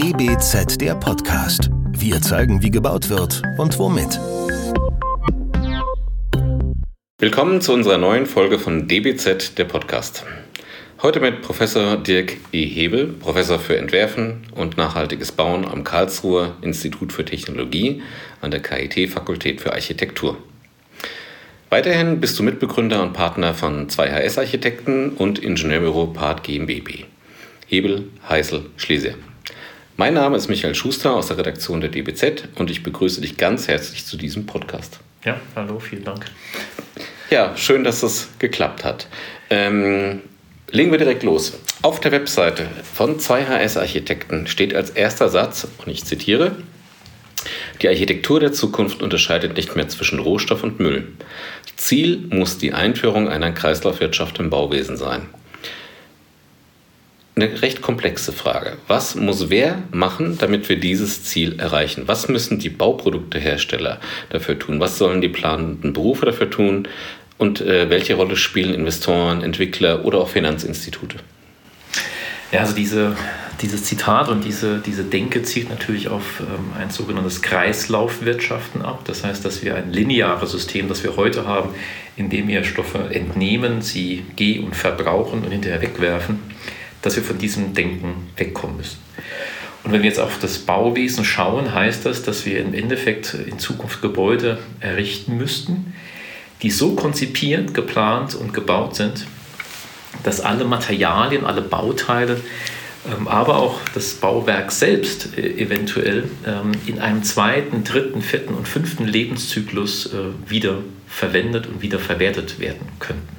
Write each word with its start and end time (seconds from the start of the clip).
DBZ 0.00 0.80
der 0.80 0.94
Podcast. 0.94 1.70
Wir 1.90 2.22
zeigen, 2.22 2.62
wie 2.62 2.70
gebaut 2.70 3.10
wird 3.10 3.42
und 3.58 3.76
womit. 3.80 4.20
Willkommen 7.18 7.60
zu 7.60 7.72
unserer 7.72 7.98
neuen 7.98 8.26
Folge 8.26 8.60
von 8.60 8.86
DBZ 8.86 9.58
der 9.58 9.64
Podcast. 9.64 10.24
Heute 11.02 11.18
mit 11.18 11.42
Professor 11.42 11.96
Dirk 11.96 12.36
E. 12.52 12.64
Hebel, 12.64 13.08
Professor 13.08 13.58
für 13.58 13.76
Entwerfen 13.76 14.46
und 14.54 14.76
nachhaltiges 14.76 15.32
Bauen 15.32 15.64
am 15.64 15.82
Karlsruher 15.82 16.54
Institut 16.62 17.12
für 17.12 17.24
Technologie 17.24 18.00
an 18.40 18.52
der 18.52 18.62
KIT 18.62 19.10
Fakultät 19.10 19.60
für 19.60 19.72
Architektur. 19.72 20.38
Weiterhin 21.70 22.20
bist 22.20 22.38
du 22.38 22.44
Mitbegründer 22.44 23.02
und 23.02 23.14
Partner 23.14 23.52
von 23.52 23.88
2HS 23.88 24.38
Architekten 24.38 25.10
und 25.10 25.40
Ingenieurbüro 25.40 26.06
Part 26.06 26.44
GmbB. 26.44 27.06
Hebel, 27.66 28.04
Heißel, 28.28 28.66
Schlesier. 28.76 29.16
Mein 30.00 30.14
Name 30.14 30.36
ist 30.36 30.46
Michael 30.46 30.76
Schuster 30.76 31.12
aus 31.16 31.26
der 31.26 31.38
Redaktion 31.38 31.80
der 31.80 31.90
DBZ 31.90 32.50
und 32.54 32.70
ich 32.70 32.84
begrüße 32.84 33.20
dich 33.20 33.36
ganz 33.36 33.66
herzlich 33.66 34.06
zu 34.06 34.16
diesem 34.16 34.46
Podcast. 34.46 35.00
Ja, 35.24 35.40
hallo, 35.56 35.80
vielen 35.80 36.04
Dank. 36.04 36.24
Ja, 37.30 37.56
schön, 37.56 37.82
dass 37.82 38.02
das 38.02 38.28
geklappt 38.38 38.84
hat. 38.84 39.08
Ähm, 39.50 40.20
legen 40.70 40.92
wir 40.92 40.98
direkt 40.98 41.24
los. 41.24 41.58
Auf 41.82 41.98
der 41.98 42.12
Webseite 42.12 42.68
von 42.94 43.18
2HS 43.18 43.76
Architekten 43.76 44.46
steht 44.46 44.72
als 44.72 44.90
erster 44.90 45.30
Satz, 45.30 45.66
und 45.84 45.90
ich 45.90 46.04
zitiere, 46.04 46.54
die 47.82 47.88
Architektur 47.88 48.38
der 48.38 48.52
Zukunft 48.52 49.02
unterscheidet 49.02 49.56
nicht 49.56 49.74
mehr 49.74 49.88
zwischen 49.88 50.20
Rohstoff 50.20 50.62
und 50.62 50.78
Müll. 50.78 51.08
Ziel 51.74 52.18
muss 52.30 52.56
die 52.56 52.72
Einführung 52.72 53.28
einer 53.28 53.50
Kreislaufwirtschaft 53.50 54.38
im 54.38 54.48
Bauwesen 54.48 54.96
sein. 54.96 55.22
Eine 57.40 57.62
recht 57.62 57.82
komplexe 57.82 58.32
Frage. 58.32 58.78
Was 58.88 59.14
muss 59.14 59.48
wer 59.48 59.80
machen, 59.92 60.38
damit 60.38 60.68
wir 60.68 60.74
dieses 60.74 61.22
Ziel 61.22 61.60
erreichen? 61.60 62.02
Was 62.06 62.26
müssen 62.26 62.58
die 62.58 62.68
Bauproduktehersteller 62.68 64.00
dafür 64.30 64.58
tun? 64.58 64.80
Was 64.80 64.98
sollen 64.98 65.20
die 65.20 65.28
planenden 65.28 65.92
Berufe 65.92 66.26
dafür 66.26 66.50
tun? 66.50 66.88
Und 67.36 67.60
äh, 67.60 67.88
welche 67.90 68.14
Rolle 68.14 68.34
spielen 68.34 68.74
Investoren, 68.74 69.44
Entwickler 69.44 70.04
oder 70.04 70.18
auch 70.18 70.30
Finanzinstitute? 70.30 71.18
Ja, 72.50 72.62
also 72.62 72.74
diese, 72.74 73.14
dieses 73.62 73.84
Zitat 73.84 74.28
und 74.28 74.44
diese, 74.44 74.80
diese 74.84 75.04
Denke 75.04 75.44
zielt 75.44 75.70
natürlich 75.70 76.08
auf 76.08 76.40
ähm, 76.40 76.72
ein 76.76 76.90
sogenanntes 76.90 77.40
Kreislaufwirtschaften 77.40 78.82
ab. 78.82 79.02
Das 79.04 79.22
heißt, 79.22 79.44
dass 79.44 79.62
wir 79.62 79.76
ein 79.76 79.92
lineares 79.92 80.50
System, 80.50 80.88
das 80.88 81.04
wir 81.04 81.16
heute 81.16 81.46
haben, 81.46 81.68
in 82.16 82.30
dem 82.30 82.48
wir 82.48 82.64
Stoffe 82.64 83.14
entnehmen, 83.14 83.80
sie 83.80 84.24
geh- 84.34 84.58
und 84.58 84.74
verbrauchen 84.74 85.44
und 85.44 85.52
hinterher 85.52 85.80
wegwerfen, 85.80 86.40
dass 87.02 87.16
wir 87.16 87.22
von 87.22 87.38
diesem 87.38 87.74
Denken 87.74 88.28
wegkommen 88.36 88.76
müssen. 88.76 88.98
Und 89.84 89.92
wenn 89.92 90.02
wir 90.02 90.08
jetzt 90.08 90.20
auf 90.20 90.38
das 90.38 90.58
Bauwesen 90.58 91.24
schauen, 91.24 91.72
heißt 91.72 92.04
das, 92.04 92.22
dass 92.22 92.44
wir 92.44 92.60
im 92.60 92.74
Endeffekt 92.74 93.34
in 93.34 93.58
Zukunft 93.58 94.02
Gebäude 94.02 94.58
errichten 94.80 95.36
müssten, 95.36 95.94
die 96.62 96.70
so 96.70 96.94
konzipiert, 96.94 97.74
geplant 97.74 98.34
und 98.34 98.52
gebaut 98.52 98.96
sind, 98.96 99.26
dass 100.24 100.40
alle 100.40 100.64
Materialien, 100.64 101.44
alle 101.44 101.62
Bauteile, 101.62 102.40
ähm, 103.06 103.28
aber 103.28 103.56
auch 103.58 103.80
das 103.94 104.14
Bauwerk 104.14 104.72
selbst 104.72 105.38
äh, 105.38 105.48
eventuell 105.62 106.24
ähm, 106.46 106.72
in 106.86 106.98
einem 106.98 107.22
zweiten, 107.22 107.84
dritten, 107.84 108.20
vierten 108.20 108.54
und 108.54 108.66
fünften 108.66 109.06
Lebenszyklus 109.06 110.12
äh, 110.12 110.50
wieder 110.50 110.78
verwendet 111.06 111.66
und 111.66 111.80
wieder 111.80 111.98
verwertet 111.98 112.58
werden 112.58 112.88
könnten. 112.98 113.37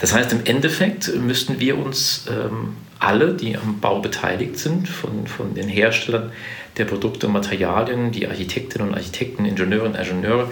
Das 0.00 0.14
heißt, 0.14 0.32
im 0.32 0.40
Endeffekt 0.44 1.14
müssten 1.14 1.60
wir 1.60 1.78
uns 1.78 2.24
ähm, 2.28 2.76
alle, 2.98 3.34
die 3.34 3.56
am 3.56 3.80
Bau 3.80 4.00
beteiligt 4.00 4.58
sind, 4.58 4.88
von, 4.88 5.26
von 5.26 5.54
den 5.54 5.68
Herstellern 5.68 6.32
der 6.78 6.86
Produkte 6.86 7.26
und 7.26 7.34
Materialien, 7.34 8.10
die 8.10 8.26
Architektinnen 8.26 8.88
und 8.88 8.94
Architekten, 8.94 9.44
Ingenieurinnen 9.44 9.94
und 9.94 10.00
Ingenieure, 10.00 10.50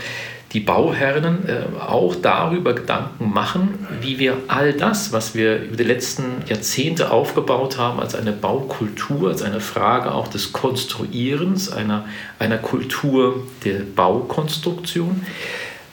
die 0.52 0.60
Bauherren 0.60 1.48
äh, 1.48 1.80
auch 1.80 2.14
darüber 2.14 2.74
Gedanken 2.74 3.30
machen, 3.30 3.86
wie 4.02 4.18
wir 4.18 4.36
all 4.48 4.74
das, 4.74 5.12
was 5.12 5.34
wir 5.34 5.62
über 5.62 5.76
die 5.76 5.84
letzten 5.84 6.42
Jahrzehnte 6.46 7.10
aufgebaut 7.10 7.78
haben, 7.78 8.00
als 8.00 8.14
eine 8.14 8.32
Baukultur, 8.32 9.30
als 9.30 9.42
eine 9.42 9.60
Frage 9.60 10.12
auch 10.12 10.28
des 10.28 10.52
Konstruierens, 10.52 11.70
einer, 11.70 12.04
einer 12.38 12.58
Kultur 12.58 13.46
der 13.64 13.80
Baukonstruktion, 13.94 15.24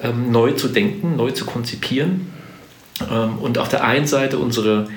ähm, 0.01 0.31
neu 0.31 0.51
zu 0.51 0.67
denken, 0.67 1.15
neu 1.15 1.31
zu 1.31 1.45
konzipieren 1.45 2.34
und 3.41 3.57
auf 3.57 3.67
der 3.67 3.83
einen 3.83 4.07
Seite 4.07 4.37
unsere 4.37 4.87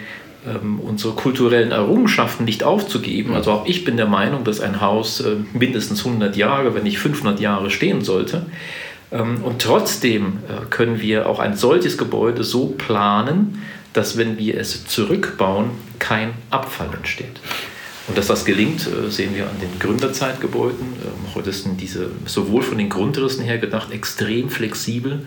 ähm, 0.46 0.78
unsere 0.80 1.14
kulturellen 1.14 1.72
Errungenschaften 1.72 2.44
nicht 2.44 2.62
aufzugeben. 2.62 3.34
Also 3.34 3.50
auch 3.52 3.66
ich 3.66 3.84
bin 3.84 3.96
der 3.96 4.06
Meinung, 4.06 4.44
dass 4.44 4.60
ein 4.60 4.80
Haus 4.80 5.20
äh, 5.20 5.36
mindestens 5.52 6.04
100 6.04 6.36
Jahre, 6.36 6.74
wenn 6.74 6.84
nicht 6.84 6.98
500 6.98 7.40
Jahre 7.40 7.70
stehen 7.70 8.02
sollte. 8.02 8.46
Ähm, 9.10 9.42
und 9.42 9.62
trotzdem 9.62 10.38
äh, 10.48 10.66
können 10.70 11.00
wir 11.00 11.28
auch 11.28 11.38
ein 11.38 11.56
solches 11.56 11.98
Gebäude 11.98 12.44
so 12.44 12.66
planen, 12.66 13.62
dass 13.92 14.16
wenn 14.16 14.38
wir 14.38 14.58
es 14.58 14.86
zurückbauen, 14.86 15.70
kein 15.98 16.30
Abfall 16.50 16.90
entsteht. 16.94 17.40
Und 18.06 18.16
dass 18.16 18.26
das 18.26 18.44
gelingt, 18.44 18.86
äh, 18.86 19.10
sehen 19.10 19.34
wir 19.34 19.44
an 19.44 19.60
den 19.60 19.78
Gründerzeitgebäuden. 19.78 20.86
Ähm, 21.04 21.34
heute 21.34 21.52
sind 21.52 21.80
diese 21.80 22.10
sowohl 22.26 22.62
von 22.62 22.78
den 22.78 22.88
Grundrissen 22.88 23.44
her 23.44 23.58
gedacht 23.58 23.92
extrem 23.92 24.50
flexibel, 24.50 25.26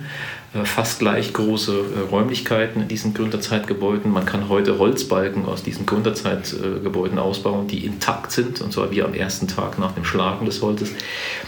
fast 0.65 0.99
gleich 0.99 1.31
große 1.31 1.71
äh, 1.71 1.99
Räumlichkeiten 2.09 2.81
in 2.81 2.87
diesen 2.89 3.13
Gründerzeitgebäuden. 3.13 4.11
Man 4.11 4.25
kann 4.25 4.49
heute 4.49 4.79
Holzbalken 4.79 5.45
aus 5.45 5.63
diesen 5.63 5.85
Gründerzeitgebäuden 5.85 7.17
ausbauen, 7.19 7.67
die 7.69 7.85
intakt 7.85 8.33
sind, 8.33 8.59
und 8.59 8.73
zwar 8.73 8.91
wie 8.91 9.01
am 9.01 9.13
ersten 9.13 9.47
Tag 9.47 9.79
nach 9.79 9.93
dem 9.93 10.03
Schlagen 10.03 10.45
des 10.45 10.61
Holzes. 10.61 10.91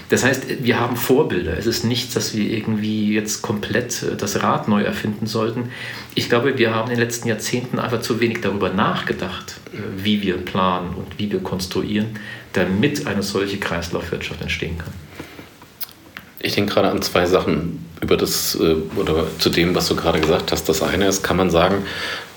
Das 0.08 0.24
heißt, 0.24 0.64
wir 0.64 0.80
haben 0.80 0.96
Vorbilder. 0.96 1.58
Es 1.58 1.66
ist 1.66 1.84
nichts, 1.84 2.14
dass 2.14 2.34
wir 2.34 2.50
irgendwie 2.50 3.14
jetzt 3.14 3.42
komplett 3.42 4.04
äh, 4.04 4.16
das 4.16 4.42
Rad 4.42 4.70
neu 4.70 4.84
erfinden 4.84 5.28
sollten. 5.28 5.72
Ich 6.16 6.30
glaube, 6.30 6.58
wir 6.58 6.74
haben 6.74 6.90
in 6.90 6.98
den 6.98 7.04
letzten 7.04 7.28
Jahrzehnten 7.28 7.80
einfach 7.80 8.02
zu 8.02 8.22
wenig 8.22 8.40
darüber 8.40 8.70
nachgedacht, 8.70 9.56
wie 9.98 10.22
wir 10.22 10.38
planen 10.38 10.94
und 10.94 11.18
wie 11.18 11.32
wir 11.32 11.40
konstruieren, 11.40 12.20
damit 12.54 13.08
eine 13.08 13.24
solche 13.24 13.58
Kreislaufwirtschaft 13.58 14.42
entstehen 14.42 14.78
kann. 14.78 14.94
Ich 16.46 16.56
denke 16.56 16.74
gerade 16.74 16.90
an 16.90 17.02
zwei 17.02 17.26
Sachen 17.26 17.86
über 18.02 18.18
das 18.18 18.56
äh, 18.56 18.76
oder 19.00 19.26
zu 19.40 19.50
dem, 19.50 19.74
was 19.76 19.88
du 19.88 19.96
gerade 19.96 20.20
gesagt 20.20 20.52
hast. 20.52 20.68
Das 20.68 20.84
eine 20.84 21.08
ist, 21.08 21.24
kann 21.24 21.38
man 21.38 21.50
sagen, 21.50 21.86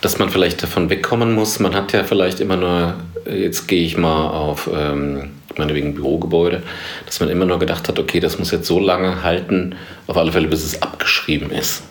dass 0.00 0.20
man 0.20 0.30
vielleicht 0.30 0.62
davon 0.62 0.88
wegkommen 0.90 1.34
muss. 1.34 1.58
Man 1.58 1.74
hat 1.74 1.92
ja 1.92 2.04
vielleicht 2.04 2.38
immer 2.38 2.56
nur, 2.56 2.94
äh, 3.26 3.42
jetzt 3.42 3.66
gehe 3.66 3.84
ich 3.84 3.96
mal 3.96 4.28
auf 4.28 4.70
ähm, 4.72 5.30
meinetwegen 5.58 5.94
Bürogebäude, 5.94 6.62
dass 7.04 7.18
man 7.18 7.28
immer 7.30 7.46
nur 7.46 7.58
gedacht 7.58 7.88
hat, 7.88 7.98
okay, 7.98 8.20
das 8.20 8.38
muss 8.38 8.52
jetzt 8.52 8.68
so 8.68 8.78
lange 8.78 9.24
halten, 9.24 9.74
auf 10.06 10.16
alle 10.16 10.30
Fälle, 10.30 10.46
bis 10.46 10.64
es 10.64 10.80
abgeschrieben 10.82 11.50
ist. 11.50 11.82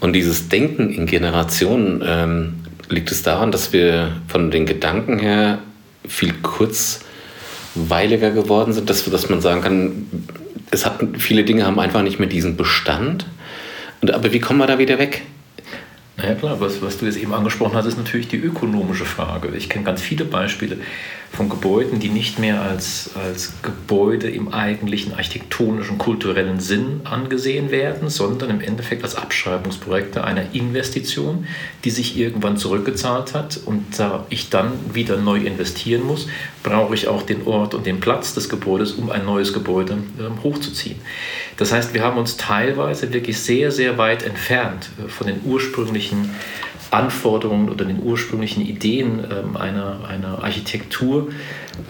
Und 0.00 0.14
dieses 0.14 0.48
Denken 0.48 0.90
in 0.90 1.06
Generationen 1.06 2.02
ähm, 2.04 2.54
liegt 2.88 3.12
es 3.12 3.22
daran, 3.22 3.52
dass 3.52 3.72
wir 3.72 4.16
von 4.26 4.50
den 4.50 4.66
Gedanken 4.66 5.20
her 5.20 5.60
viel 6.06 6.34
kurzweiliger 6.42 8.30
geworden 8.30 8.72
sind, 8.72 8.90
dass, 8.90 9.04
dass 9.04 9.30
man 9.30 9.40
sagen 9.40 9.62
kann, 9.62 10.06
es 10.72 10.84
hat, 10.86 11.00
viele 11.18 11.44
Dinge 11.44 11.64
haben 11.64 11.78
einfach 11.78 12.02
nicht 12.02 12.18
mehr 12.18 12.28
diesen 12.28 12.56
Bestand. 12.56 13.26
Und, 14.00 14.10
aber 14.10 14.32
wie 14.32 14.40
kommen 14.40 14.58
wir 14.58 14.66
da 14.66 14.78
wieder 14.78 14.98
weg? 14.98 15.22
Naja 16.22 16.36
klar, 16.36 16.60
was, 16.60 16.80
was 16.80 16.98
du 16.98 17.06
jetzt 17.06 17.16
eben 17.16 17.34
angesprochen 17.34 17.74
hast, 17.74 17.86
ist 17.86 17.98
natürlich 17.98 18.28
die 18.28 18.36
ökonomische 18.36 19.04
Frage. 19.04 19.48
Ich 19.56 19.68
kenne 19.68 19.84
ganz 19.84 20.00
viele 20.00 20.24
Beispiele 20.24 20.78
von 21.32 21.48
Gebäuden, 21.48 21.98
die 21.98 22.10
nicht 22.10 22.38
mehr 22.38 22.60
als, 22.60 23.10
als 23.14 23.54
Gebäude 23.62 24.28
im 24.28 24.52
eigentlichen 24.52 25.14
architektonischen, 25.14 25.96
kulturellen 25.96 26.60
Sinn 26.60 27.00
angesehen 27.04 27.70
werden, 27.70 28.10
sondern 28.10 28.50
im 28.50 28.60
Endeffekt 28.60 29.02
als 29.02 29.16
Abschreibungsprojekte 29.16 30.22
einer 30.22 30.54
Investition, 30.54 31.46
die 31.84 31.90
sich 31.90 32.18
irgendwann 32.18 32.58
zurückgezahlt 32.58 33.34
hat. 33.34 33.58
Und 33.64 33.98
da 33.98 34.26
ich 34.28 34.50
dann 34.50 34.72
wieder 34.92 35.16
neu 35.16 35.38
investieren 35.38 36.02
muss, 36.06 36.28
brauche 36.62 36.94
ich 36.94 37.08
auch 37.08 37.22
den 37.22 37.46
Ort 37.46 37.74
und 37.74 37.86
den 37.86 38.00
Platz 38.00 38.34
des 38.34 38.50
Gebäudes, 38.50 38.92
um 38.92 39.10
ein 39.10 39.24
neues 39.24 39.54
Gebäude 39.54 39.94
äh, 40.18 40.42
hochzuziehen. 40.44 40.96
Das 41.56 41.72
heißt, 41.72 41.94
wir 41.94 42.02
haben 42.02 42.18
uns 42.18 42.36
teilweise 42.36 43.12
wirklich 43.12 43.38
sehr, 43.38 43.72
sehr 43.72 43.96
weit 43.96 44.22
entfernt 44.22 44.90
äh, 45.02 45.08
von 45.08 45.26
den 45.26 45.40
ursprünglichen 45.44 46.11
Anforderungen 46.92 47.70
oder 47.70 47.86
den 47.86 48.02
ursprünglichen 48.02 48.60
Ideen 48.66 49.24
ähm, 49.24 49.56
einer, 49.56 50.04
einer 50.06 50.44
Architektur, 50.44 51.30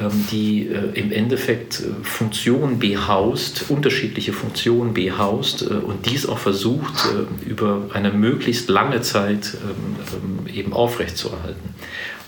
ähm, 0.01 0.27
die 0.31 0.69
äh, 0.69 0.97
im 0.97 1.11
Endeffekt 1.11 1.81
äh, 1.81 2.05
Funktionen 2.05 2.79
behaust, 2.79 3.69
unterschiedliche 3.69 4.33
Funktionen 4.33 4.95
behaust 4.95 5.63
äh, 5.63 5.75
und 5.75 6.07
dies 6.07 6.27
auch 6.27 6.39
versucht, 6.39 7.09
über 7.45 7.89
eine 7.93 8.13
möglichst 8.13 8.69
lange 8.69 9.01
Zeit 9.01 9.55
ähm, 9.65 10.47
eben 10.55 10.73
aufrechtzuerhalten. 10.73 11.75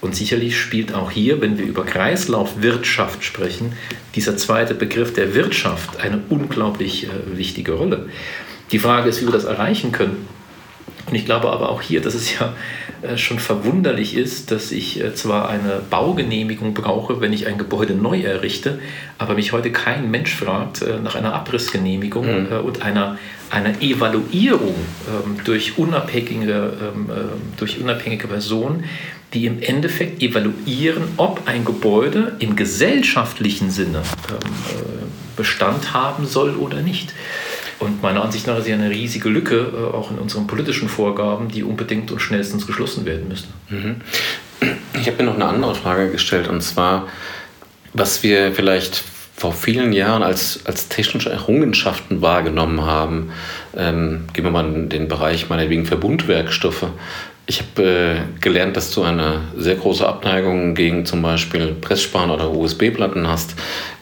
Und 0.00 0.16
sicherlich 0.16 0.58
spielt 0.58 0.94
auch 0.94 1.12
hier, 1.12 1.40
wenn 1.40 1.56
wir 1.56 1.64
über 1.64 1.84
Kreislaufwirtschaft 1.84 3.22
sprechen, 3.22 3.74
dieser 4.16 4.36
zweite 4.36 4.74
Begriff 4.74 5.14
der 5.14 5.34
Wirtschaft 5.34 6.00
eine 6.00 6.20
unglaublich 6.28 7.06
wichtige 7.32 7.72
Rolle. 7.72 8.08
Die 8.70 8.78
Frage 8.78 9.08
ist, 9.08 9.22
wie 9.22 9.26
wir 9.26 9.32
das 9.32 9.44
erreichen 9.44 9.92
können. 9.92 10.26
Und 11.14 11.20
ich 11.20 11.26
glaube 11.26 11.52
aber 11.52 11.68
auch 11.68 11.80
hier, 11.80 12.00
dass 12.00 12.14
es 12.14 12.36
ja 12.36 12.54
äh, 13.02 13.16
schon 13.16 13.38
verwunderlich 13.38 14.16
ist, 14.16 14.50
dass 14.50 14.72
ich 14.72 15.00
äh, 15.00 15.14
zwar 15.14 15.48
eine 15.48 15.80
Baugenehmigung 15.88 16.74
brauche, 16.74 17.20
wenn 17.20 17.32
ich 17.32 17.46
ein 17.46 17.56
Gebäude 17.56 17.94
neu 17.94 18.20
errichte, 18.22 18.80
aber 19.16 19.34
mich 19.34 19.52
heute 19.52 19.70
kein 19.70 20.10
Mensch 20.10 20.34
fragt 20.34 20.82
äh, 20.82 20.98
nach 20.98 21.14
einer 21.14 21.32
Abrissgenehmigung 21.32 22.26
mhm. 22.26 22.64
und 22.64 22.82
einer, 22.82 23.16
einer 23.48 23.80
Evaluierung 23.80 24.74
ähm, 25.06 25.36
durch 25.44 25.78
unabhängige, 25.78 26.72
ähm, 26.82 27.08
durch 27.58 27.80
unabhängige 27.80 28.26
Personen, 28.26 28.82
die 29.34 29.46
im 29.46 29.62
Endeffekt 29.62 30.20
evaluieren, 30.20 31.04
ob 31.16 31.42
ein 31.46 31.64
Gebäude 31.64 32.34
im 32.40 32.56
gesellschaftlichen 32.56 33.70
Sinne 33.70 34.02
ähm, 34.30 35.08
Bestand 35.36 35.94
haben 35.94 36.26
soll 36.26 36.56
oder 36.56 36.80
nicht. 36.80 37.12
Und 37.78 38.02
meiner 38.02 38.22
Ansicht 38.22 38.46
nach 38.46 38.58
ist 38.58 38.68
ja 38.68 38.74
eine 38.74 38.90
riesige 38.90 39.28
Lücke, 39.28 39.72
äh, 39.74 39.94
auch 39.94 40.10
in 40.10 40.18
unseren 40.18 40.46
politischen 40.46 40.88
Vorgaben, 40.88 41.48
die 41.48 41.62
unbedingt 41.62 42.10
und 42.10 42.20
schnellstens 42.20 42.66
geschlossen 42.66 43.04
werden 43.04 43.28
müsste. 43.28 43.48
Mhm. 43.68 43.96
Ich 45.00 45.06
habe 45.06 45.18
mir 45.18 45.24
noch 45.24 45.34
eine 45.34 45.46
andere 45.46 45.74
Frage 45.74 46.10
gestellt, 46.10 46.48
und 46.48 46.62
zwar, 46.62 47.08
was 47.92 48.22
wir 48.22 48.52
vielleicht 48.52 49.02
vor 49.36 49.52
vielen 49.52 49.92
Jahren 49.92 50.22
als, 50.22 50.60
als 50.64 50.88
technische 50.88 51.30
Errungenschaften 51.30 52.22
wahrgenommen 52.22 52.82
haben. 52.82 53.32
Ähm, 53.76 54.26
gehen 54.32 54.44
wir 54.44 54.50
mal 54.50 54.64
in 54.64 54.88
den 54.88 55.08
Bereich 55.08 55.48
meinetwegen 55.48 55.86
Verbundwerkstoffe. 55.86 56.86
Ich 57.46 57.60
habe 57.60 57.82
äh, 57.82 58.40
gelernt, 58.40 58.76
dass 58.76 58.92
du 58.92 59.02
eine 59.02 59.40
sehr 59.56 59.74
große 59.74 60.06
Abneigung 60.06 60.74
gegen 60.74 61.04
zum 61.04 61.20
Beispiel 61.20 61.74
Pressspan 61.74 62.30
oder 62.30 62.52
USB-Platten 62.52 63.26
hast. 63.26 63.54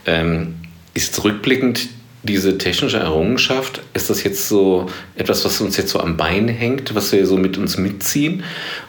Ähm, 0.07 0.57
ist 0.95 1.25
rückblickend 1.25 1.89
diese 2.23 2.57
technische 2.57 2.99
Errungenschaft, 2.99 3.81
ist 3.95 4.09
das 4.09 4.23
jetzt 4.23 4.49
so 4.49 4.87
etwas, 5.17 5.45
was 5.45 5.61
uns 5.61 5.77
jetzt 5.77 5.91
so 5.91 6.01
am 6.01 6.17
Bein 6.17 6.49
hängt, 6.49 6.95
was 6.95 7.11
wir 7.13 7.27
so 7.27 7.37
mit 7.37 7.59
uns 7.59 7.77
mitziehen 7.77 8.45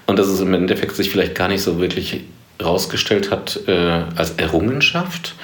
und 0.05 0.19
dass 0.19 0.27
es 0.27 0.39
im 0.39 0.53
Endeffekt 0.53 0.95
sich 0.95 1.09
vielleicht 1.09 1.33
gar 1.35 1.47
nicht 1.47 1.61
so 1.61 1.79
wirklich 1.79 2.21
rausgestellt 2.61 3.31
hat 3.31 3.59
äh, 3.67 4.03
als 4.15 4.31
Errungenschaft? 4.37 5.35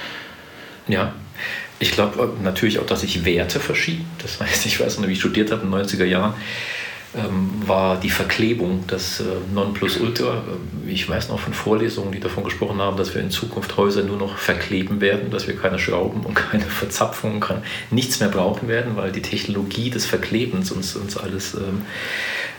Ja, 0.88 1.14
ich 1.80 1.92
glaube 1.92 2.30
natürlich 2.44 2.80
auch, 2.80 2.86
dass 2.86 3.02
sich 3.02 3.26
Werte 3.26 3.60
verschieben. 3.60 4.06
Das 4.22 4.40
heißt, 4.40 4.66
ich 4.66 4.80
weiß 4.80 5.00
noch, 5.00 5.08
wie 5.08 5.14
ich 5.14 5.20
studiert 5.20 5.52
habe 5.52 5.64
in 5.64 5.72
den 5.72 5.82
90er 5.82 6.06
Jahren, 6.06 6.34
ähm, 7.16 7.50
war 7.66 8.00
die 8.00 8.12
Verklebung 8.12 8.84
das 8.88 9.20
äh, 9.20 9.24
Nonplusultra. 9.54 10.44
Ähm, 10.48 10.90
ich 10.90 11.10
weiß 11.10 11.30
noch 11.30 11.40
von 11.40 11.54
Vorlesungen, 11.54 12.12
die 12.12 12.20
davon 12.20 12.44
gesprochen 12.44 12.80
haben, 12.80 12.98
dass 12.98 13.16
wir 13.16 13.22
in 13.22 13.32
Zukunft 13.32 13.78
Häuser 13.78 14.04
nur 14.04 14.18
noch 14.18 14.38
verkleben 14.38 15.02
werden, 15.02 15.32
dass 15.32 15.48
wir 15.48 15.56
keine 15.56 15.80
Schrauben 15.80 16.22
und 16.22 16.36
keine 16.36 16.64
Verzapfungen, 16.70 17.40
kein, 17.40 17.64
nichts 17.90 18.20
mehr 18.20 18.30
brauchen 18.30 18.68
werden, 18.68 18.96
weil 18.96 19.12
die 19.12 19.24
Technologie 19.24 19.90
des 19.90 20.06
Verklebens 20.06 20.72
uns, 20.72 20.96
uns 20.96 21.18
alles 21.18 21.56
ähm, 21.56 21.84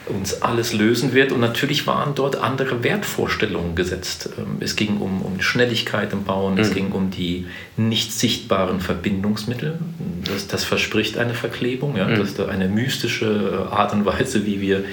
uns 0.07 0.43
alles 0.43 0.73
lösen 0.73 1.13
wird. 1.13 1.33
Und 1.33 1.41
natürlich 1.41 1.87
waren 1.87 2.15
dort 2.15 2.37
andere 2.37 2.83
Wertvorstellungen 2.83 3.75
gesetzt. 3.75 4.31
Ähm, 4.39 4.57
es 4.61 4.77
ging 4.77 4.99
um, 4.99 5.23
um 5.23 5.41
Schnelligkeit 5.41 6.13
im 6.13 6.25
Bauen, 6.25 6.55
mhm. 6.55 6.61
es 6.61 6.75
ging 6.75 6.93
um 6.93 7.11
die 7.11 7.47
nicht 7.77 8.13
sichtbaren 8.13 8.81
Verbindungsmittel. 8.81 9.79
Das, 10.25 10.47
das 10.47 10.65
verspricht 10.65 11.19
eine 11.19 11.35
Verklebung, 11.35 11.97
ja? 11.97 12.07
Mhm. 12.07 12.17
das 12.17 12.31
ist 12.31 12.41
eine 12.41 12.69
mystische 12.69 13.69
äh, 13.71 13.75
Art 13.75 13.93
und 13.93 14.05
Weise, 14.05 14.47
wie 14.47 14.61
wir, 14.61 14.85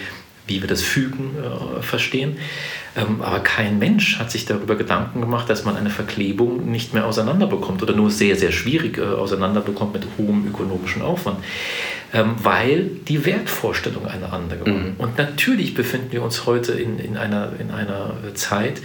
wie 0.46 0.62
wir 0.62 0.68
das 0.68 0.82
Fügen 0.82 1.32
äh, 1.38 1.82
verstehen. 1.82 2.38
Ähm, 2.98 3.22
aber 3.22 3.40
kein 3.40 3.80
Mensch 3.80 4.20
hat 4.20 4.32
sich 4.32 4.46
darüber 4.46 4.76
Gedanken 4.76 5.22
gemacht, 5.22 5.50
dass 5.50 5.64
man 5.64 5.78
eine 5.78 5.90
Verklebung 5.90 6.70
nicht 6.70 6.94
mehr 6.94 7.06
auseinanderbekommt 7.06 7.82
oder 7.84 7.94
nur 7.94 8.12
sehr, 8.12 8.36
sehr 8.36 8.52
schwierig 8.52 8.98
äh, 8.98 9.04
auseinanderbekommt 9.04 9.94
mit 9.94 10.08
hohem 10.18 10.48
ökonomischen 10.48 11.02
Aufwand 11.02 11.38
ähm, 12.14 12.36
weil 12.42 12.90
die 13.08 13.26
Wertvorstellung 13.26 14.08
eine 14.08 14.32
andere 14.32 14.66
war. 14.66 14.74
Mhm. 14.74 14.96
Und 14.98 15.18
natürlich 15.18 15.74
befinden 15.74 16.12
wir 16.12 16.24
uns 16.24 16.46
heute 16.46 16.74
in, 16.74 17.00
in, 17.00 17.18
einer, 17.18 17.52
in 17.60 17.72
einer 17.72 18.14
Zeit, 18.34 18.82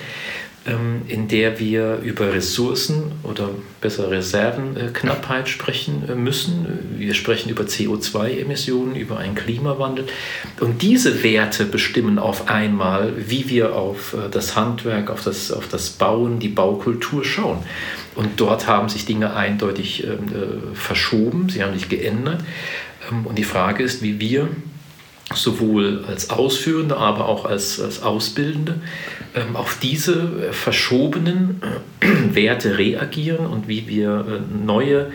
in 0.64 1.26
der 1.26 1.58
wir 1.58 1.98
über 2.04 2.32
Ressourcen 2.32 3.10
oder 3.24 3.50
besser 3.80 4.12
Reservenknappheit 4.12 5.48
sprechen 5.48 6.08
äh, 6.08 6.14
müssen. 6.14 6.96
Wir 6.96 7.14
sprechen 7.14 7.50
über 7.50 7.64
CO2-Emissionen, 7.64 8.94
über 8.94 9.18
einen 9.18 9.34
Klimawandel. 9.34 10.06
Und 10.60 10.82
diese 10.82 11.24
Werte 11.24 11.64
bestimmen 11.64 12.20
auf 12.20 12.48
einmal, 12.48 13.12
wie 13.16 13.48
wir 13.48 13.74
auf 13.74 14.14
äh, 14.14 14.30
das 14.30 14.54
Handwerk, 14.54 15.10
auf 15.10 15.24
das, 15.24 15.50
auf 15.50 15.66
das 15.66 15.90
Bauen, 15.90 16.38
die 16.38 16.48
Baukultur 16.48 17.24
schauen. 17.24 17.58
Und 18.14 18.40
dort 18.40 18.68
haben 18.68 18.88
sich 18.88 19.04
Dinge 19.04 19.34
eindeutig 19.34 20.04
ähm, 20.04 20.10
äh, 20.12 20.76
verschoben, 20.76 21.48
sie 21.48 21.64
haben 21.64 21.74
sich 21.74 21.88
geändert. 21.88 22.40
Ähm, 23.10 23.26
und 23.26 23.36
die 23.36 23.44
Frage 23.44 23.82
ist, 23.82 24.00
wie 24.00 24.20
wir 24.20 24.48
sowohl 25.36 26.04
als 26.06 26.30
Ausführende, 26.30 26.96
aber 26.96 27.28
auch 27.28 27.44
als, 27.44 27.80
als 27.80 28.02
Ausbildende 28.02 28.80
ähm, 29.34 29.56
auf 29.56 29.78
diese 29.80 30.12
äh, 30.50 30.52
verschobenen 30.52 31.60
äh, 32.00 32.06
Werte 32.34 32.78
reagieren 32.78 33.46
und 33.46 33.68
wie 33.68 33.86
wir 33.88 34.26
äh, 34.28 34.64
neue 34.64 35.10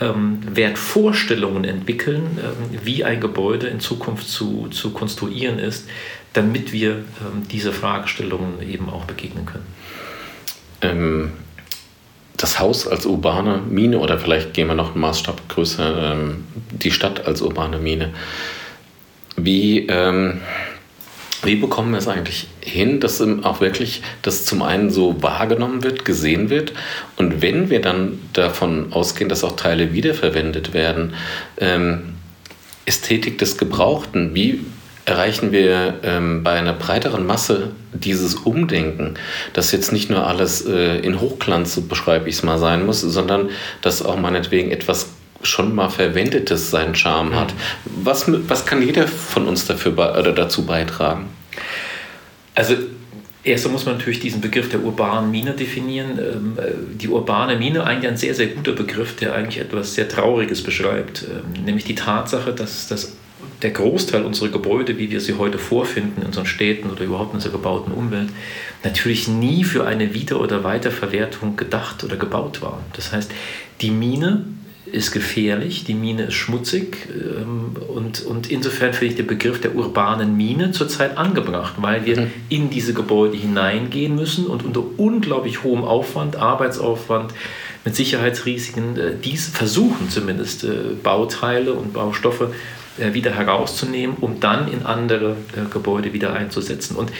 ähm, 0.00 0.40
Wertvorstellungen 0.44 1.64
entwickeln, 1.64 2.38
wie 2.82 3.04
ein 3.04 3.20
Gebäude 3.20 3.68
in 3.68 3.78
Zukunft 3.78 4.28
zu, 4.28 4.68
zu 4.70 4.90
konstruieren 4.90 5.60
ist, 5.60 5.88
damit 6.32 6.72
wir 6.72 7.04
diese 7.52 7.72
Fragestellungen 7.72 8.60
eben 8.68 8.90
auch 8.90 9.04
begegnen 9.04 9.46
können. 9.46 9.66
Ähm, 10.82 11.32
das 12.36 12.58
Haus 12.58 12.88
als 12.88 13.06
urbane 13.06 13.62
Mine 13.68 13.98
oder 13.98 14.18
vielleicht 14.18 14.52
gehen 14.52 14.66
wir 14.66 14.74
noch 14.74 14.92
einen 14.92 15.00
Maßstab 15.00 15.48
größer, 15.48 16.12
ähm, 16.12 16.44
die 16.70 16.90
Stadt 16.90 17.26
als 17.26 17.40
urbane 17.40 17.78
Mine. 17.78 18.10
Wie, 19.36 19.86
ähm, 19.86 20.40
wie 21.42 21.56
bekommen 21.56 21.92
wir 21.92 21.98
es 21.98 22.08
eigentlich 22.08 22.48
hin, 22.60 23.00
dass 23.00 23.20
auch 23.20 23.60
wirklich 23.60 24.02
das 24.22 24.44
zum 24.44 24.62
einen 24.62 24.90
so 24.90 25.22
wahrgenommen 25.22 25.82
wird, 25.82 26.04
gesehen 26.04 26.50
wird? 26.50 26.72
Und 27.16 27.42
wenn 27.42 27.70
wir 27.70 27.80
dann 27.80 28.18
davon 28.32 28.92
ausgehen, 28.92 29.28
dass 29.28 29.44
auch 29.44 29.56
Teile 29.56 29.92
wiederverwendet 29.92 30.72
werden, 30.72 31.14
ähm, 31.58 32.14
Ästhetik 32.86 33.38
des 33.38 33.58
Gebrauchten, 33.58 34.34
wie 34.34 34.60
erreichen 35.06 35.52
wir 35.52 36.00
ähm, 36.02 36.42
bei 36.42 36.52
einer 36.52 36.72
breiteren 36.72 37.26
Masse 37.26 37.72
dieses 37.92 38.34
Umdenken, 38.34 39.14
dass 39.52 39.70
jetzt 39.72 39.92
nicht 39.92 40.10
nur 40.10 40.26
alles 40.26 40.64
äh, 40.66 40.98
in 40.98 41.20
Hochglanz, 41.20 41.74
so 41.74 41.82
beschreibe 41.82 42.28
ich 42.28 42.36
es 42.36 42.42
mal, 42.42 42.58
sein 42.58 42.86
muss, 42.86 43.02
sondern 43.02 43.50
dass 43.82 44.02
auch 44.02 44.16
meinetwegen 44.18 44.70
etwas 44.70 45.10
schon 45.44 45.74
mal 45.74 45.88
Verwendetes 45.88 46.70
seinen 46.70 46.94
Charme 46.94 47.34
hat. 47.34 47.54
Was, 47.84 48.26
was 48.48 48.66
kann 48.66 48.82
jeder 48.82 49.06
von 49.06 49.46
uns 49.46 49.66
dafür 49.66 49.92
oder 49.92 50.32
dazu 50.32 50.66
beitragen? 50.66 51.28
Also 52.54 52.76
Erst 53.44 53.70
muss 53.70 53.84
man 53.84 53.96
natürlich 53.96 54.20
diesen 54.20 54.40
Begriff 54.40 54.70
der 54.70 54.82
urbanen 54.82 55.30
Mine 55.30 55.52
definieren. 55.52 56.18
Ähm, 56.18 56.56
äh, 56.56 56.70
die 56.98 57.08
urbane 57.08 57.56
Mine, 57.56 57.84
eigentlich 57.84 58.10
ein 58.10 58.16
sehr, 58.16 58.34
sehr 58.34 58.46
guter 58.46 58.72
Begriff, 58.72 59.16
der 59.16 59.34
eigentlich 59.34 59.58
etwas 59.58 59.94
sehr 59.94 60.08
Trauriges 60.08 60.62
beschreibt, 60.62 61.26
ähm, 61.30 61.64
nämlich 61.64 61.84
die 61.84 61.94
Tatsache, 61.94 62.54
dass 62.54 62.88
das 62.88 63.16
der 63.60 63.70
Großteil 63.70 64.24
unserer 64.24 64.48
Gebäude, 64.48 64.98
wie 64.98 65.10
wir 65.10 65.20
sie 65.20 65.34
heute 65.34 65.58
vorfinden 65.58 66.22
in 66.22 66.26
unseren 66.26 66.46
Städten 66.46 66.90
oder 66.90 67.04
überhaupt 67.04 67.32
in 67.32 67.36
unserer 67.36 67.52
gebauten 67.52 67.92
Umwelt, 67.92 68.30
natürlich 68.82 69.28
nie 69.28 69.62
für 69.64 69.86
eine 69.86 70.14
Wieder- 70.14 70.40
oder 70.40 70.64
Weiterverwertung 70.64 71.56
gedacht 71.56 72.02
oder 72.02 72.16
gebaut 72.16 72.62
waren. 72.62 72.82
Das 72.94 73.12
heißt, 73.12 73.30
die 73.82 73.90
Mine 73.90 74.44
ist 74.94 75.10
gefährlich, 75.10 75.84
die 75.84 75.94
Mine 75.94 76.24
ist 76.24 76.34
schmutzig 76.34 77.08
ähm, 77.10 77.76
und, 77.88 78.22
und 78.22 78.50
insofern 78.50 78.92
finde 78.92 79.06
ich 79.06 79.16
den 79.16 79.26
Begriff 79.26 79.60
der 79.60 79.74
urbanen 79.74 80.36
Mine 80.36 80.70
zurzeit 80.70 81.18
angebracht, 81.18 81.74
weil 81.78 82.06
wir 82.06 82.20
mhm. 82.20 82.30
in 82.48 82.70
diese 82.70 82.94
Gebäude 82.94 83.36
hineingehen 83.36 84.14
müssen 84.14 84.46
und 84.46 84.64
unter 84.64 84.82
unglaublich 84.96 85.62
hohem 85.62 85.84
Aufwand, 85.84 86.36
Arbeitsaufwand, 86.36 87.34
mit 87.84 87.94
Sicherheitsrisiken, 87.96 88.96
äh, 88.96 89.12
dies 89.22 89.48
versuchen 89.48 90.08
zumindest 90.08 90.64
äh, 90.64 90.94
Bauteile 91.02 91.74
und 91.74 91.92
Baustoffe 91.92 92.52
äh, 92.96 93.12
wieder 93.12 93.32
herauszunehmen, 93.32 94.16
um 94.20 94.38
dann 94.38 94.72
in 94.72 94.86
andere 94.86 95.36
äh, 95.56 95.70
Gebäude 95.70 96.12
wieder 96.12 96.32
einzusetzen. 96.32 96.96
Und 96.96 97.10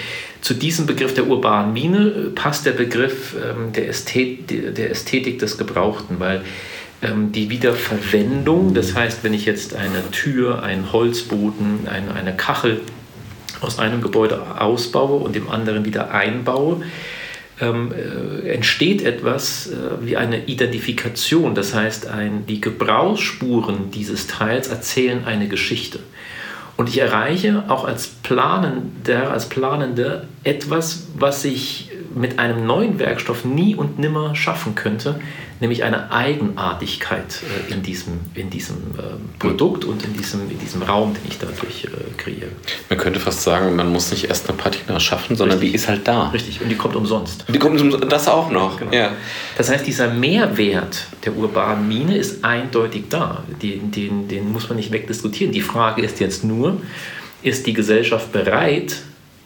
zu 0.41 0.55
diesem 0.55 0.87
Begriff 0.87 1.15
der 1.15 1.27
urbanen 1.27 1.73
Mine 1.73 2.31
passt 2.35 2.65
der 2.65 2.73
Begriff 2.73 3.35
ähm, 3.35 3.73
der, 3.73 3.89
Ästhet 3.89 4.51
der 4.51 4.91
Ästhetik 4.91 5.41
des 5.41 5.59
Gebrauchten, 5.59 6.21
weil 6.21 6.43
die 7.03 7.51
Wiederverwendung, 7.51 8.73
das 8.73 8.95
heißt, 8.95 9.25
wenn 9.25 9.35
ich 9.35 9.45
jetzt 9.45 9.75
eine 9.75 10.11
Tür, 10.11 10.63
einen 10.63 10.91
Holzboden, 10.91 11.87
eine, 11.87 12.15
eine 12.15 12.35
Kachel 12.35 12.81
aus 13.61 13.79
einem 13.79 14.01
Gebäude 14.01 14.61
ausbaue 14.61 15.21
und 15.21 15.37
im 15.37 15.51
anderen 15.51 15.85
wieder 15.85 16.13
einbaue, 16.13 16.83
ähm, 17.61 17.93
äh, 17.93 18.49
entsteht 18.49 19.03
etwas 19.03 19.69
äh, 19.69 20.05
wie 20.05 20.17
eine 20.17 20.47
Identifikation. 20.47 21.55
Das 21.55 21.75
heißt, 21.75 22.09
ein, 22.09 22.47
die 22.47 22.61
Gebrauchsspuren 22.61 23.91
dieses 23.91 24.27
Teils 24.27 24.69
erzählen 24.69 25.25
eine 25.25 25.47
Geschichte. 25.49 26.01
Und 26.77 26.89
ich 26.89 26.99
erreiche 26.99 27.65
auch 27.69 27.85
als 27.85 28.09
Planender, 28.09 29.31
als 29.31 29.49
Planende 29.49 30.27
etwas, 30.43 31.07
was 31.17 31.45
ich, 31.45 31.93
mit 32.15 32.39
einem 32.39 32.67
neuen 32.67 32.99
Werkstoff 32.99 33.45
nie 33.45 33.75
und 33.75 33.99
nimmer 33.99 34.35
schaffen 34.35 34.75
könnte, 34.75 35.21
nämlich 35.61 35.85
eine 35.85 36.13
Eigenartigkeit 36.13 37.43
äh, 37.69 37.73
in 37.73 37.83
diesem, 37.83 38.21
in 38.35 38.51
diesem 38.51 38.77
äh, 38.99 39.39
Produkt 39.39 39.85
und 39.85 40.05
in 40.05 40.17
diesem, 40.17 40.51
in 40.51 40.59
diesem 40.59 40.83
Raum, 40.83 41.15
den 41.15 41.23
ich 41.29 41.39
dadurch 41.39 41.85
äh, 41.85 41.89
kreiere. 42.17 42.51
Man 42.89 42.99
könnte 42.99 43.21
fast 43.21 43.43
sagen, 43.43 43.77
man 43.77 43.93
muss 43.93 44.11
nicht 44.11 44.29
erst 44.29 44.49
eine 44.49 44.57
Patina 44.57 45.01
schaffen, 45.01 45.37
sondern 45.37 45.59
Richtig. 45.59 45.73
die 45.73 45.77
ist 45.77 45.89
halt 45.89 46.07
da. 46.07 46.29
Richtig, 46.29 46.61
und 46.61 46.69
die 46.69 46.77
kommt 46.77 46.97
umsonst. 46.97 47.45
Die 47.49 47.59
kommt 47.59 47.81
umsonst, 47.81 48.11
das 48.11 48.29
auch 48.29 48.51
noch. 48.51 48.79
Genau. 48.79 48.93
Ja. 48.93 49.13
Das 49.57 49.71
heißt, 49.71 49.87
dieser 49.87 50.13
Mehrwert 50.13 51.07
der 51.25 51.37
urbanen 51.37 51.89
Mine 51.89 52.17
ist 52.17 52.45
eindeutig 52.45 53.05
da. 53.09 53.45
Den, 53.63 53.91
den, 53.91 54.29
den 54.29 54.53
muss 54.53 54.69
man 54.69 54.77
nicht 54.77 54.93
wegdiskutieren. 54.93 55.53
Die 55.53 55.61
Frage 55.63 56.03
ist 56.03 56.21
jetzt 56.21 56.45
nur, 56.45 56.81
ist 57.43 57.67
die 57.67 57.73
Gesellschaft 57.73 58.33
bereit, 58.33 58.97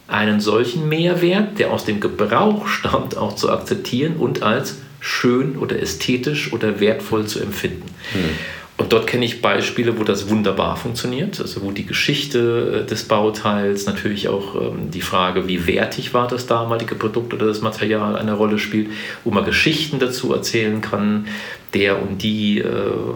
einen 0.09 0.39
solchen 0.39 0.89
Mehrwert, 0.89 1.59
der 1.59 1.71
aus 1.71 1.85
dem 1.85 1.99
Gebrauch 1.99 2.67
stammt, 2.67 3.17
auch 3.17 3.35
zu 3.35 3.51
akzeptieren 3.51 4.17
und 4.17 4.43
als 4.43 4.77
schön 4.99 5.57
oder 5.57 5.81
ästhetisch 5.81 6.51
oder 6.51 6.79
wertvoll 6.79 7.25
zu 7.27 7.39
empfinden. 7.39 7.85
Hm. 8.11 8.29
Und 8.79 8.93
dort 8.93 9.07
kenne 9.07 9.25
ich 9.25 9.41
Beispiele, 9.41 9.99
wo 9.99 10.05
das 10.05 10.29
wunderbar 10.29 10.77
funktioniert, 10.77 11.41
also 11.41 11.61
wo 11.63 11.71
die 11.71 11.85
Geschichte 11.85 12.83
äh, 12.83 12.89
des 12.89 13.03
Bauteils, 13.03 13.85
natürlich 13.85 14.29
auch 14.29 14.55
ähm, 14.55 14.89
die 14.89 15.01
Frage, 15.01 15.49
wie 15.49 15.67
wertig 15.67 16.13
war 16.13 16.29
das 16.29 16.47
damalige 16.47 16.95
Produkt 16.95 17.33
oder 17.33 17.45
das 17.45 17.59
Material 17.59 18.15
eine 18.15 18.31
Rolle 18.33 18.57
spielt, 18.57 18.87
wo 19.25 19.31
man 19.31 19.43
Geschichten 19.43 19.99
dazu 19.99 20.33
erzählen 20.33 20.79
kann, 20.79 21.27
der 21.73 22.01
und 22.01 22.23
die, 22.23 22.59
äh, 22.59 22.65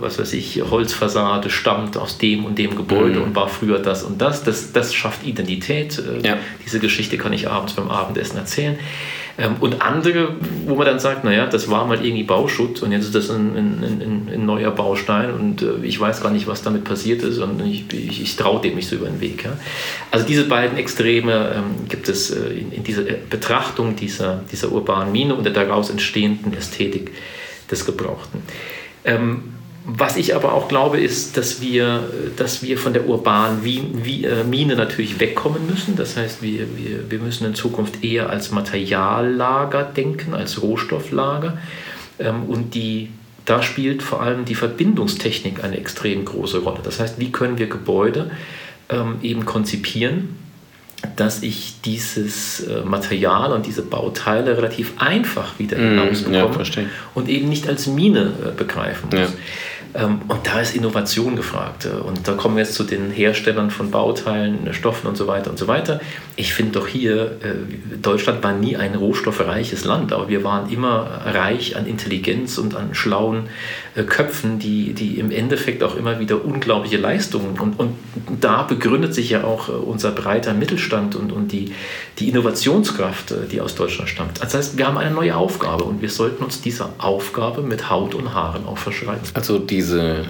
was 0.01 0.19
weiß 0.19 0.33
ich, 0.33 0.61
Holzfassade 0.69 1.49
stammt 1.49 1.95
aus 1.95 2.17
dem 2.17 2.43
und 2.43 2.57
dem 2.57 2.75
Gebäude 2.75 3.19
mhm. 3.19 3.27
und 3.27 3.35
war 3.35 3.47
früher 3.47 3.79
das 3.79 4.03
und 4.03 4.21
das. 4.21 4.43
Das, 4.43 4.73
das 4.73 4.93
schafft 4.93 5.25
Identität. 5.25 5.97
Äh, 5.97 6.27
ja. 6.27 6.37
Diese 6.65 6.79
Geschichte 6.79 7.17
kann 7.17 7.31
ich 7.31 7.49
abends 7.49 7.71
beim 7.71 7.89
Abendessen 7.89 8.37
erzählen. 8.37 8.77
Ähm, 9.37 9.55
und 9.59 9.81
andere, 9.81 10.35
wo 10.67 10.75
man 10.75 10.85
dann 10.85 10.99
sagt, 10.99 11.23
naja, 11.23 11.47
das 11.47 11.69
war 11.69 11.87
mal 11.87 12.03
irgendwie 12.05 12.23
Bauschutt 12.23 12.83
und 12.83 12.91
jetzt 12.91 13.05
ist 13.05 13.15
das 13.15 13.31
ein, 13.31 13.55
ein, 13.55 13.83
ein, 13.83 14.29
ein 14.31 14.45
neuer 14.45 14.69
Baustein 14.69 15.33
und 15.33 15.61
äh, 15.63 15.83
ich 15.83 15.99
weiß 15.99 16.21
gar 16.21 16.31
nicht, 16.31 16.45
was 16.45 16.61
damit 16.61 16.83
passiert 16.83 17.23
ist 17.23 17.39
und 17.39 17.59
ich, 17.65 17.91
ich, 17.91 18.21
ich 18.21 18.35
traue 18.35 18.61
dem 18.61 18.75
nicht 18.75 18.87
so 18.87 18.95
über 18.95 19.07
den 19.07 19.21
Weg. 19.21 19.43
Ja. 19.43 19.57
Also 20.11 20.27
diese 20.27 20.45
beiden 20.45 20.77
Extreme 20.77 21.51
ähm, 21.55 21.87
gibt 21.89 22.09
es 22.09 22.29
äh, 22.29 22.53
in, 22.53 22.71
in, 22.71 22.83
dieser 22.83 23.01
Betrachtung 23.01 23.95
dieser, 23.95 24.43
dieser 24.51 24.71
urbanen 24.71 25.11
Mine 25.11 25.33
und 25.33 25.43
der 25.43 25.53
daraus 25.53 25.89
entstehenden 25.89 26.53
Ästhetik 26.53 27.11
des 27.71 27.85
Gebrauchten. 27.85 28.43
Ähm, 29.03 29.53
was 29.85 30.15
ich 30.15 30.33
aber 30.33 30.53
auch 30.53 30.69
glaube, 30.69 30.99
ist, 30.99 31.35
dass 31.35 31.61
wir, 31.61 32.09
dass 32.37 32.63
wir 32.63 32.77
von 32.77 32.93
der 32.93 33.07
urbanen 33.07 33.65
äh, 33.65 34.43
Mine 34.43 34.75
natürlich 34.75 35.19
wegkommen 35.19 35.67
müssen. 35.67 35.97
Das 35.97 36.15
heißt, 36.15 36.41
wir, 36.41 36.77
wir, 36.77 37.11
wir 37.11 37.19
müssen 37.19 37.45
in 37.45 37.53
Zukunft 37.53 38.03
eher 38.03 38.29
als 38.29 38.51
Materiallager 38.51 39.83
denken, 39.83 40.33
als 40.33 40.61
Rohstofflager. 40.61 41.57
Ähm, 42.17 42.43
und 42.43 42.75
die, 42.75 43.09
da 43.43 43.61
spielt 43.61 44.03
vor 44.03 44.21
allem 44.21 44.45
die 44.45 44.55
Verbindungstechnik 44.55 45.63
eine 45.63 45.77
extrem 45.77 46.23
große 46.23 46.59
Rolle. 46.59 46.79
Das 46.81 47.01
heißt, 47.01 47.19
wie 47.19 47.31
können 47.31 47.57
wir 47.57 47.67
Gebäude 47.67 48.31
ähm, 48.89 49.17
eben 49.21 49.45
konzipieren, 49.45 50.37
dass 51.15 51.43
ich 51.43 51.81
dieses 51.83 52.61
äh, 52.61 52.81
Material 52.83 53.51
und 53.51 53.65
diese 53.65 53.81
Bauteile 53.81 54.57
relativ 54.57 54.93
einfach 54.97 55.59
wieder 55.59 55.77
hinausbekomme 55.77 56.63
ja, 56.63 56.83
und 57.13 57.29
eben 57.29 57.49
nicht 57.49 57.67
als 57.67 57.87
Mine 57.87 58.31
äh, 58.43 58.51
begreifen 58.51 59.09
muss. 59.09 59.19
Ja. 59.19 59.27
Ähm, 59.95 60.21
und 60.27 60.45
da 60.45 60.59
ist 60.59 60.75
Innovation 60.75 61.35
gefragt. 61.35 61.85
Und 61.85 62.27
da 62.27 62.33
kommen 62.33 62.55
wir 62.55 62.63
jetzt 62.63 62.75
zu 62.75 62.83
den 62.83 63.11
Herstellern 63.11 63.69
von 63.69 63.91
Bauteilen, 63.91 64.73
Stoffen 64.73 65.07
und 65.07 65.17
so 65.17 65.27
weiter 65.27 65.51
und 65.51 65.59
so 65.59 65.67
weiter. 65.67 65.99
Ich 66.35 66.53
finde 66.53 66.79
doch 66.79 66.87
hier, 66.87 67.37
äh, 67.43 67.97
Deutschland 68.01 68.43
war 68.43 68.53
nie 68.53 68.75
ein 68.75 68.95
rohstoffreiches 68.95 69.85
Land, 69.85 70.11
aber 70.13 70.29
wir 70.29 70.43
waren 70.43 70.69
immer 70.71 71.21
reich 71.25 71.75
an 71.75 71.85
Intelligenz 71.85 72.57
und 72.57 72.75
an 72.75 72.95
schlauen 72.95 73.49
äh, 73.95 74.03
Köpfen, 74.03 74.57
die, 74.57 74.93
die 74.93 75.19
im 75.19 75.29
Endeffekt 75.29 75.83
auch 75.83 75.95
immer 75.95 76.19
wieder 76.19 76.43
unglaubliche 76.43 76.97
Leistungen 76.97 77.59
und, 77.59 77.79
und 77.79 77.95
da 78.41 78.63
begründet 78.63 79.13
sich 79.13 79.29
ja 79.29 79.43
auch 79.43 79.69
äh, 79.69 79.73
unser 79.73 80.11
breiter 80.11 80.53
Mittelstand 80.53 81.15
und, 81.15 81.31
und 81.31 81.51
die, 81.51 81.73
die 82.17 82.29
Innovationskraft, 82.29 83.33
die 83.51 83.61
aus 83.61 83.75
Deutschland 83.75 84.09
stammt. 84.09 84.41
Das 84.41 84.53
heißt, 84.53 84.77
wir 84.77 84.87
haben 84.87 84.97
eine 84.97 85.11
neue 85.11 85.35
Aufgabe 85.35 85.83
und 85.83 86.01
wir 86.01 86.09
sollten 86.09 86.43
uns 86.43 86.61
dieser 86.61 86.93
Aufgabe 86.97 87.61
mit 87.61 87.89
Haut 87.89 88.15
und 88.15 88.33
Haaren 88.33 88.65
auch 88.65 88.77
verschreiben. 88.77 89.21
Also 89.33 89.59
die 89.59 89.82
diese 89.83 90.25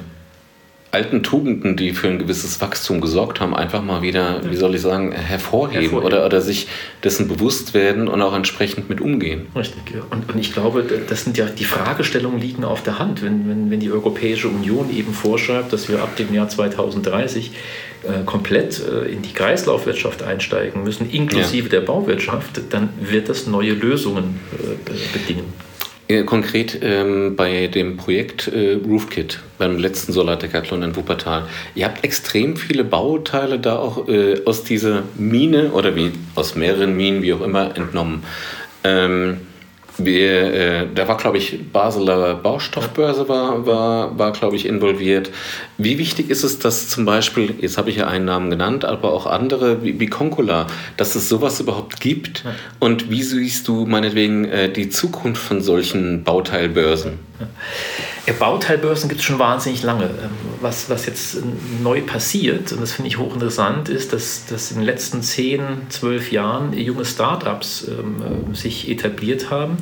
alten 0.94 1.24
Tugenden, 1.24 1.76
die 1.76 1.94
für 1.94 2.08
ein 2.08 2.20
gewisses 2.20 2.62
Wachstum 2.62 3.02
gesorgt 3.02 3.40
haben, 3.40 3.56
einfach 3.56 3.82
mal 3.82 4.04
wieder, 4.04 4.42
wie 4.48 4.56
soll 4.56 4.76
ich 4.76 4.82
sagen, 4.82 5.12
hervorheben, 5.12 5.82
hervorheben. 5.82 6.06
Oder, 6.06 6.26
oder 6.26 6.40
sich 6.40 6.68
dessen 7.04 7.28
bewusst 7.28 7.74
werden 7.74 8.08
und 8.08 8.22
auch 8.22 8.36
entsprechend 8.36 8.90
mit 8.90 9.02
umgehen. 9.02 9.48
Richtig, 9.56 9.82
ja. 9.92 10.02
Und, 10.12 10.32
und 10.32 10.40
ich 10.40 10.54
glaube, 10.54 10.84
das 10.84 11.24
sind 11.24 11.36
ja 11.36 11.48
die 11.48 11.66
Fragestellungen 11.66 12.40
liegen 12.40 12.64
auf 12.64 12.84
der 12.84 13.00
Hand. 13.00 13.24
Wenn, 13.24 13.50
wenn, 13.50 13.72
wenn 13.72 13.80
die 13.80 13.92
Europäische 13.92 14.50
Union 14.50 14.96
eben 14.96 15.14
vorschreibt, 15.14 15.74
dass 15.74 15.90
wir 15.90 16.04
ab 16.04 16.16
dem 16.16 16.32
Jahr 16.32 16.48
2030 16.48 17.52
äh, 18.04 18.24
komplett 18.26 18.80
äh, 18.80 19.12
in 19.12 19.24
die 19.24 19.34
Kreislaufwirtschaft 19.34 20.22
einsteigen 20.22 20.84
müssen, 20.84 21.10
inklusive 21.10 21.66
ja. 21.66 21.80
der 21.80 21.82
Bauwirtschaft, 21.82 22.62
dann 22.70 22.90
wird 23.00 23.30
das 23.30 23.48
neue 23.48 23.74
Lösungen 23.74 24.40
äh, 24.52 25.18
bedingen. 25.18 25.46
Äh, 26.10 26.24
konkret 26.24 26.80
ähm, 26.82 27.38
bei 27.38 27.68
dem 27.68 27.96
Projekt 27.96 28.50
äh, 28.50 28.74
Roofkit, 28.74 29.40
beim 29.58 29.78
letzten 29.78 30.12
Solardecathlon 30.12 30.84
in 30.84 30.96
Wuppertal. 30.98 31.48
Ihr 31.76 31.86
habt 31.86 32.04
extrem 32.04 32.58
viele 32.58 32.84
Bauteile 32.84 33.58
da 33.58 33.78
auch 33.78 34.10
äh, 34.10 34.42
aus 34.46 34.66
dieser 34.66 35.04
Mine 35.16 35.72
oder 35.72 35.96
wie 35.96 36.12
aus 36.36 36.56
mehreren 36.56 36.98
Minen, 36.98 37.22
wie 37.22 37.34
auch 37.34 37.42
immer, 37.42 37.78
entnommen. 37.78 38.24
Ähm, 38.84 39.38
wir, 39.98 40.54
äh, 40.54 40.88
da 40.94 41.08
war, 41.08 41.18
glaube 41.18 41.38
ich, 41.38 41.72
Basler 41.72 42.36
Baustoffbörse 42.36 43.30
war, 43.30 43.66
war, 43.66 44.18
war 44.18 44.32
glaube 44.32 44.56
ich, 44.56 44.66
involviert. 44.66 45.30
Wie 45.78 45.98
wichtig 45.98 46.30
ist 46.30 46.44
es, 46.44 46.60
dass 46.60 46.90
zum 46.90 47.06
Beispiel, 47.06 47.56
jetzt 47.60 47.78
habe 47.78 47.90
ich 47.90 47.98
ja 47.98 48.08
einen 48.08 48.26
Namen 48.26 48.50
genannt, 48.50 48.86
aber 48.86 49.14
auch 49.14 49.28
andere 49.28 49.84
wie, 49.84 50.00
wie 50.00 50.08
Concola, 50.08 50.68
dass 50.98 51.16
es 51.16 51.30
sowas 51.30 51.60
überhaupt 51.60 52.00
gibt? 52.00 52.44
Ja. 52.44 52.52
Und 52.80 53.10
wie 53.10 53.24
siehst 53.24 53.68
du 53.68 53.86
meinetwegen 53.86 54.46
äh, 54.46 54.70
die 54.70 54.90
Zukunft 54.90 55.42
von 55.42 55.62
solchen 55.62 56.24
Bauteilbörsen? 56.24 57.20
Ja. 57.40 57.48
Bauteilbörsen 58.32 59.10
gibt 59.10 59.20
es 59.20 59.26
schon 59.26 59.40
wahnsinnig 59.40 59.84
lange. 59.84 60.06
Ähm, 60.06 60.30
was, 60.62 60.90
was 60.90 61.06
jetzt 61.06 61.38
neu 61.82 62.02
passiert, 62.02 62.72
und 62.72 62.82
das 62.82 62.94
finde 62.94 63.10
ich 63.10 63.18
hochinteressant, 63.18 63.90
ist, 63.90 64.14
dass, 64.14 64.46
dass 64.46 64.72
in 64.72 64.78
den 64.78 64.86
letzten 64.86 65.22
10, 65.22 65.90
12 65.90 66.32
Jahren 66.32 66.74
junge 66.74 67.04
Startups 67.04 67.88
ähm, 67.88 68.52
äh, 68.52 68.56
sich 68.56 68.90
etabliert 68.90 69.52
haben, 69.52 69.78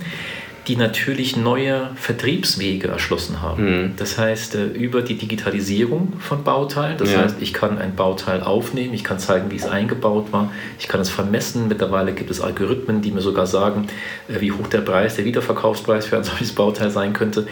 die 0.67 0.75
natürlich 0.75 1.35
neue 1.37 1.89
Vertriebswege 1.95 2.87
erschlossen 2.87 3.41
haben. 3.41 3.63
Mhm. 3.63 3.93
Das 3.97 4.17
heißt, 4.17 4.55
äh, 4.55 4.65
über 4.65 5.01
die 5.01 5.15
Digitalisierung 5.15 6.13
von 6.19 6.43
Bauteilen, 6.43 6.97
das 6.97 7.11
ja. 7.11 7.19
heißt, 7.19 7.37
ich 7.39 7.53
kann 7.53 7.77
ein 7.79 7.95
Bauteil 7.95 8.41
aufnehmen, 8.41 8.93
ich 8.93 9.03
kann 9.03 9.17
zeigen, 9.17 9.49
wie 9.49 9.55
es 9.55 9.65
eingebaut 9.65 10.31
war, 10.31 10.51
ich 10.79 10.87
kann 10.87 11.01
es 11.01 11.09
vermessen. 11.09 11.67
Mittlerweile 11.67 12.13
gibt 12.13 12.29
es 12.29 12.41
Algorithmen, 12.41 13.01
die 13.01 13.11
mir 13.11 13.21
sogar 13.21 13.47
sagen, 13.47 13.87
äh, 14.27 14.39
wie 14.39 14.51
hoch 14.51 14.67
der 14.67 14.81
Preis, 14.81 15.15
der 15.15 15.25
Wiederverkaufspreis 15.25 16.05
für 16.05 16.17
ein 16.17 16.23
solches 16.23 16.53
Bauteil 16.53 16.91
sein 16.91 17.13
könnte. 17.13 17.47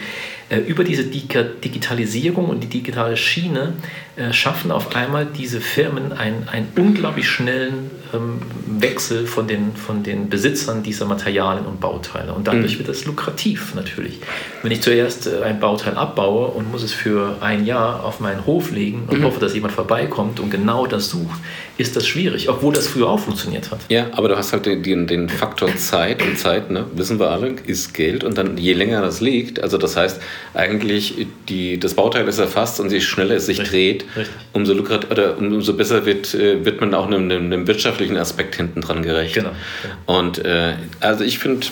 Äh, 0.50 0.58
über 0.58 0.84
diese 0.84 1.04
Digitalisierung 1.04 2.48
und 2.48 2.62
die 2.62 2.68
digitale 2.68 3.16
Schiene 3.16 3.74
schaffen 4.32 4.70
auf 4.70 4.94
einmal 4.94 5.24
diese 5.24 5.62
Firmen 5.62 6.12
einen, 6.12 6.46
einen 6.46 6.68
unglaublich 6.76 7.26
schnellen 7.26 7.90
ähm, 8.14 8.40
Wechsel 8.66 9.26
von 9.26 9.46
den, 9.46 9.74
von 9.74 10.02
den 10.02 10.28
Besitzern 10.28 10.82
dieser 10.82 11.06
Materialien 11.06 11.66
und 11.66 11.80
Bauteile. 11.80 12.32
Und 12.32 12.46
dadurch 12.46 12.74
mhm. 12.74 12.78
wird 12.78 12.88
das 12.88 13.04
lukrativ 13.04 13.74
natürlich. 13.74 14.18
Wenn 14.62 14.72
ich 14.72 14.82
zuerst 14.82 15.26
äh, 15.26 15.42
ein 15.42 15.60
Bauteil 15.60 15.94
abbaue 15.96 16.48
und 16.48 16.70
muss 16.70 16.82
es 16.82 16.92
für 16.92 17.36
ein 17.40 17.66
Jahr 17.66 18.04
auf 18.04 18.20
meinen 18.20 18.46
Hof 18.46 18.70
legen 18.70 19.04
und 19.08 19.20
mhm. 19.20 19.24
hoffe, 19.24 19.40
dass 19.40 19.54
jemand 19.54 19.74
vorbeikommt 19.74 20.40
und 20.40 20.50
genau 20.50 20.86
das 20.86 21.10
sucht, 21.10 21.38
ist 21.78 21.96
das 21.96 22.06
schwierig, 22.06 22.48
obwohl 22.48 22.72
das 22.72 22.88
früher 22.88 23.08
auch 23.08 23.20
funktioniert 23.20 23.70
hat. 23.70 23.80
Ja, 23.88 24.08
aber 24.12 24.28
du 24.28 24.36
hast 24.36 24.52
halt 24.52 24.66
den, 24.66 24.82
den, 24.82 25.06
den 25.06 25.28
Faktor 25.28 25.74
Zeit 25.76 26.22
und 26.22 26.38
Zeit, 26.38 26.70
ne, 26.70 26.86
wissen 26.94 27.18
wir 27.18 27.30
alle, 27.30 27.54
ist 27.66 27.94
Geld 27.94 28.24
und 28.24 28.36
dann 28.36 28.56
je 28.56 28.72
länger 28.72 29.00
das 29.00 29.20
liegt, 29.20 29.62
also 29.62 29.78
das 29.78 29.96
heißt 29.96 30.20
eigentlich, 30.54 31.26
die, 31.48 31.78
das 31.78 31.94
Bauteil 31.94 32.26
ist 32.28 32.38
erfasst 32.38 32.80
und 32.80 32.90
je 32.90 33.00
schneller 33.00 33.36
es 33.36 33.46
sich 33.46 33.60
Richtig. 33.60 33.70
dreht, 33.70 34.04
Richtig. 34.16 34.36
Umso, 34.52 34.74
lukrat, 34.74 35.10
oder 35.10 35.38
umso 35.38 35.74
besser 35.74 36.06
wird, 36.06 36.34
äh, 36.34 36.64
wird 36.64 36.80
man 36.80 36.94
auch 36.94 37.06
einem, 37.06 37.30
einem 37.30 37.66
wirtschaftlichen 37.66 38.16
Aspekt 38.16 38.56
hinten 38.56 38.80
dran 38.80 39.02
gerecht. 39.02 39.34
Genau. 39.34 39.50
genau. 39.82 40.18
Und 40.18 40.44
äh, 40.44 40.74
also 41.00 41.24
ich 41.24 41.38
finde 41.38 41.66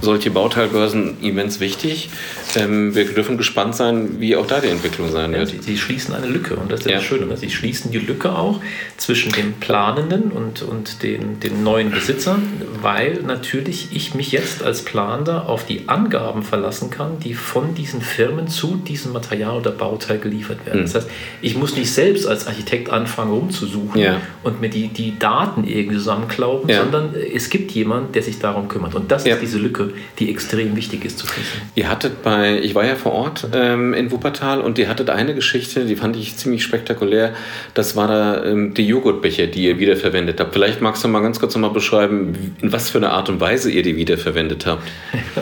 solche 0.00 0.30
Bauteilbörsen 0.30 1.16
immens 1.20 1.60
wichtig. 1.60 2.10
Ähm, 2.56 2.94
wir 2.94 3.04
dürfen 3.06 3.36
gespannt 3.36 3.74
sein, 3.74 4.20
wie 4.20 4.36
auch 4.36 4.46
da 4.46 4.60
die 4.60 4.68
Entwicklung 4.68 5.10
sein 5.10 5.32
wird. 5.32 5.50
Ja, 5.50 5.58
sie, 5.58 5.62
sie, 5.62 5.76
schließen 5.76 6.14
eine 6.14 6.26
Lücke 6.26 6.56
und 6.56 6.70
das 6.70 6.80
ist 6.80 6.86
ja. 6.86 6.96
das 6.96 7.04
Schöne. 7.04 7.36
Sie 7.36 7.50
schließen 7.50 7.90
die 7.90 7.98
Lücke 7.98 8.32
auch 8.32 8.60
zwischen 8.96 9.32
den 9.32 9.54
Planenden 9.54 10.30
und, 10.30 10.62
und 10.62 11.02
den, 11.02 11.40
den 11.40 11.62
neuen 11.62 11.90
Besitzern, 11.90 12.42
weil 12.80 13.22
natürlich 13.26 13.88
ich 13.92 14.14
mich 14.14 14.32
jetzt 14.32 14.62
als 14.62 14.82
Planender 14.82 15.48
auf 15.48 15.66
die 15.66 15.88
Angaben 15.88 16.42
verlassen 16.42 16.90
kann, 16.90 17.18
die 17.20 17.34
von 17.34 17.74
diesen 17.74 18.00
Firmen 18.00 18.48
zu 18.48 18.76
diesem 18.76 19.12
Material 19.12 19.58
oder 19.58 19.70
Bauteil 19.72 20.18
geliefert 20.18 20.64
werden. 20.64 20.80
Mhm. 20.80 20.84
Das 20.84 20.94
heißt, 20.94 21.10
ich 21.42 21.56
muss 21.56 21.76
nicht 21.76 21.92
selbst 21.92 22.26
als 22.26 22.46
Architekt 22.46 22.90
anfangen 22.90 23.32
rumzusuchen 23.32 24.00
ja. 24.00 24.20
und 24.42 24.60
mir 24.60 24.70
die, 24.70 24.88
die 24.88 25.18
Daten 25.18 25.64
irgendwie 25.64 25.96
zusammenklauben, 25.96 26.72
sondern 26.72 27.14
es 27.14 27.50
gibt 27.50 27.72
jemanden, 27.72 28.12
der 28.12 28.22
sich 28.22 28.38
darum 28.38 28.68
kümmert. 28.68 28.94
Und 28.94 29.10
das 29.10 29.26
ist 29.26 29.40
diese 29.40 29.58
Lücke, 29.58 29.77
die 30.18 30.30
extrem 30.30 30.76
wichtig 30.76 31.04
ist 31.04 31.18
zu 31.18 31.26
schließen. 31.26 31.60
Ihr 31.74 31.88
hattet 31.88 32.22
bei, 32.22 32.58
ich 32.60 32.74
war 32.74 32.84
ja 32.84 32.94
vor 32.94 33.12
Ort 33.12 33.48
ähm, 33.52 33.94
in 33.94 34.10
Wuppertal 34.10 34.60
und 34.60 34.78
ihr 34.78 34.88
hattet 34.88 35.10
eine 35.10 35.34
Geschichte, 35.34 35.84
die 35.84 35.96
fand 35.96 36.16
ich 36.16 36.36
ziemlich 36.36 36.62
spektakulär. 36.62 37.34
Das 37.74 37.96
war 37.96 38.08
da 38.08 38.44
ähm, 38.44 38.74
die 38.74 38.86
Joghurtbecher, 38.86 39.46
die 39.46 39.64
ihr 39.64 39.78
wiederverwendet 39.78 40.40
habt. 40.40 40.52
Vielleicht 40.52 40.80
magst 40.80 41.04
du 41.04 41.08
mal 41.08 41.20
ganz 41.20 41.40
kurz 41.40 41.54
nochmal 41.54 41.70
beschreiben, 41.70 42.56
in 42.60 42.72
was 42.72 42.90
für 42.90 42.98
eine 42.98 43.10
Art 43.10 43.28
und 43.28 43.40
Weise 43.40 43.70
ihr 43.70 43.82
die 43.82 43.96
wiederverwendet 43.96 44.66
habt. 44.66 44.88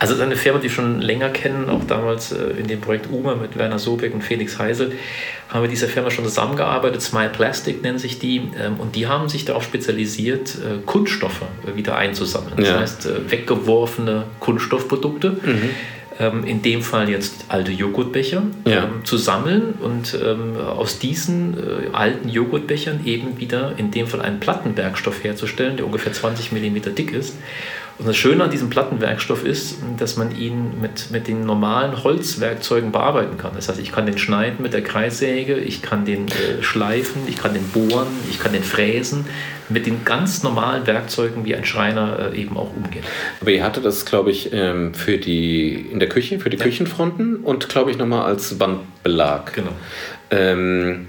Also 0.00 0.14
es 0.14 0.18
ist 0.18 0.26
eine 0.26 0.36
Firma, 0.36 0.58
die 0.58 0.64
wir 0.64 0.70
schon 0.70 1.00
länger 1.00 1.30
kennen, 1.30 1.70
auch 1.70 1.84
damals 1.84 2.32
äh, 2.32 2.58
in 2.58 2.66
dem 2.66 2.80
Projekt 2.80 3.08
UMA 3.10 3.36
mit 3.36 3.56
Werner 3.56 3.78
Sobeck 3.78 4.12
und 4.12 4.22
Felix 4.22 4.58
Heisel 4.58 4.92
haben 5.54 5.62
wir 5.62 5.68
dieser 5.68 5.86
Firma 5.86 6.10
schon 6.10 6.24
zusammengearbeitet. 6.24 7.00
Smile 7.00 7.28
Plastic 7.28 7.80
nennen 7.80 7.98
sich 7.98 8.18
die. 8.18 8.38
Ähm, 8.60 8.74
und 8.78 8.96
die 8.96 9.06
haben 9.06 9.28
sich 9.28 9.44
darauf 9.44 9.62
spezialisiert, 9.62 10.56
äh, 10.56 10.82
Kunststoffe 10.84 11.42
wieder 11.76 11.96
einzusammeln. 11.96 12.54
Das 12.56 12.68
ja. 12.68 12.80
heißt, 12.80 13.06
äh, 13.06 13.20
weggeworfene 13.74 14.24
Kunststoffprodukte. 14.40 15.30
Mhm. 15.30 15.70
Ähm, 16.20 16.44
in 16.44 16.62
dem 16.62 16.82
Fall 16.82 17.10
jetzt 17.10 17.46
alte 17.48 17.72
Joghurtbecher 17.72 18.44
ja. 18.64 18.84
ähm, 18.84 19.04
zu 19.04 19.16
sammeln 19.16 19.74
und 19.80 20.16
ähm, 20.24 20.56
aus 20.56 21.00
diesen 21.00 21.54
äh, 21.54 21.88
alten 21.92 22.28
Joghurtbechern 22.28 23.00
eben 23.04 23.40
wieder 23.40 23.72
in 23.78 23.90
dem 23.90 24.06
Fall 24.06 24.20
einen 24.20 24.38
Plattenwerkstoff 24.38 25.24
herzustellen, 25.24 25.76
der 25.76 25.86
ungefähr 25.86 26.12
20 26.12 26.52
mm 26.52 26.94
dick 26.94 27.12
ist 27.12 27.34
und 27.96 28.08
das 28.08 28.16
Schöne 28.16 28.42
an 28.42 28.50
diesem 28.50 28.70
Plattenwerkstoff 28.70 29.44
ist, 29.44 29.76
dass 29.98 30.16
man 30.16 30.36
ihn 30.36 30.80
mit, 30.80 31.12
mit 31.12 31.28
den 31.28 31.46
normalen 31.46 32.02
Holzwerkzeugen 32.02 32.90
bearbeiten 32.90 33.38
kann. 33.38 33.52
Das 33.54 33.68
heißt, 33.68 33.78
ich 33.78 33.92
kann 33.92 34.04
den 34.04 34.18
schneiden 34.18 34.62
mit 34.62 34.72
der 34.72 34.82
Kreissäge, 34.82 35.56
ich 35.56 35.80
kann 35.80 36.04
den 36.04 36.26
äh, 36.26 36.62
schleifen, 36.62 37.22
ich 37.28 37.36
kann 37.36 37.54
den 37.54 37.68
bohren, 37.68 38.08
ich 38.30 38.40
kann 38.40 38.52
den 38.52 38.64
fräsen. 38.64 39.26
Mit 39.68 39.86
den 39.86 40.04
ganz 40.04 40.42
normalen 40.42 40.86
Werkzeugen, 40.86 41.44
wie 41.44 41.54
ein 41.54 41.64
Schreiner 41.64 42.32
äh, 42.32 42.38
eben 42.38 42.56
auch 42.56 42.74
umgeht. 42.76 43.04
Aber 43.40 43.50
ihr 43.50 43.62
hattet 43.62 43.84
das, 43.84 44.04
glaube 44.04 44.30
ich, 44.30 44.52
ähm, 44.52 44.92
für 44.92 45.16
die, 45.16 45.74
in 45.74 46.00
der 46.00 46.08
Küche, 46.08 46.40
für 46.40 46.50
die 46.50 46.58
ja. 46.58 46.64
Küchenfronten 46.64 47.36
und, 47.36 47.68
glaube 47.68 47.92
ich, 47.92 47.96
nochmal 47.96 48.26
als 48.26 48.58
Wandbelag. 48.60 49.52
Genau. 49.54 49.72
Ähm, 50.30 51.06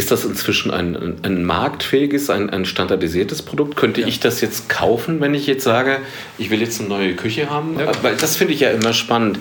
ist 0.00 0.10
das 0.10 0.24
inzwischen 0.24 0.70
ein, 0.70 1.18
ein 1.22 1.44
marktfähiges, 1.44 2.30
ein, 2.30 2.48
ein 2.48 2.64
standardisiertes 2.64 3.42
Produkt? 3.42 3.76
Könnte 3.76 4.00
ja. 4.00 4.06
ich 4.06 4.18
das 4.18 4.40
jetzt 4.40 4.70
kaufen, 4.70 5.20
wenn 5.20 5.34
ich 5.34 5.46
jetzt 5.46 5.62
sage, 5.62 5.98
ich 6.38 6.48
will 6.48 6.62
jetzt 6.62 6.80
eine 6.80 6.88
neue 6.88 7.14
Küche 7.14 7.50
haben? 7.50 7.78
Ja. 7.78 7.92
Weil 8.00 8.16
das 8.16 8.36
finde 8.38 8.54
ich 8.54 8.60
ja 8.60 8.70
immer 8.70 8.94
spannend. 8.94 9.38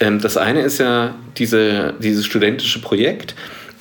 Ähm, 0.00 0.20
das 0.20 0.36
eine 0.36 0.60
ist 0.60 0.76
ja 0.76 1.14
diese, 1.38 1.94
dieses 1.98 2.26
studentische 2.26 2.82
Projekt 2.82 3.34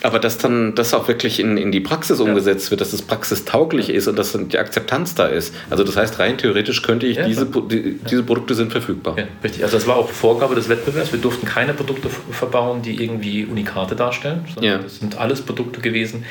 aber 0.04 0.20
dass 0.20 0.38
dann 0.38 0.76
das 0.76 0.94
auch 0.94 1.08
wirklich 1.08 1.40
in, 1.40 1.58
in 1.58 1.72
die 1.72 1.80
Praxis 1.80 2.20
umgesetzt 2.20 2.72
wird, 2.72 2.82
dass 2.82 2.94
es 2.94 3.02
praxistauglich 3.02 3.90
ist 3.90 4.08
und 4.08 4.18
dass 4.18 4.38
die 4.38 4.58
Akzeptanz 4.58 5.16
da 5.16 5.28
ist. 5.28 5.54
Also 5.70 5.84
das 5.84 5.96
heißt, 5.96 6.20
rein 6.20 6.38
theoretisch 6.38 6.82
könnte 6.82 7.06
ich, 7.06 7.18
ja, 7.18 7.28
diese, 7.28 7.46
die, 7.46 8.00
diese 8.10 8.24
Produkte 8.24 8.56
sind 8.56 8.72
verfügbar. 8.72 9.18
Ja, 9.18 9.26
richtig. 9.44 9.64
Also 9.64 9.78
das 9.78 9.88
war 9.88 9.98
auch 9.98 10.10
Vorgabe 10.10 10.56
des 10.56 10.70
Wettbewerbs. 10.70 11.12
Wir 11.12 11.20
durften 11.20 11.46
keine 11.46 11.74
Produkte 11.74 12.10
verbauen, 12.32 12.82
die 12.82 13.04
irgendwie 13.04 13.46
Unikate 13.46 13.96
darstellen, 13.96 14.46
sondern 14.54 14.74
ja. 14.74 14.78
das 14.80 14.98
sind 14.98 15.18
alles 15.18 15.42
Produkte 15.42 15.82
gewesen, 15.82 16.26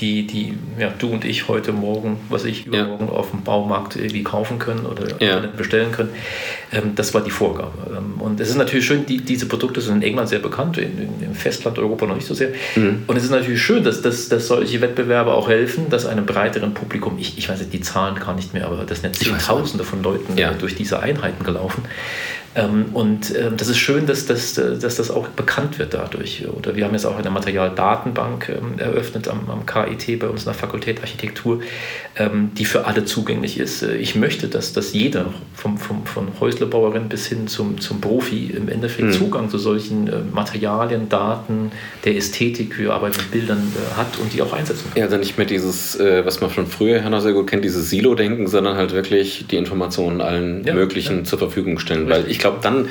die, 0.00 0.26
die 0.26 0.54
ja, 0.78 0.92
du 0.98 1.08
und 1.08 1.24
ich 1.24 1.48
heute 1.48 1.72
Morgen, 1.72 2.18
was 2.28 2.44
ich 2.44 2.66
übermorgen 2.66 3.06
ja. 3.06 3.12
auf 3.12 3.30
dem 3.30 3.42
Baumarkt 3.42 3.96
irgendwie 3.96 4.22
kaufen 4.22 4.58
können 4.58 4.86
oder 4.86 5.20
ja. 5.20 5.40
bestellen 5.56 5.92
können. 5.92 6.10
Ähm, 6.72 6.92
das 6.94 7.14
war 7.14 7.22
die 7.22 7.30
Vorgabe. 7.30 7.72
Ähm, 7.96 8.20
und 8.20 8.40
es 8.40 8.48
ist 8.48 8.56
natürlich 8.56 8.86
schön, 8.86 9.06
die, 9.06 9.18
diese 9.18 9.46
Produkte 9.46 9.80
sind 9.80 9.96
in 9.96 10.02
England 10.02 10.28
sehr 10.28 10.38
bekannt, 10.38 10.78
in, 10.78 10.98
in, 10.98 11.22
im 11.22 11.34
Festland 11.34 11.78
Europa 11.78 12.06
noch 12.06 12.14
nicht 12.14 12.26
so 12.26 12.34
sehr. 12.34 12.48
Mhm. 12.74 13.04
Und 13.06 13.16
es 13.16 13.24
ist 13.24 13.30
natürlich 13.30 13.62
schön, 13.62 13.84
dass, 13.84 14.02
dass, 14.02 14.28
dass 14.28 14.48
solche 14.48 14.80
Wettbewerbe 14.80 15.32
auch 15.32 15.48
helfen, 15.48 15.90
dass 15.90 16.06
einem 16.06 16.26
breiteren 16.26 16.74
Publikum, 16.74 17.18
ich, 17.18 17.38
ich 17.38 17.48
weiß 17.48 17.60
nicht 17.60 17.72
die 17.72 17.80
Zahlen 17.80 18.16
gar 18.16 18.34
nicht 18.34 18.54
mehr, 18.54 18.66
aber 18.66 18.84
das 18.84 19.02
sind 19.02 19.14
Zehntausende 19.14 19.84
von 19.84 20.02
Leuten 20.02 20.36
ja. 20.36 20.52
durch 20.52 20.74
diese 20.74 21.00
Einheiten 21.00 21.44
gelaufen. 21.44 21.84
Ähm, 22.54 22.86
und 22.92 23.34
ähm, 23.34 23.56
das 23.56 23.68
ist 23.68 23.78
schön, 23.78 24.06
dass, 24.06 24.26
dass, 24.26 24.54
dass 24.54 24.96
das 24.96 25.10
auch 25.10 25.28
bekannt 25.28 25.78
wird 25.78 25.94
dadurch. 25.94 26.44
Oder 26.48 26.76
wir 26.76 26.84
haben 26.84 26.92
jetzt 26.92 27.06
auch 27.06 27.18
eine 27.18 27.30
Materialdatenbank 27.30 28.48
ähm, 28.50 28.78
eröffnet 28.78 29.28
am, 29.28 29.48
am 29.48 29.64
KIT 29.66 30.18
bei 30.18 30.28
uns 30.28 30.42
in 30.42 30.46
der 30.46 30.54
Fakultät 30.54 31.00
Architektur, 31.00 31.60
die 32.58 32.64
für 32.66 32.84
alle 32.84 33.06
zugänglich 33.06 33.58
ist. 33.58 33.82
Äh, 33.82 33.96
ich 33.96 34.14
möchte, 34.14 34.48
dass, 34.48 34.72
dass 34.72 34.92
jeder, 34.92 35.32
vom, 35.54 35.78
vom, 35.78 36.04
von 36.04 36.28
Häuslebauerin 36.40 37.08
bis 37.08 37.26
hin 37.26 37.46
zum, 37.46 37.80
zum 37.80 38.00
Profi, 38.00 38.52
im 38.54 38.68
Endeffekt 38.68 39.08
mhm. 39.08 39.12
Zugang 39.12 39.50
zu 39.50 39.58
solchen 39.58 40.08
äh, 40.08 40.16
Materialien, 40.32 41.08
Daten, 41.08 41.72
der 42.04 42.16
Ästhetik, 42.16 42.78
wir 42.78 42.92
arbeiten 42.92 43.16
mit 43.16 43.30
Bildern, 43.30 43.72
äh, 43.74 43.96
hat 43.96 44.18
und 44.18 44.32
die 44.32 44.42
auch 44.42 44.52
einsetzen 44.52 44.84
kann. 44.90 44.98
Ja, 44.98 45.04
also 45.06 45.16
nicht 45.16 45.38
mehr 45.38 45.46
dieses, 45.46 45.98
was 45.98 46.40
man 46.40 46.50
von 46.50 46.66
früher 46.66 47.00
her 47.00 47.20
sehr 47.20 47.32
gut 47.32 47.46
kennt, 47.48 47.64
dieses 47.64 47.90
Silo-Denken, 47.90 48.46
sondern 48.46 48.76
halt 48.76 48.92
wirklich 48.92 49.46
die 49.50 49.56
Informationen 49.56 50.20
allen 50.20 50.64
ja, 50.64 50.74
möglichen 50.74 51.18
ja. 51.18 51.24
zur 51.24 51.38
Verfügung 51.38 51.78
stellen. 51.78 52.06
Richtig. 52.06 52.24
Weil 52.24 52.30
ich 52.30 52.38
glaube, 52.42 52.58
dann, 52.60 52.88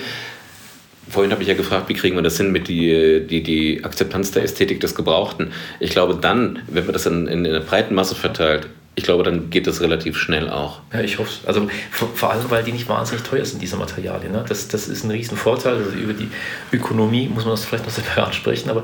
vorhin 1.09 1.31
habe 1.31 1.43
ich 1.43 1.47
ja 1.47 1.53
gefragt, 1.53 1.89
wie 1.89 1.93
kriegen 1.93 2.15
wir 2.15 2.23
das 2.23 2.37
hin 2.37 2.51
mit 2.51 2.67
die, 2.67 3.25
die, 3.27 3.43
die 3.43 3.83
Akzeptanz 3.83 4.31
der 4.31 4.43
Ästhetik 4.43 4.79
des 4.79 4.95
Gebrauchten. 4.95 5.51
Ich 5.79 5.91
glaube, 5.91 6.17
dann, 6.19 6.59
wenn 6.67 6.85
man 6.85 6.93
das 6.93 7.05
in, 7.05 7.27
in 7.27 7.45
einer 7.45 7.59
breiten 7.59 7.93
Masse 7.93 8.15
verteilt, 8.15 8.67
ich 8.93 9.05
glaube, 9.05 9.23
dann 9.23 9.49
geht 9.49 9.67
das 9.67 9.79
relativ 9.79 10.17
schnell 10.17 10.49
auch. 10.49 10.81
Ja, 10.91 10.99
ich 10.99 11.17
hoffe 11.17 11.31
Also 11.47 11.67
vor, 11.91 12.09
vor, 12.13 12.31
allem, 12.31 12.49
weil 12.49 12.63
die 12.63 12.73
nicht 12.73 12.89
wahnsinnig 12.89 13.23
teuer 13.23 13.45
sind, 13.45 13.61
diese 13.61 13.77
Materialien. 13.77 14.33
Ne? 14.33 14.43
Das, 14.47 14.67
das 14.67 14.89
ist 14.89 15.05
ein 15.05 15.11
Riesenvorteil. 15.11 15.75
Also 15.75 15.91
über 15.91 16.13
die 16.13 16.27
Ökonomie 16.73 17.29
muss 17.29 17.45
man 17.45 17.53
das 17.53 17.63
vielleicht 17.63 17.85
noch 17.85 17.93
separat 17.93 18.35
sprechen, 18.41 18.69
aber 18.69 18.83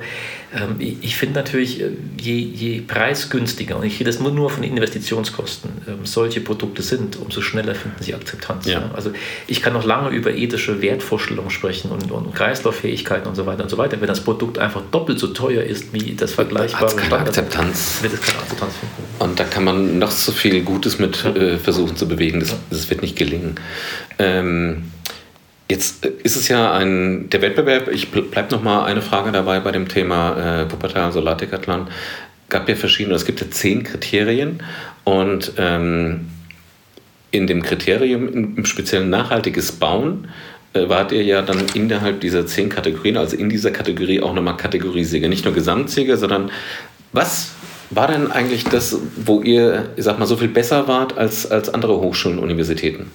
ich, 0.79 0.97
ich 1.01 1.17
finde 1.17 1.35
natürlich, 1.35 1.81
äh, 1.81 1.89
je, 2.17 2.37
je 2.37 2.81
preisgünstiger, 2.81 3.77
und 3.77 3.85
ich 3.85 3.99
rede 3.99 4.09
das 4.09 4.19
nur, 4.19 4.49
von 4.49 4.63
Investitionskosten, 4.63 5.69
ähm, 5.87 6.05
solche 6.05 6.39
Produkte 6.39 6.81
sind, 6.81 7.17
umso 7.17 7.41
schneller 7.41 7.75
finden 7.75 8.01
sie 8.01 8.13
Akzeptanz. 8.13 8.65
Ja. 8.65 8.79
Ne? 8.79 8.91
Also 8.95 9.11
ich 9.47 9.61
kann 9.61 9.73
noch 9.73 9.85
lange 9.85 10.09
über 10.09 10.33
ethische 10.33 10.81
Wertvorstellungen 10.81 11.51
sprechen 11.51 11.91
und, 11.91 12.11
und 12.11 12.33
Kreislauffähigkeiten 12.33 13.27
und 13.27 13.35
so 13.35 13.45
weiter 13.45 13.63
und 13.63 13.69
so 13.69 13.77
weiter. 13.77 13.99
Wenn 13.99 14.07
das 14.07 14.21
Produkt 14.21 14.57
einfach 14.57 14.81
doppelt 14.91 15.19
so 15.19 15.27
teuer 15.27 15.63
ist 15.63 15.93
wie 15.93 16.13
das 16.13 16.33
vergleichbare 16.33 16.95
keine 16.95 17.17
Akzeptanz. 17.17 17.99
wird 18.01 18.13
es 18.13 18.21
keine 18.21 18.39
Akzeptanz 18.39 18.73
finden. 18.75 18.95
Und 19.19 19.39
da 19.39 19.43
kann 19.43 19.65
man 19.65 19.99
noch 19.99 20.11
so 20.11 20.31
viel 20.31 20.61
Gutes 20.63 20.97
mit 20.97 21.25
äh, 21.25 21.57
versuchen 21.57 21.97
zu 21.97 22.07
bewegen. 22.07 22.39
Das, 22.39 22.55
das 22.69 22.89
wird 22.89 23.01
nicht 23.01 23.17
gelingen. 23.17 23.55
Ähm, 24.17 24.83
Jetzt 25.69 26.05
ist 26.05 26.37
es 26.37 26.47
ja 26.47 26.71
ein, 26.73 27.29
der 27.29 27.41
Wettbewerb, 27.41 27.89
ich 27.89 28.09
bleibe 28.09 28.55
noch 28.55 28.63
mal 28.63 28.85
eine 28.85 29.01
Frage 29.01 29.33
dabei 29.33 29.59
bei 29.59 29.71
dem 29.71 29.89
Thema 29.89 30.61
äh, 30.61 30.71
Wuppertal 30.71 31.11
Solardecathlon. 31.11 31.87
gab 32.47 32.69
ja 32.69 32.75
verschiedene, 32.75 33.15
es 33.15 33.25
gibt 33.25 33.41
ja 33.41 33.51
zehn 33.51 33.83
Kriterien 33.83 34.63
und 35.03 35.53
ähm, 35.57 36.27
in 37.31 37.47
dem 37.47 37.61
Kriterium, 37.61 38.55
im 38.55 38.65
speziellen 38.65 39.09
nachhaltiges 39.09 39.73
Bauen, 39.73 40.29
äh, 40.73 40.87
wart 40.87 41.11
ihr 41.11 41.23
ja 41.23 41.41
dann 41.41 41.65
innerhalb 41.73 42.21
dieser 42.21 42.47
zehn 42.47 42.69
Kategorien, 42.69 43.17
also 43.17 43.35
in 43.35 43.49
dieser 43.49 43.71
Kategorie 43.71 44.21
auch 44.21 44.33
nochmal 44.33 44.55
Kategoriesieger. 44.55 45.27
Nicht 45.27 45.43
nur 45.43 45.53
Gesamtsieger, 45.53 46.15
sondern 46.15 46.49
was 47.11 47.51
war 47.89 48.07
denn 48.07 48.31
eigentlich 48.31 48.63
das, 48.65 48.97
wo 49.17 49.41
ihr, 49.41 49.89
ich 49.95 50.03
sag 50.03 50.19
mal, 50.19 50.25
so 50.25 50.37
viel 50.37 50.49
besser 50.49 50.87
wart 50.87 51.17
als, 51.17 51.49
als 51.49 51.73
andere 51.73 51.99
Hochschulen 51.99 52.39
Universitäten? 52.39 53.11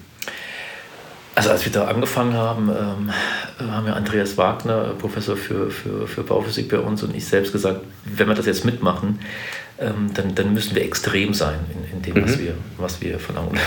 Also 1.35 1.49
als 1.49 1.65
wir 1.65 1.71
da 1.71 1.85
angefangen 1.85 2.33
haben, 2.33 2.69
ähm, 2.69 3.71
haben 3.71 3.87
ja 3.87 3.93
Andreas 3.93 4.37
Wagner, 4.37 4.93
Professor 4.99 5.35
für, 5.35 5.71
für, 5.71 6.07
für 6.07 6.21
Bauphysik 6.23 6.69
bei 6.69 6.77
uns 6.77 7.01
und 7.01 7.15
ich 7.15 7.25
selbst 7.25 7.51
gesagt, 7.51 7.81
wenn 8.05 8.27
wir 8.27 8.35
das 8.35 8.45
jetzt 8.45 8.65
mitmachen, 8.65 9.19
ähm, 9.79 10.11
dann, 10.13 10.35
dann 10.35 10.53
müssen 10.53 10.75
wir 10.75 10.83
extrem 10.83 11.33
sein 11.33 11.59
in, 11.73 11.97
in 11.97 12.01
dem, 12.03 12.21
mhm. 12.21 12.25
was, 12.25 12.39
wir, 12.39 12.53
was 12.77 13.01
wir 13.01 13.19
verlangen. 13.19 13.57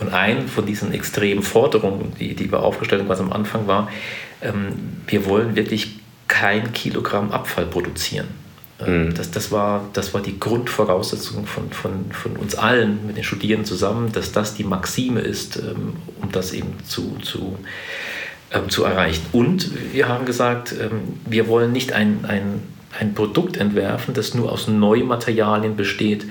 Und 0.00 0.12
ein 0.12 0.48
von 0.48 0.64
diesen 0.64 0.92
extremen 0.92 1.42
Forderungen, 1.42 2.14
die, 2.18 2.34
die 2.34 2.50
wir 2.50 2.60
aufgestellt 2.60 3.02
haben, 3.02 3.08
was 3.08 3.20
am 3.20 3.32
Anfang 3.32 3.66
war, 3.66 3.90
ähm, 4.40 5.02
wir 5.06 5.26
wollen 5.26 5.54
wirklich 5.54 5.98
kein 6.28 6.72
Kilogramm 6.72 7.30
Abfall 7.30 7.66
produzieren. 7.66 8.28
Ähm, 8.80 9.06
mhm. 9.06 9.14
Das, 9.14 9.30
das, 9.30 9.52
war, 9.52 9.84
das 9.92 10.14
war 10.14 10.22
die 10.22 10.40
Grundvoraussetzung 10.40 11.46
von, 11.46 11.70
von, 11.70 12.10
von 12.10 12.36
uns 12.36 12.54
allen 12.54 13.06
mit 13.06 13.16
den 13.16 13.24
Studierenden 13.24 13.66
zusammen, 13.66 14.12
dass 14.12 14.32
das 14.32 14.54
die 14.54 14.64
Maxime 14.64 15.20
ist, 15.20 15.56
ähm, 15.56 15.94
das 16.32 16.52
eben 16.52 16.74
zu, 16.84 17.16
zu, 17.22 17.58
ähm, 18.52 18.68
zu 18.68 18.84
erreichen. 18.84 19.24
Und 19.32 19.70
wir 19.92 20.08
haben 20.08 20.26
gesagt, 20.26 20.74
wir 21.26 21.48
wollen 21.48 21.72
nicht 21.72 21.92
ein, 21.92 22.24
ein, 22.26 22.62
ein 22.98 23.14
Produkt 23.14 23.56
entwerfen, 23.56 24.14
das 24.14 24.34
nur 24.34 24.52
aus 24.52 24.68
neuen 24.68 25.06
Materialien 25.06 25.76
besteht, 25.76 26.26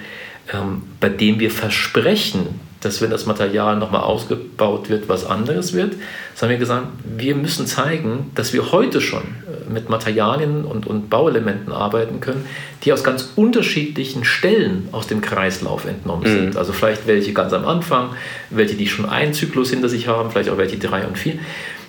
bei 1.00 1.10
dem 1.10 1.40
wir 1.40 1.50
versprechen, 1.50 2.60
dass 2.82 3.02
wenn 3.02 3.12
das 3.12 3.26
Material 3.26 3.78
nochmal 3.78 4.02
ausgebaut 4.02 4.89
wird, 4.89 5.08
was 5.08 5.26
anderes 5.26 5.74
wird, 5.74 5.94
sondern 6.36 6.58
wir 6.58 6.60
gesagt, 6.60 6.88
wir 7.06 7.36
müssen 7.36 7.67
zeigen, 7.67 8.32
dass 8.36 8.54
wir 8.54 8.72
heute 8.72 9.02
schon 9.02 9.22
äh, 9.22 9.72
mit 9.72 9.89
Materialien 9.89 10.65
und, 10.65 10.88
und 10.88 11.10
Bauelementen 11.10 11.72
arbeiten 11.72 12.20
können, 12.20 12.46
die 12.84 12.91
aus 12.91 13.04
ganz 13.04 13.34
unterschiedlichen 13.36 14.26
Stellen 14.26 14.89
aus 14.91 15.08
dem 15.08 15.22
Kreislauf 15.22 15.86
entnommen 15.86 16.24
mhm. 16.24 16.39
sind. 16.39 16.58
Also 16.58 16.74
vielleicht 16.74 17.08
welche 17.08 17.34
ganz 17.34 17.54
am 17.54 17.65
Anfang, 17.65 18.10
welche 18.50 18.76
die 18.76 18.88
schon 18.88 19.08
einen 19.08 19.34
Zyklus 19.34 19.70
hinter 19.70 19.88
sich 19.88 20.08
haben, 20.08 20.32
vielleicht 20.32 20.50
auch 20.50 20.58
welche 20.58 20.78
drei 20.78 21.06
und 21.06 21.17
vier. 21.17 21.36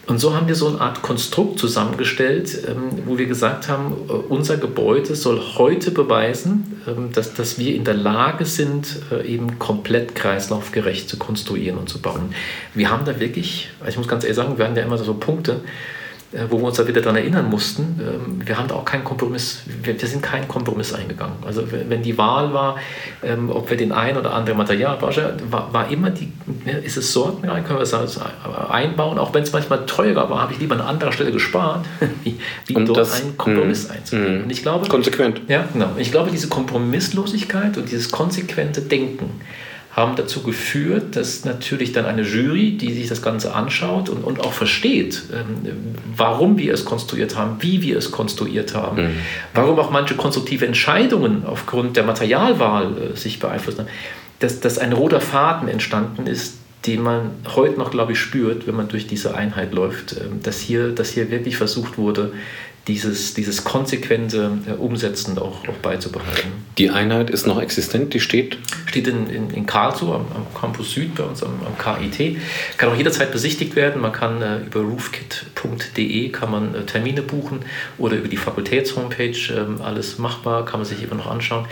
Und 0.06 0.18
so 0.18 0.34
haben 0.34 0.48
wir 0.48 0.56
so 0.56 0.66
eine 0.66 0.80
Art 0.80 1.02
Konstrukt 1.02 1.60
zusammengestellt, 1.60 2.66
ähm, 2.66 3.04
wo 3.06 3.18
wir 3.18 3.26
gesagt 3.26 3.68
haben, 3.68 3.92
äh, 4.08 4.12
unser 4.12 4.56
Gebäude 4.56 5.14
soll 5.14 5.40
heute 5.56 5.92
beweisen, 5.92 6.82
ähm, 6.88 7.10
dass, 7.12 7.34
dass 7.34 7.56
wir 7.58 7.74
in 7.74 7.84
der 7.84 7.94
Lage 7.94 8.44
sind, 8.44 8.98
äh, 9.12 9.24
eben 9.26 9.60
komplett 9.60 10.16
kreislaufgerecht 10.16 11.08
zu 11.08 11.18
konstruieren 11.18 11.78
und 11.78 11.88
zu 11.88 12.00
bauen. 12.00 12.34
Wir 12.74 12.90
haben 12.90 13.04
da 13.04 13.20
wirklich, 13.20 13.70
ich 13.88 13.96
muss 13.96 14.08
ganz 14.08 14.24
ehrlich 14.24 14.36
sagen, 14.36 14.58
wir 14.58 14.66
haben 14.66 14.76
ja 14.76 14.82
immer 14.82 14.98
so 14.98 15.14
Punkte, 15.14 15.60
wo 16.48 16.58
wir 16.58 16.64
uns 16.64 16.78
da 16.78 16.86
wieder 16.86 17.00
daran 17.02 17.16
erinnern 17.16 17.50
mussten, 17.50 18.00
ähm, 18.00 18.46
wir 18.46 18.56
haben 18.56 18.68
da 18.68 18.74
auch 18.76 18.84
keinen 18.84 19.04
Kompromiss, 19.04 19.62
wir, 19.82 19.98
sind 19.98 20.22
keinen 20.22 20.48
Kompromiss 20.48 20.94
eingegangen. 20.94 21.36
Also 21.44 21.64
wenn 21.70 22.02
die 22.02 22.16
Wahl 22.16 22.54
war, 22.54 22.76
ähm, 23.22 23.50
ob 23.50 23.68
wir 23.68 23.76
den 23.76 23.92
ein 23.92 24.16
oder 24.16 24.32
anderen 24.32 24.56
Material 24.58 24.98
war, 25.02 25.72
war 25.72 25.90
immer 25.90 26.10
die, 26.10 26.32
ist 26.82 26.96
es 26.96 27.12
sortenreich, 27.12 27.64
können 27.64 27.78
wir 27.78 27.82
es 27.82 28.18
einbauen, 28.70 29.18
auch 29.18 29.34
wenn 29.34 29.42
es 29.42 29.52
manchmal 29.52 29.84
teurer 29.86 30.30
war, 30.30 30.40
habe 30.40 30.54
ich 30.54 30.58
lieber 30.58 30.74
an 30.74 30.80
anderer 30.80 31.12
Stelle 31.12 31.32
gespart, 31.32 31.84
wie, 32.24 32.38
wie 32.66 32.84
dort 32.84 32.96
das, 32.96 33.20
einen 33.20 33.36
Kompromiss 33.36 33.88
mh, 33.88 33.94
einzugehen. 33.94 34.40
Mm. 34.40 34.44
Und 34.44 34.50
ich 34.50 34.62
glaube, 34.62 34.88
konsequent. 34.88 35.42
Ja, 35.48 35.66
genau. 35.72 35.90
Ich 35.98 36.10
glaube, 36.10 36.30
diese 36.30 36.48
Kompromisslosigkeit 36.48 37.76
und 37.76 37.90
dieses 37.90 38.10
konsequente 38.10 38.80
Denken, 38.80 39.40
haben 39.92 40.16
dazu 40.16 40.42
geführt, 40.42 41.16
dass 41.16 41.44
natürlich 41.44 41.92
dann 41.92 42.06
eine 42.06 42.22
Jury, 42.22 42.78
die 42.78 42.94
sich 42.94 43.08
das 43.08 43.20
Ganze 43.20 43.54
anschaut 43.54 44.08
und, 44.08 44.24
und 44.24 44.40
auch 44.40 44.54
versteht, 44.54 45.22
ähm, 45.34 45.96
warum 46.16 46.56
wir 46.56 46.72
es 46.72 46.86
konstruiert 46.86 47.36
haben, 47.36 47.56
wie 47.60 47.82
wir 47.82 47.98
es 47.98 48.10
konstruiert 48.10 48.74
haben, 48.74 49.02
mhm. 49.02 49.14
warum 49.52 49.78
auch 49.78 49.90
manche 49.90 50.14
konstruktive 50.14 50.66
Entscheidungen 50.66 51.44
aufgrund 51.44 51.96
der 51.96 52.04
Materialwahl 52.04 53.12
äh, 53.12 53.16
sich 53.16 53.38
beeinflusst 53.38 53.80
haben, 53.80 53.88
dass, 54.38 54.60
dass 54.60 54.78
ein 54.78 54.94
roter 54.94 55.20
Faden 55.20 55.68
entstanden 55.68 56.26
ist, 56.26 56.56
den 56.86 57.02
man 57.02 57.30
heute 57.54 57.78
noch, 57.78 57.90
glaube 57.90 58.12
ich, 58.12 58.18
spürt, 58.18 58.66
wenn 58.66 58.74
man 58.74 58.88
durch 58.88 59.06
diese 59.06 59.34
Einheit 59.34 59.74
läuft, 59.74 60.12
ähm, 60.12 60.42
dass 60.42 60.58
hier, 60.58 60.88
dass 60.88 61.10
hier 61.10 61.30
wirklich 61.30 61.58
versucht 61.58 61.98
wurde, 61.98 62.32
dieses, 62.88 63.34
dieses 63.34 63.62
konsequente 63.62 64.58
äh, 64.66 64.72
Umsetzen 64.72 65.38
auch, 65.38 65.68
auch 65.68 65.76
beizubehalten. 65.82 66.50
Die 66.78 66.90
Einheit 66.90 67.30
ist 67.30 67.46
noch 67.46 67.60
existent, 67.60 68.14
die 68.14 68.20
steht? 68.20 68.58
Steht 68.92 69.08
in, 69.08 69.26
in, 69.30 69.48
in 69.48 69.64
Karlsruhe 69.64 70.16
am, 70.16 70.26
am, 70.34 70.46
Campus 70.52 70.92
Süd 70.92 71.14
bei 71.14 71.24
uns 71.24 71.42
am, 71.42 71.54
am, 71.64 71.78
KIT. 71.78 72.36
Kann 72.76 72.90
auch 72.90 72.94
jederzeit 72.94 73.32
besichtigt 73.32 73.74
werden. 73.74 74.02
Man 74.02 74.12
kann 74.12 74.42
äh, 74.42 74.58
über 74.58 74.80
roofkit.de 74.80 76.28
kann 76.28 76.50
man 76.50 76.74
äh, 76.74 76.82
Termine 76.82 77.22
buchen 77.22 77.60
oder 77.96 78.16
über 78.16 78.28
die 78.28 78.36
Fakultätshomepage 78.36 79.54
äh, 79.54 79.82
alles 79.82 80.18
machbar, 80.18 80.66
kann 80.66 80.80
man 80.80 80.86
sich 80.86 81.02
immer 81.02 81.14
noch 81.14 81.26
anschauen. 81.26 81.64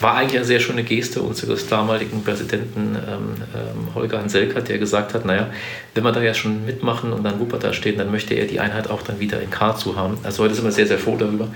War 0.00 0.16
eigentlich 0.16 0.36
eine 0.36 0.44
sehr 0.44 0.60
schöne 0.60 0.84
Geste 0.84 1.22
unseres 1.22 1.66
damaligen 1.66 2.22
Präsidenten 2.22 2.94
ähm, 2.94 3.42
ähm, 3.54 3.94
Holger 3.94 4.18
Hanselkert, 4.18 4.68
der 4.68 4.76
gesagt 4.76 5.14
hat, 5.14 5.24
naja, 5.24 5.48
wenn 5.94 6.04
wir 6.04 6.12
da 6.12 6.20
ja 6.20 6.34
schon 6.34 6.66
mitmachen 6.66 7.14
und 7.14 7.24
dann 7.24 7.40
Wuppertal 7.40 7.72
stehen, 7.72 7.96
dann 7.96 8.10
möchte 8.10 8.34
er 8.34 8.44
die 8.44 8.60
Einheit 8.60 8.90
auch 8.90 9.00
dann 9.00 9.18
wieder 9.18 9.40
in 9.40 9.48
Karlsruhe 9.48 9.96
haben. 9.96 10.18
Also 10.24 10.42
heute 10.44 10.54
sind 10.54 10.64
wir 10.64 10.72
sehr, 10.72 10.86
sehr 10.86 10.98
froh 10.98 11.16
darüber. 11.16 11.48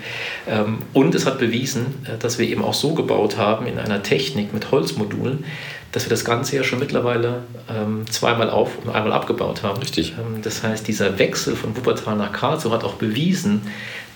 Ähm, 0.48 0.78
und 0.94 1.14
es 1.14 1.26
hat 1.26 1.38
bewiesen, 1.38 1.86
äh, 2.04 2.16
dass 2.18 2.38
wir 2.38 2.48
eben 2.48 2.64
auch 2.64 2.72
so 2.72 2.94
gebaut 2.94 3.36
haben 3.36 3.66
in 3.66 3.78
einer 3.78 4.02
Technik 4.02 4.54
mit 4.54 4.72
Holzmodulen, 5.10 5.44
dass 5.92 6.04
wir 6.04 6.10
das 6.10 6.24
Ganze 6.24 6.56
ja 6.56 6.64
schon 6.64 6.78
mittlerweile 6.78 7.42
ähm, 7.68 8.04
zweimal 8.10 8.50
auf 8.50 8.78
und 8.84 8.94
einmal 8.94 9.12
abgebaut 9.12 9.62
haben. 9.62 9.78
Richtig. 9.78 10.14
Ähm, 10.18 10.42
das 10.42 10.62
heißt, 10.62 10.86
dieser 10.86 11.18
Wechsel 11.18 11.56
von 11.56 11.76
Wuppertal 11.76 12.16
nach 12.16 12.32
Karlsruhe 12.32 12.72
hat 12.72 12.84
auch 12.84 12.94
bewiesen, 12.94 13.62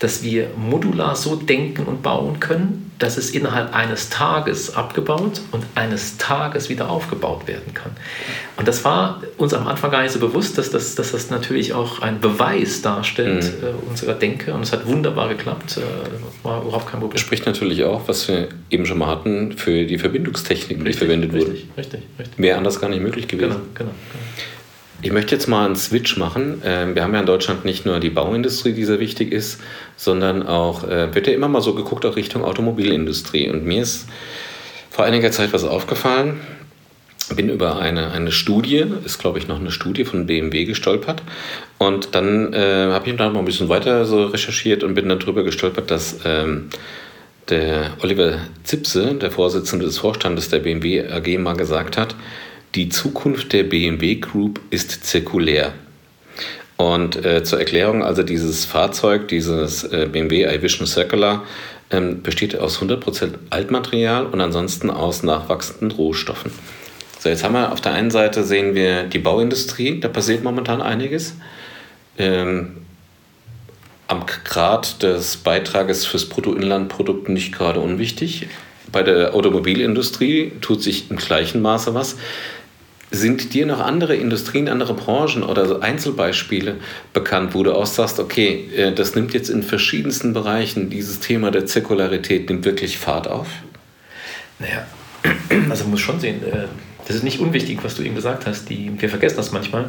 dass 0.01 0.23
wir 0.23 0.49
modular 0.57 1.17
so 1.17 1.37
denken 1.37 1.85
und 1.85 2.03
bauen 2.03 2.41
können, 2.41 2.93
dass 2.99 3.17
es 3.17 3.31
innerhalb 3.31 3.75
eines 3.75 4.11
Tages 4.11 4.75
abgebaut 4.75 5.41
und 5.53 5.65
eines 5.77 6.19
Tages 6.19 6.69
wieder 6.69 6.91
aufgebaut 6.91 7.47
werden 7.47 7.75
kann. 7.75 7.93
Und 8.57 8.69
das 8.69 8.85
war 8.85 9.21
uns 9.37 9.53
am 9.53 9.67
Anfang 9.67 9.91
gar 9.91 10.03
nicht 10.03 10.13
so 10.13 10.21
bewusst, 10.21 10.59
dass 10.59 10.71
das, 10.71 10.95
dass 10.95 11.11
das 11.11 11.29
natürlich 11.31 11.73
auch 11.73 12.03
ein 12.03 12.21
Beweis 12.21 12.83
darstellt 12.83 13.45
mhm. 13.45 13.67
äh, 13.67 13.91
unserer 13.91 14.15
Denke. 14.15 14.55
Und 14.55 14.63
es 14.63 14.73
hat 14.73 14.87
wunderbar 14.87 15.29
geklappt, 15.29 15.79
äh, 15.79 16.45
war 16.45 16.63
überhaupt 16.63 16.89
kein 16.89 17.01
Problem. 17.01 17.19
Spricht 17.19 17.47
natürlich 17.47 17.83
auch, 17.83 18.07
was 18.07 18.29
wir 18.29 18.49
eben 18.71 18.87
schon 18.87 18.99
mal 18.99 19.09
hatten, 19.09 19.53
für 19.53 19.85
die 19.85 19.99
Verbindungstechniken, 19.99 20.85
die 20.85 20.93
verwendet 20.93 21.33
richtig, 21.33 21.49
wurden. 21.49 21.73
Richtig, 21.77 22.01
richtig. 22.19 22.39
Wäre 22.39 22.57
anders 22.57 22.81
gar 22.81 22.91
nicht 22.91 23.03
möglich 23.03 23.27
gewesen. 23.27 23.49
Genau, 23.49 23.61
genau. 23.75 23.91
genau. 23.91 24.25
Ich 25.03 25.13
möchte 25.13 25.35
jetzt 25.35 25.49
mal 25.49 25.67
einen 25.67 25.77
Switch 25.77 26.17
machen. 26.17 26.63
Ähm, 26.65 26.95
wir 26.95 27.03
haben 27.03 27.13
ja 27.13 27.21
in 27.21 27.27
Deutschland 27.27 27.65
nicht 27.65 27.85
nur 27.85 27.99
die 27.99 28.09
Bauindustrie, 28.09 28.73
die 28.73 28.85
sehr 28.85 29.01
wichtig 29.01 29.33
ist, 29.33 29.61
sondern 29.97 30.47
auch, 30.47 30.89
äh, 30.89 31.15
wird 31.15 31.27
ja 31.27 31.35
immer 31.35 31.49
mal 31.49 31.61
so 31.61 31.75
geguckt, 31.75 32.07
auch 32.07 32.17
Richtung 32.17 32.45
Automobilindustrie. 32.45 33.51
Und 33.51 33.67
mir 33.67 33.83
ist 33.83 34.07
vor 34.91 35.05
einiger 35.05 35.33
Zeit 35.33 35.53
was 35.53 35.65
aufgefallen. 35.65 36.41
Bin 37.35 37.49
über 37.49 37.79
eine, 37.79 38.11
eine 38.11 38.33
Studie, 38.33 38.85
ist 39.05 39.19
glaube 39.19 39.39
ich 39.39 39.49
noch 39.49 39.59
eine 39.59 39.71
Studie 39.71 40.05
von 40.05 40.27
BMW 40.27 40.65
gestolpert. 40.65 41.23
Und 41.79 42.15
dann 42.15 42.53
äh, 42.53 42.89
habe 42.91 43.09
ich 43.09 43.17
dann 43.17 43.33
mal 43.33 43.39
ein 43.39 43.45
bisschen 43.45 43.69
weiter 43.69 44.05
so 44.05 44.27
recherchiert 44.27 44.83
und 44.83 44.95
bin 44.95 45.09
dann 45.09 45.19
darüber 45.19 45.43
gestolpert, 45.43 45.91
dass 45.91 46.19
ähm, 46.25 46.69
der 47.49 47.93
Oliver 48.03 48.39
Zipse, 48.63 49.15
der 49.15 49.31
Vorsitzende 49.31 49.85
des 49.85 49.99
Vorstandes 49.99 50.49
der 50.49 50.61
BMW 50.61 51.07
AG, 51.09 51.39
mal 51.39 51.57
gesagt 51.57 51.97
hat, 51.97 52.15
die 52.75 52.89
Zukunft 52.89 53.53
der 53.53 53.65
BMW 53.65 54.17
Group 54.17 54.61
ist 54.71 55.05
zirkulär. 55.05 55.73
Und 56.77 57.25
äh, 57.25 57.45
zur 57.45 57.61
Erklärung, 57.61 58.03
also 58.03 58.23
dieses 58.23 58.65
Fahrzeug, 58.65 59.29
dieses 59.29 59.85
äh, 59.85 60.09
BMW 60.11 60.45
iVision 60.45 60.87
Circular, 60.87 61.45
ähm, 61.91 62.23
besteht 62.23 62.59
aus 62.59 62.81
100% 62.81 63.35
Altmaterial 63.51 64.27
und 64.27 64.41
ansonsten 64.41 64.91
aus 64.91 65.23
nachwachsenden 65.23 65.93
Rohstoffen. 65.93 66.51
So, 67.25 67.31
jetzt 67.31 67.43
haben 67.43 67.55
wir 67.55 67.73
auf 67.73 67.81
der 67.81 67.95
einen 67.95 68.11
Seite 68.11 68.45
sehen 68.45 68.75
wir 68.75 69.05
die 69.05 69.19
Bauindustrie, 69.19 69.99
da 69.99 70.09
passiert 70.09 70.45
momentan 70.45 70.83
einiges. 70.83 71.35
Ähm, 72.19 72.83
am 74.09 74.27
Grad 74.45 75.03
des 75.03 75.39
Beitrages 75.39 76.05
fürs 76.05 76.29
Bruttoinlandprodukt 76.29 77.31
nicht 77.31 77.57
gerade 77.57 77.81
unwichtig. 77.81 78.49
Bei 78.93 79.03
der 79.03 79.35
Automobilindustrie 79.35 80.53
tut 80.61 80.83
sich 80.83 81.11
im 81.11 81.17
gleichen 81.17 81.63
Maße 81.63 81.95
was. 81.95 82.17
Sind 83.11 83.55
dir 83.55 83.65
noch 83.65 83.81
andere 83.81 84.17
Industrien, 84.17 84.69
andere 84.69 84.93
Branchen 84.93 85.45
oder 85.45 85.83
Einzelbeispiele 85.83 86.77
bekannt, 87.15 87.55
wo 87.55 87.63
du 87.63 87.73
auch 87.73 87.87
sagst, 87.87 88.21
okay, 88.21 88.69
äh, 88.77 88.93
das 88.93 89.15
nimmt 89.15 89.33
jetzt 89.33 89.49
in 89.49 89.63
verschiedensten 89.63 90.35
Bereichen, 90.35 90.91
dieses 90.91 91.21
Thema 91.21 91.51
der 91.51 91.65
Zirkularität 91.65 92.51
nimmt 92.51 92.67
wirklich 92.67 92.99
Fahrt 92.99 93.29
auf? 93.29 93.47
Naja, 94.59 94.87
also 95.71 95.85
man 95.85 95.93
muss 95.93 96.01
schon 96.01 96.21
sehen, 96.21 96.43
äh, 96.45 96.67
das 97.07 97.17
ist 97.17 97.23
nicht 97.23 97.41
unwichtig, 97.41 97.79
was 97.83 97.95
du 97.95 98.03
eben 98.03 98.15
gesagt 98.15 98.47
hast. 98.47 98.69
Die, 98.71 98.91
wir 98.97 99.09
vergessen 99.09 99.37
das 99.37 99.53
manchmal. 99.53 99.89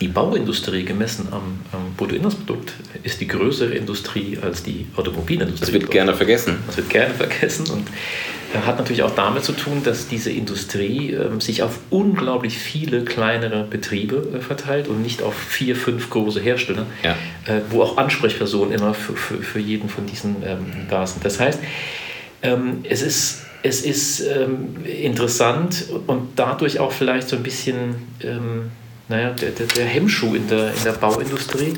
Die 0.00 0.08
Bauindustrie 0.08 0.84
gemessen 0.84 1.28
am, 1.32 1.58
am 1.72 1.94
Bruttoinlandsprodukt 1.96 2.72
ist 3.02 3.20
die 3.20 3.26
größere 3.26 3.74
Industrie 3.74 4.38
als 4.40 4.62
die 4.62 4.86
Automobilindustrie. 4.94 5.66
Das 5.66 5.72
wird 5.72 5.90
gerne 5.90 6.14
vergessen. 6.14 6.58
Das 6.66 6.76
wird 6.76 6.90
gerne 6.90 7.12
vergessen 7.12 7.68
und 7.70 7.88
hat 8.66 8.78
natürlich 8.78 9.02
auch 9.02 9.14
damit 9.14 9.44
zu 9.44 9.52
tun, 9.52 9.82
dass 9.84 10.08
diese 10.08 10.30
Industrie 10.30 11.12
äh, 11.12 11.40
sich 11.40 11.62
auf 11.62 11.78
unglaublich 11.90 12.58
viele 12.58 13.04
kleinere 13.04 13.64
Betriebe 13.64 14.28
äh, 14.34 14.40
verteilt 14.40 14.88
und 14.88 15.02
nicht 15.02 15.22
auf 15.22 15.34
vier, 15.34 15.76
fünf 15.76 16.10
große 16.10 16.40
Hersteller, 16.40 16.86
ja. 17.02 17.12
äh, 17.46 17.60
wo 17.70 17.82
auch 17.82 17.96
Ansprechpersonen 17.96 18.72
immer 18.72 18.94
für, 18.94 19.16
für, 19.16 19.42
für 19.42 19.60
jeden 19.60 19.88
von 19.88 20.06
diesen 20.06 20.36
ähm, 20.44 20.66
da 20.88 21.06
sind. 21.06 21.24
Das 21.24 21.38
heißt, 21.38 21.60
ähm, 22.42 22.84
es 22.88 23.02
ist, 23.02 23.42
es 23.62 23.82
ist 23.82 24.20
ähm, 24.20 24.76
interessant 24.84 25.86
und 26.06 26.30
dadurch 26.36 26.78
auch 26.78 26.92
vielleicht 26.92 27.28
so 27.28 27.36
ein 27.36 27.42
bisschen 27.42 27.96
ähm, 28.22 28.70
naja, 29.08 29.30
der, 29.30 29.50
der, 29.50 29.66
der 29.66 29.86
Hemmschuh 29.86 30.34
in 30.34 30.48
der, 30.48 30.68
in 30.68 30.84
der 30.84 30.92
Bauindustrie 30.92 31.74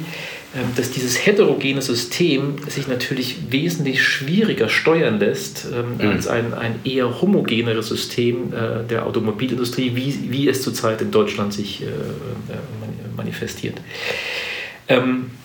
ähm, 0.55 0.67
dass 0.77 0.91
dieses 0.91 1.25
heterogene 1.25 1.81
System 1.81 2.57
sich 2.69 2.87
natürlich 2.87 3.51
wesentlich 3.51 4.03
schwieriger 4.03 4.69
steuern 4.69 5.19
lässt 5.19 5.67
ähm, 5.73 5.97
mhm. 5.97 6.13
als 6.13 6.29
ein, 6.29 6.53
ein 6.53 6.75
eher 6.85 7.23
homogeneres 7.23 7.89
System 7.89 8.53
äh, 8.53 8.87
der 8.87 9.07
Automobilindustrie, 9.07 9.93
wie, 9.95 10.31
wie 10.31 10.49
es 10.49 10.61
zurzeit 10.61 11.01
in 11.01 11.11
Deutschland 11.11 11.55
sich 11.55 11.81
äh, 11.81 11.87
äh 11.87 12.59
manifestiert. 13.17 13.81
Ähm, 14.89 15.31
äh, 15.31 15.42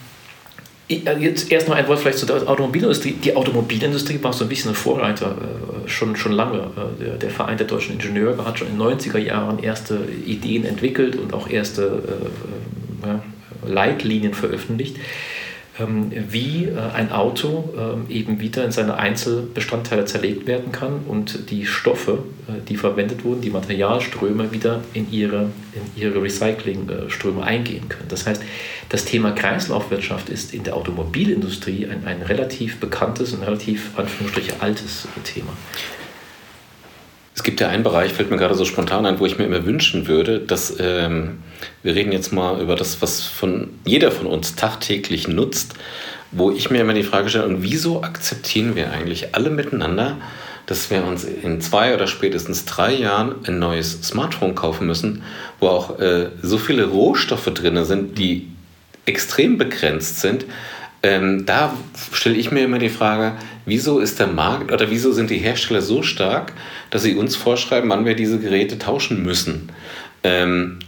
Jetzt 0.89 1.51
erst 1.51 1.67
noch 1.67 1.75
ein 1.75 1.85
Wort 1.89 1.99
vielleicht 1.99 2.19
zur 2.19 2.47
Automobilindustrie. 2.47 3.11
Die 3.21 3.35
Automobilindustrie 3.35 4.19
war 4.21 4.31
so 4.31 4.45
ein 4.45 4.49
bisschen 4.49 4.71
ein 4.71 4.75
Vorreiter 4.75 5.35
äh, 5.85 5.89
schon, 5.89 6.15
schon 6.15 6.31
lange. 6.31 6.59
Äh, 6.59 7.03
der, 7.03 7.15
der, 7.17 7.29
Verein 7.29 7.57
der 7.57 7.67
deutschen 7.67 7.93
Ingenieure 7.93 8.45
hat 8.45 8.59
schon 8.59 8.69
in 8.69 8.77
den 8.77 8.87
90er 8.87 9.17
Jahren 9.17 9.59
erste 9.61 9.99
Ideen 10.25 10.65
entwickelt 10.65 11.17
und 11.17 11.33
auch 11.33 11.49
erste 11.49 12.03
äh, 13.03 13.69
Leitlinien 13.69 14.33
veröffentlicht. 14.33 14.95
Ähm, 15.79 16.11
wie 16.29 16.65
äh, 16.65 16.77
ein 16.93 17.11
Auto 17.11 17.73
ähm, 17.77 18.05
eben 18.09 18.39
wieder 18.39 18.65
in 18.65 18.71
seine 18.71 18.97
Einzelbestandteile 18.97 20.05
zerlegt 20.05 20.47
werden 20.47 20.71
kann 20.71 21.01
und 21.07 21.51
die 21.51 21.65
Stoffe, 21.65 22.23
äh, 22.47 22.65
die 22.67 22.77
verwendet 22.77 23.23
wurden, 23.23 23.41
die 23.41 23.49
Materialströme 23.49 24.51
wieder 24.51 24.81
in 24.93 25.11
ihre, 25.11 25.49
in 25.73 26.01
ihre 26.01 26.21
Recyclingströme 26.21 27.43
eingehen 27.43 27.89
können. 27.89 28.07
Das 28.09 28.25
heißt, 28.25 28.41
das 28.89 29.05
Thema 29.05 29.31
Kreislaufwirtschaft 29.31 30.29
ist 30.29 30.53
in 30.53 30.63
der 30.63 30.75
Automobilindustrie 30.75 31.87
ein, 31.87 32.05
ein 32.05 32.21
relativ 32.21 32.79
bekanntes 32.79 33.33
und 33.33 33.43
relativ, 33.43 33.91
Anführungsstriche, 33.97 34.53
altes 34.59 35.07
Thema. 35.23 35.53
Es 37.37 37.43
gibt 37.43 37.61
ja 37.61 37.67
einen 37.67 37.83
Bereich, 37.83 38.13
fällt 38.13 38.31
mir 38.31 38.37
gerade 38.37 38.55
so 38.55 38.65
spontan 38.65 39.05
ein, 39.05 39.19
wo 39.19 39.25
ich 39.27 39.37
mir 39.37 39.45
immer 39.45 39.63
wünschen 39.63 40.07
würde, 40.07 40.39
dass 40.39 40.75
ähm, 40.79 41.37
wir 41.83 41.93
reden 41.93 42.11
jetzt 42.11 42.33
mal 42.33 42.59
über 42.59 42.75
das, 42.75 42.99
was 43.03 43.21
von 43.21 43.69
jeder 43.85 44.09
von 44.09 44.25
uns 44.25 44.55
tagtäglich 44.55 45.27
nutzt, 45.27 45.75
wo 46.31 46.49
ich 46.49 46.71
mir 46.71 46.81
immer 46.81 46.95
die 46.95 47.03
Frage 47.03 47.29
stelle, 47.29 47.45
und 47.45 47.61
wieso 47.61 48.01
akzeptieren 48.01 48.75
wir 48.75 48.91
eigentlich 48.91 49.35
alle 49.35 49.51
miteinander, 49.51 50.17
dass 50.65 50.89
wir 50.89 51.05
uns 51.05 51.25
in 51.25 51.61
zwei 51.61 51.93
oder 51.93 52.07
spätestens 52.07 52.65
drei 52.65 52.95
Jahren 52.95 53.35
ein 53.45 53.59
neues 53.59 54.01
Smartphone 54.01 54.55
kaufen 54.55 54.87
müssen, 54.87 55.21
wo 55.59 55.67
auch 55.67 55.99
äh, 55.99 56.29
so 56.41 56.57
viele 56.57 56.85
Rohstoffe 56.85 57.53
drin 57.53 57.85
sind, 57.85 58.17
die 58.17 58.47
extrem 59.05 59.59
begrenzt 59.59 60.21
sind. 60.21 60.45
Ähm, 61.03 61.45
da 61.45 61.73
stelle 62.11 62.35
ich 62.35 62.51
mir 62.51 62.63
immer 62.63 62.79
die 62.79 62.89
Frage, 62.89 63.33
wieso 63.65 63.99
ist 63.99 64.19
der 64.19 64.27
Markt 64.27 64.71
oder 64.71 64.89
wieso 64.89 65.11
sind 65.11 65.29
die 65.29 65.37
Hersteller 65.37 65.81
so 65.81 66.01
stark, 66.01 66.53
dass 66.89 67.03
sie 67.03 67.15
uns 67.15 67.35
vorschreiben, 67.35 67.89
wann 67.89 68.05
wir 68.05 68.15
diese 68.15 68.39
Geräte 68.39 68.79
tauschen 68.79 69.23
müssen? 69.23 69.71
Ähm, 70.23 70.79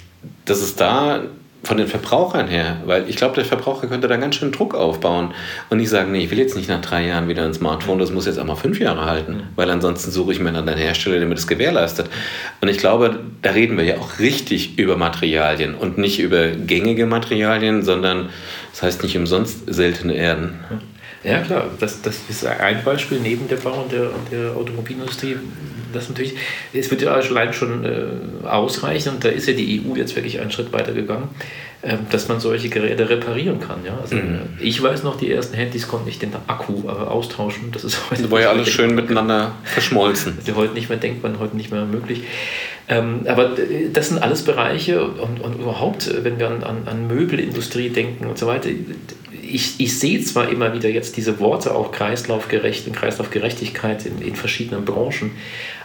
dass 0.45 0.61
es 0.61 0.75
da 0.75 1.23
von 1.63 1.77
den 1.77 1.87
Verbrauchern 1.87 2.47
her, 2.47 2.77
weil 2.85 3.09
ich 3.09 3.17
glaube, 3.17 3.35
der 3.35 3.45
Verbraucher 3.45 3.87
könnte 3.87 4.07
da 4.07 4.15
ganz 4.15 4.35
schön 4.35 4.51
Druck 4.51 4.75
aufbauen 4.75 5.33
und 5.69 5.77
nicht 5.77 5.89
sagen, 5.89 6.11
nee, 6.11 6.23
ich 6.23 6.31
will 6.31 6.39
jetzt 6.39 6.55
nicht 6.55 6.69
nach 6.69 6.81
drei 6.81 7.05
Jahren 7.05 7.27
wieder 7.27 7.43
ein 7.43 7.53
Smartphone, 7.53 7.99
das 7.99 8.11
muss 8.11 8.25
jetzt 8.25 8.39
auch 8.39 8.45
mal 8.45 8.55
fünf 8.55 8.79
Jahre 8.79 9.05
halten, 9.05 9.43
weil 9.55 9.69
ansonsten 9.69 10.11
suche 10.11 10.31
ich 10.31 10.39
mir 10.39 10.49
einen 10.49 10.57
anderen 10.57 10.79
Hersteller, 10.79 11.17
der 11.17 11.27
mir 11.27 11.35
das 11.35 11.47
gewährleistet. 11.47 12.09
Und 12.61 12.69
ich 12.69 12.77
glaube, 12.77 13.19
da 13.41 13.51
reden 13.51 13.77
wir 13.77 13.83
ja 13.83 13.97
auch 13.97 14.19
richtig 14.19 14.79
über 14.79 14.95
Materialien 14.95 15.75
und 15.75 15.97
nicht 15.97 16.19
über 16.19 16.47
gängige 16.47 17.05
Materialien, 17.05 17.83
sondern 17.83 18.29
das 18.71 18.83
heißt 18.83 19.03
nicht 19.03 19.17
umsonst 19.17 19.73
seltene 19.73 20.15
Erden. 20.15 20.59
Ja, 21.23 21.41
klar, 21.41 21.65
das, 21.79 22.01
das 22.01 22.17
ist 22.29 22.45
ein 22.45 22.83
Beispiel 22.83 23.19
neben 23.19 23.47
der 23.47 23.57
Bau- 23.57 23.83
und 23.83 23.91
der, 23.91 24.09
der 24.31 24.55
Automobilindustrie. 24.55 25.35
Das 25.91 26.07
natürlich, 26.07 26.35
es 26.71 26.89
wird 26.91 27.01
ja 27.01 27.13
allein 27.13 27.51
schon 27.51 27.83
äh, 27.83 28.47
ausreichen 28.47 29.15
und 29.15 29.23
da 29.23 29.29
ist 29.29 29.47
ja 29.47 29.53
die 29.53 29.81
EU 29.81 29.95
jetzt 29.95 30.15
wirklich 30.15 30.39
einen 30.39 30.51
Schritt 30.51 30.71
weiter 30.71 30.93
gegangen, 30.93 31.29
äh, 31.81 31.97
dass 32.11 32.27
man 32.27 32.39
solche 32.39 32.69
Geräte 32.69 33.09
reparieren 33.09 33.59
kann. 33.59 33.79
Ja? 33.83 33.97
Also, 33.99 34.15
mhm. 34.15 34.41
Ich 34.59 34.81
weiß 34.81 35.03
noch, 35.03 35.17
die 35.17 35.31
ersten 35.31 35.55
Handys 35.55 35.87
konnten 35.87 36.05
nicht 36.05 36.21
den 36.21 36.31
Akku 36.47 36.87
äh, 36.87 36.91
austauschen. 36.91 37.71
Das 37.71 37.83
ist 37.83 37.99
heute. 38.09 38.21
Das 38.21 38.31
war 38.31 38.39
ja 38.39 38.51
alles 38.51 38.69
schön 38.69 38.93
miteinander 38.95 39.53
verschmolzen. 39.63 40.35
Das 40.39 40.47
ist 40.47 40.55
heute 40.55 40.73
nicht 40.73 40.89
mehr 40.89 40.99
denkbar 40.99 41.31
und 41.31 41.39
heute 41.39 41.57
nicht 41.57 41.71
mehr 41.71 41.85
möglich. 41.85 42.23
Ähm, 42.87 43.21
aber 43.27 43.51
das 43.93 44.09
sind 44.09 44.21
alles 44.21 44.43
Bereiche 44.43 45.03
und, 45.03 45.41
und 45.41 45.59
überhaupt, 45.59 46.23
wenn 46.23 46.39
wir 46.39 46.47
an, 46.47 46.63
an, 46.63 46.77
an 46.85 47.07
Möbelindustrie 47.07 47.89
denken 47.89 48.25
und 48.25 48.37
so 48.37 48.47
weiter, 48.47 48.69
ich, 49.53 49.79
ich 49.79 49.99
sehe 49.99 50.21
zwar 50.21 50.49
immer 50.49 50.73
wieder 50.73 50.89
jetzt 50.89 51.17
diese 51.17 51.39
Worte 51.39 51.73
auch 51.73 51.91
kreislaufgerecht 51.91 52.87
und 52.87 52.95
Kreislaufgerechtigkeit 52.95 54.05
in, 54.05 54.21
in 54.21 54.35
verschiedenen 54.35 54.85
Branchen, 54.85 55.31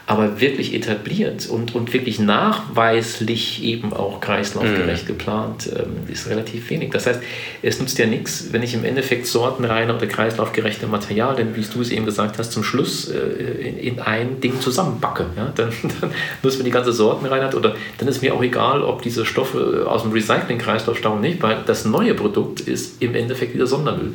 aber 0.07 0.39
wirklich 0.39 0.75
etabliert 0.75 1.47
und, 1.49 1.75
und 1.75 1.93
wirklich 1.95 2.19
nachweislich 2.19 3.63
eben 3.63 3.95
auch 3.95 4.21
kreislaufgerecht 4.21 5.05
mhm. 5.05 5.07
geplant 5.07 5.71
ähm, 5.75 6.13
ist 6.13 6.29
relativ 6.29 6.69
wenig. 6.69 6.91
Das 6.91 7.07
heißt, 7.07 7.21
es 7.63 7.81
nutzt 7.81 7.99
ja 7.99 8.05
nichts, 8.05 8.49
wenn 8.53 8.63
ich 8.63 8.75
im 8.75 8.85
Endeffekt 8.85 9.27
sortenreine 9.27 9.97
oder 9.97 10.07
kreislaufgerechte 10.07 10.87
Materialien, 10.89 11.57
wie 11.57 11.63
du 11.63 11.81
es 11.81 11.91
eben 11.91 12.05
gesagt 12.05 12.39
hast, 12.39 12.53
zum 12.53 12.63
Schluss 12.63 13.11
äh, 13.11 13.17
in, 13.17 13.79
in, 13.79 14.01
ein 14.01 14.43
Ding 14.43 14.61
zusammenbacke. 14.61 15.27
Ja? 15.37 15.53
Dann, 15.55 15.71
dann 16.01 16.11
nutzt 16.43 16.59
man 16.59 16.67
die 16.67 16.71
ganze 16.71 16.93
Sortenreinheit 16.93 17.55
oder 17.55 17.75
dann 17.97 18.09
ist 18.09 18.21
mir 18.21 18.35
auch 18.35 18.43
egal, 18.43 18.83
ob 18.83 19.01
diese 19.01 19.25
Stoffe 19.25 19.87
aus 19.89 20.03
dem 20.03 20.13
Recycling-Kreislauf 20.13 20.99
stammen 20.99 21.23
nicht, 21.23 21.41
weil 21.43 21.63
das 21.65 21.87
neue 21.87 22.13
Produkt 22.13 22.61
ist 22.61 23.01
im 23.03 23.15
Endeffekt 23.15 23.55
wieder 23.55 23.67
Sondermüll. 23.67 24.15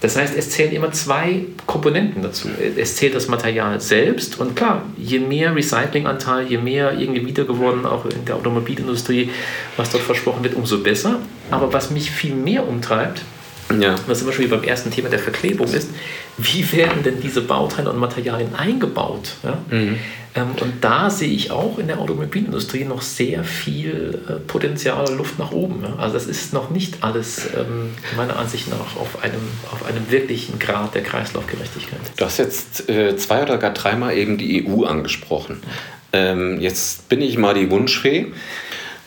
Das 0.00 0.16
heißt, 0.16 0.34
es 0.36 0.50
zählen 0.50 0.72
immer 0.72 0.92
zwei 0.92 1.42
Komponenten 1.66 2.22
dazu. 2.22 2.48
Es 2.76 2.96
zählt 2.96 3.14
das 3.14 3.28
Material 3.28 3.80
selbst 3.80 4.40
und 4.40 4.56
klar, 4.56 4.82
je 4.96 5.18
mehr 5.18 5.54
Recyclinganteil, 5.54 6.46
je 6.46 6.58
mehr 6.58 6.98
irgendwie 6.98 7.26
wiedergewonnen, 7.26 7.84
auch 7.84 8.06
in 8.06 8.24
der 8.24 8.36
Automobilindustrie, 8.36 9.30
was 9.76 9.90
dort 9.90 10.02
versprochen 10.02 10.42
wird, 10.42 10.54
umso 10.54 10.78
besser. 10.78 11.18
Aber 11.50 11.72
was 11.72 11.90
mich 11.90 12.10
viel 12.10 12.34
mehr 12.34 12.66
umtreibt, 12.66 13.22
ja. 13.78 13.94
was 14.06 14.18
zum 14.18 14.26
Beispiel 14.28 14.48
beim 14.48 14.64
ersten 14.64 14.90
Thema 14.90 15.08
der 15.08 15.18
Verklebung 15.18 15.68
ist, 15.72 15.90
wie 16.38 16.70
werden 16.72 17.02
denn 17.02 17.20
diese 17.20 17.42
Bauteile 17.42 17.90
und 17.90 17.98
Materialien 17.98 18.54
eingebaut? 18.54 19.34
Ja? 19.42 19.58
Mhm. 19.70 19.98
Ähm, 20.34 20.48
und 20.60 20.74
da 20.80 21.10
sehe 21.10 21.30
ich 21.30 21.50
auch 21.50 21.78
in 21.78 21.88
der 21.88 21.98
Automobilindustrie 21.98 22.84
noch 22.84 23.02
sehr 23.02 23.42
viel 23.42 24.20
äh, 24.28 24.32
Potenzial 24.34 25.12
Luft 25.14 25.38
nach 25.38 25.50
oben. 25.50 25.84
Also 25.98 26.14
das 26.14 26.26
ist 26.26 26.52
noch 26.52 26.70
nicht 26.70 27.02
alles 27.02 27.46
ähm, 27.56 27.90
meiner 28.16 28.36
Ansicht 28.36 28.68
nach 28.68 28.96
auf 28.96 29.22
einem, 29.22 29.40
auf 29.72 29.84
einem 29.84 30.10
wirklichen 30.10 30.58
Grad 30.58 30.94
der 30.94 31.02
Kreislaufgerechtigkeit. 31.02 32.00
Du 32.16 32.24
hast 32.24 32.38
jetzt 32.38 32.88
äh, 32.88 33.16
zwei 33.16 33.42
oder 33.42 33.58
gar 33.58 33.72
dreimal 33.72 34.16
eben 34.16 34.38
die 34.38 34.66
EU 34.66 34.84
angesprochen. 34.84 35.62
Ähm, 36.12 36.60
jetzt 36.60 37.08
bin 37.08 37.22
ich 37.22 37.36
mal 37.36 37.54
die 37.54 37.70
Wunschfee 37.70 38.32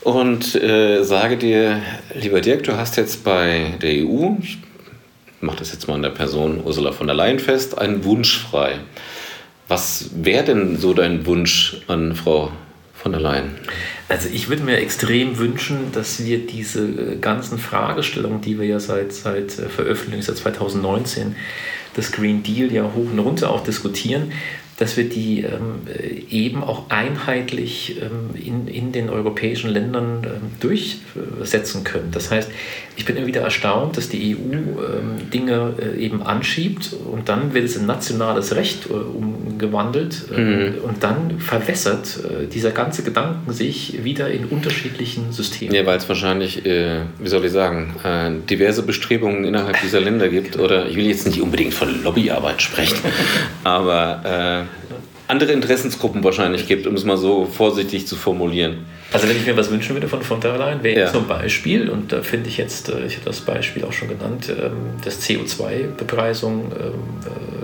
und 0.03 0.55
äh, 0.55 1.03
sage 1.03 1.37
dir, 1.37 1.81
lieber 2.13 2.41
Dirk, 2.41 2.63
du 2.63 2.77
hast 2.77 2.97
jetzt 2.97 3.23
bei 3.23 3.73
der 3.81 4.05
EU, 4.05 4.35
ich 4.41 4.57
mache 5.41 5.57
das 5.57 5.71
jetzt 5.71 5.87
mal 5.87 5.95
an 5.95 6.01
der 6.01 6.09
Person 6.09 6.61
Ursula 6.63 6.91
von 6.91 7.07
der 7.07 7.15
Leyen 7.15 7.39
fest, 7.39 7.77
einen 7.77 8.03
Wunsch 8.03 8.39
frei. 8.39 8.79
Was 9.67 10.09
wäre 10.15 10.43
denn 10.43 10.77
so 10.77 10.93
dein 10.93 11.25
Wunsch 11.25 11.77
an 11.87 12.15
Frau 12.15 12.51
von 12.93 13.13
der 13.13 13.21
Leyen? 13.21 13.55
Also 14.09 14.29
ich 14.31 14.49
würde 14.49 14.63
mir 14.63 14.77
extrem 14.77 15.37
wünschen, 15.37 15.91
dass 15.93 16.23
wir 16.23 16.45
diese 16.45 16.85
äh, 16.85 17.15
ganzen 17.19 17.57
Fragestellungen, 17.57 18.41
die 18.41 18.59
wir 18.59 18.67
ja 18.67 18.79
seit, 18.79 19.13
seit 19.13 19.57
äh, 19.57 19.69
Veröffentlichung, 19.69 20.21
seit 20.21 20.37
2019, 20.37 21.35
das 21.95 22.11
Green 22.11 22.43
Deal 22.43 22.71
ja 22.71 22.83
hoch 22.83 23.11
und 23.11 23.19
runter 23.19 23.51
auch 23.51 23.63
diskutieren, 23.63 24.31
dass 24.77 24.97
wir 24.97 25.07
die 25.07 25.41
ähm, 25.41 25.81
eben 26.29 26.63
auch 26.63 26.89
einheitlich 26.89 28.01
ähm, 28.01 28.29
in, 28.33 28.67
in 28.67 28.91
den 28.91 29.09
europäischen 29.09 29.69
Ländern 29.69 30.25
ähm, 30.25 30.41
durchsetzen 30.59 31.83
können. 31.83 32.09
Das 32.12 32.31
heißt, 32.31 32.49
ich 32.95 33.05
bin 33.05 33.15
immer 33.15 33.27
wieder 33.27 33.41
erstaunt, 33.41 33.97
dass 33.97 34.09
die 34.09 34.36
EU 34.36 34.53
ähm, 34.53 35.29
Dinge 35.31 35.73
äh, 35.79 35.99
eben 35.99 36.23
anschiebt 36.23 36.91
und 37.12 37.29
dann 37.29 37.53
wird 37.53 37.65
es 37.65 37.75
in 37.75 37.86
nationales 37.86 38.55
Recht 38.55 38.88
äh, 38.89 38.93
umgewandelt 38.93 40.25
äh, 40.36 40.39
mhm. 40.39 40.75
und 40.83 41.03
dann 41.03 41.39
verwässert 41.39 42.19
äh, 42.23 42.47
dieser 42.47 42.71
ganze 42.71 43.03
Gedanken 43.03 43.53
sich 43.53 44.03
wieder 44.03 44.29
in 44.29 44.45
unterschiedlichen 44.45 45.31
Systemen. 45.31 45.73
Ja, 45.73 45.86
weil 45.86 45.97
es 45.97 46.09
wahrscheinlich, 46.09 46.65
äh, 46.65 47.01
wie 47.19 47.29
soll 47.29 47.45
ich 47.45 47.51
sagen, 47.51 47.95
äh, 48.03 48.31
diverse 48.49 48.83
Bestrebungen 48.83 49.43
innerhalb 49.45 49.79
dieser 49.81 49.99
Länder 49.99 50.29
gibt 50.29 50.57
oder 50.57 50.88
ich 50.88 50.95
will 50.95 51.05
jetzt 51.05 51.27
nicht 51.27 51.41
unbedingt 51.41 51.73
von 51.73 52.03
Lobbyarbeit 52.03 52.62
sprechen, 52.62 52.97
aber 53.63 54.62
andere 55.28 55.52
Interessensgruppen 55.52 56.23
wahrscheinlich 56.23 56.67
gibt, 56.67 56.88
um 56.88 56.95
es 56.95 57.06
mal 57.06 57.17
so 57.17 57.45
vorsichtig 57.45 58.08
zu 58.08 58.15
formulieren. 58.15 58.86
Also 59.13 59.30
wenn 59.30 59.38
ich 59.38 59.45
mir 59.45 59.56
was 59.56 59.69
wünschen 59.69 59.95
würde 59.95 60.08
von 60.08 60.21
von 60.23 60.41
der 60.41 60.58
Leyen, 60.58 60.84
wäre 60.84 60.99
ja. 60.99 61.12
zum 61.12 61.28
Beispiel, 61.28 61.89
und 61.89 62.12
da 62.12 62.21
finde 62.21 62.49
ich 62.49 62.58
jetzt, 62.58 62.89
äh, 62.89 63.06
ich 63.06 63.15
habe 63.15 63.26
das 63.26 63.41
Beispiel 63.41 63.84
auch 63.86 63.93
schon 63.93 64.10
genannt, 64.10 64.49
ähm, 64.49 64.71
dass 65.04 65.21
CO2-Bepreisung 65.21 66.71
ähm, 66.71 66.93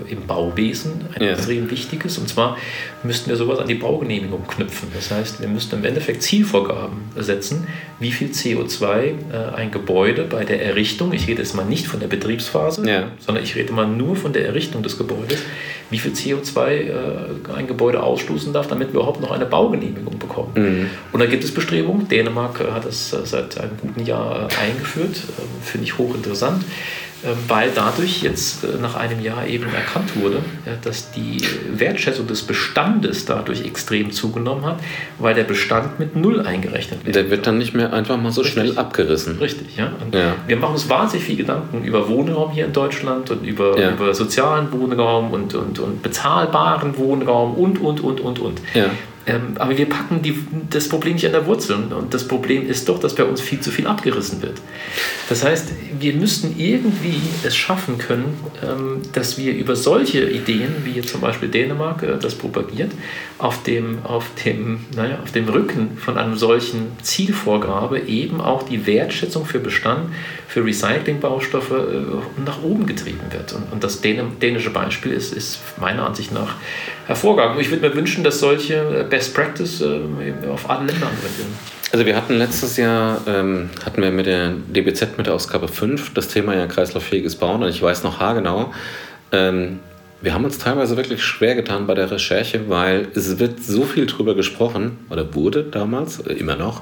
äh, 0.07 0.11
im 0.11 0.27
Bauwesen 0.27 1.05
ein 1.15 1.23
ja. 1.23 1.31
extrem 1.31 1.69
wichtiges. 1.69 2.17
Und 2.17 2.29
zwar 2.29 2.57
müssten 3.03 3.29
wir 3.29 3.35
sowas 3.35 3.59
an 3.59 3.67
die 3.67 3.75
Baugenehmigung 3.75 4.47
knüpfen. 4.47 4.89
Das 4.93 5.11
heißt, 5.11 5.41
wir 5.41 5.47
müssten 5.47 5.75
im 5.75 5.85
Endeffekt 5.85 6.21
Zielvorgaben 6.21 6.99
setzen, 7.17 7.67
wie 7.99 8.11
viel 8.11 8.29
CO2 8.29 8.91
äh, 8.91 9.13
ein 9.55 9.71
Gebäude 9.71 10.23
bei 10.23 10.45
der 10.45 10.63
Errichtung, 10.63 11.13
ich 11.13 11.27
rede 11.27 11.41
jetzt 11.41 11.55
mal 11.55 11.65
nicht 11.65 11.87
von 11.87 11.99
der 11.99 12.07
Betriebsphase, 12.07 12.87
ja. 12.87 13.07
sondern 13.19 13.43
ich 13.43 13.55
rede 13.55 13.73
mal 13.73 13.87
nur 13.87 14.15
von 14.15 14.33
der 14.33 14.45
Errichtung 14.45 14.83
des 14.83 14.97
Gebäudes, 14.97 15.39
wie 15.89 15.97
viel 15.97 16.11
CO2 16.11 17.49
ein 17.55 17.65
Gebäude 17.65 18.03
ausstoßen 18.03 18.53
darf, 18.53 18.67
damit 18.67 18.89
wir 18.89 18.99
überhaupt 18.99 19.21
noch 19.21 19.31
eine 19.31 19.45
Baugenehmigung 19.45 20.19
bekommen. 20.19 20.51
Mhm. 20.55 20.89
Und 21.11 21.19
da 21.19 21.25
gibt 21.25 21.38
es 21.43 21.53
Bestrebungen. 21.53 22.07
Dänemark 22.07 22.59
äh, 22.59 22.71
hat 22.71 22.85
das 22.85 23.13
äh, 23.13 23.25
seit 23.25 23.59
einem 23.59 23.77
guten 23.81 24.05
Jahr 24.05 24.49
äh, 24.49 24.69
eingeführt. 24.69 25.21
Ähm, 25.37 25.45
finde 25.63 25.85
ich 25.85 25.97
hochinteressant. 25.97 26.63
Ähm, 27.21 27.35
weil 27.49 27.71
dadurch 27.75 28.21
jetzt 28.21 28.65
nach 28.79 28.95
einem 28.95 29.21
Jahr 29.21 29.45
eben 29.45 29.65
erkannt 29.73 30.15
wurde, 30.15 30.41
dass 30.83 31.11
die 31.11 31.41
Wertschätzung 31.73 32.27
des 32.27 32.43
Bestandes 32.43 33.25
dadurch 33.25 33.65
extrem 33.65 34.11
zugenommen 34.11 34.65
hat, 34.65 34.79
weil 35.17 35.33
der 35.33 35.43
Bestand 35.43 35.99
mit 35.99 36.15
Null 36.15 36.39
eingerechnet 36.39 37.05
wird. 37.05 37.15
Der 37.15 37.29
wird 37.29 37.45
dann 37.45 37.57
nicht 37.57 37.73
mehr 37.73 37.91
einfach 37.91 38.15
mal 38.15 38.31
so 38.31 38.39
Richtig. 38.41 38.53
schnell 38.53 38.77
abgerissen. 38.77 39.37
Richtig, 39.37 39.75
ja. 39.75 39.91
ja. 40.13 40.35
Wir 40.47 40.55
machen 40.55 40.73
uns 40.73 40.87
wahnsinnig 40.87 41.25
viel 41.25 41.35
Gedanken 41.35 41.83
über 41.83 42.07
Wohnraum 42.07 42.51
hier 42.51 42.65
in 42.65 42.73
Deutschland 42.73 43.29
und 43.31 43.45
über, 43.45 43.77
ja. 43.77 43.91
über 43.91 44.13
sozialen 44.13 44.71
Wohnraum 44.71 45.31
und, 45.31 45.53
und, 45.55 45.77
und 45.79 46.01
bezahlbaren 46.01 46.97
Wohnraum 46.97 47.55
und, 47.55 47.81
und, 47.81 47.99
und, 47.99 48.21
und, 48.21 48.39
und. 48.39 48.61
Ja. 48.73 48.85
Ähm, 49.29 49.55
aber 49.59 49.77
wir 49.77 49.87
packen 49.87 50.23
die, 50.23 50.35
das 50.71 50.89
Problem 50.89 51.13
nicht 51.13 51.25
an 51.25 51.33
der 51.33 51.45
Wurzel. 51.45 51.75
Und 51.75 52.13
das 52.13 52.27
Problem 52.27 52.67
ist 52.67 52.89
doch, 52.89 52.99
dass 52.99 53.13
bei 53.13 53.23
uns 53.23 53.41
viel 53.41 53.59
zu 53.59 53.69
viel 53.69 53.85
abgerissen 53.85 54.41
wird. 54.41 54.59
Das 55.29 55.43
heißt, 55.43 55.71
wir 55.99 56.13
müssten 56.13 56.55
irgendwie 56.57 57.21
es 57.43 57.55
schaffen 57.55 57.99
können, 57.99 58.39
ähm, 58.63 59.01
dass 59.13 59.37
wir 59.37 59.53
über 59.53 59.75
solche 59.75 60.27
Ideen, 60.27 60.77
wie 60.83 61.01
zum 61.01 61.21
Beispiel 61.21 61.49
Dänemark 61.49 62.01
äh, 62.01 62.17
das 62.19 62.35
propagiert, 62.35 62.91
auf 63.37 63.61
dem, 63.63 63.99
auf, 64.03 64.25
dem, 64.43 64.85
naja, 64.95 65.19
auf 65.21 65.31
dem 65.31 65.47
Rücken 65.47 65.97
von 65.97 66.17
einem 66.17 66.35
solchen 66.35 66.87
Zielvorgabe 67.03 67.99
eben 67.99 68.41
auch 68.41 68.63
die 68.63 68.87
Wertschätzung 68.87 69.45
für 69.45 69.59
Bestand, 69.59 70.09
für 70.47 70.65
Recyclingbaustoffe 70.65 71.71
äh, 71.71 72.41
nach 72.43 72.63
oben 72.63 72.87
getrieben 72.87 73.27
wird. 73.29 73.53
Und, 73.53 73.71
und 73.71 73.83
das 73.83 74.01
dänische 74.01 74.71
Beispiel 74.71 75.11
ist, 75.11 75.33
ist 75.33 75.59
meiner 75.79 76.07
Ansicht 76.07 76.31
nach 76.31 76.55
hervorragend. 77.09 77.59
Ich 77.59 77.71
würde 77.71 77.89
mir 77.89 77.95
wünschen, 77.95 78.23
dass 78.23 78.39
solche 78.39 79.05
Best 79.09 79.33
Practice 79.33 79.81
äh, 79.81 80.47
auf 80.47 80.69
alle 80.69 80.85
Länder 80.85 81.07
angewendet 81.07 81.39
werden. 81.39 81.57
Also 81.91 82.05
wir 82.05 82.15
hatten 82.15 82.35
letztes 82.35 82.77
Jahr, 82.77 83.19
ähm, 83.27 83.71
hatten 83.83 84.01
wir 84.01 84.11
mit 84.11 84.27
der 84.27 84.51
DBZ 84.51 85.17
mit 85.17 85.25
der 85.25 85.33
Ausgabe 85.33 85.67
5 85.67 86.13
das 86.13 86.27
Thema 86.27 86.55
ja 86.55 86.67
kreislauffähiges 86.67 87.35
Bauen 87.35 87.63
und 87.63 87.69
ich 87.69 87.81
weiß 87.81 88.03
noch 88.03 88.19
haargenau, 88.19 88.71
ähm, 89.31 89.79
wir 90.21 90.33
haben 90.33 90.43
uns 90.43 90.57
teilweise 90.57 90.97
wirklich 90.97 91.23
schwer 91.23 91.55
getan 91.55 91.87
bei 91.87 91.93
der 91.93 92.11
Recherche, 92.11 92.67
weil 92.67 93.07
es 93.15 93.39
wird 93.39 93.63
so 93.63 93.83
viel 93.83 94.05
drüber 94.05 94.35
gesprochen, 94.35 94.97
oder 95.09 95.33
wurde 95.33 95.63
damals, 95.63 96.19
äh, 96.19 96.33
immer 96.33 96.57
noch, 96.57 96.81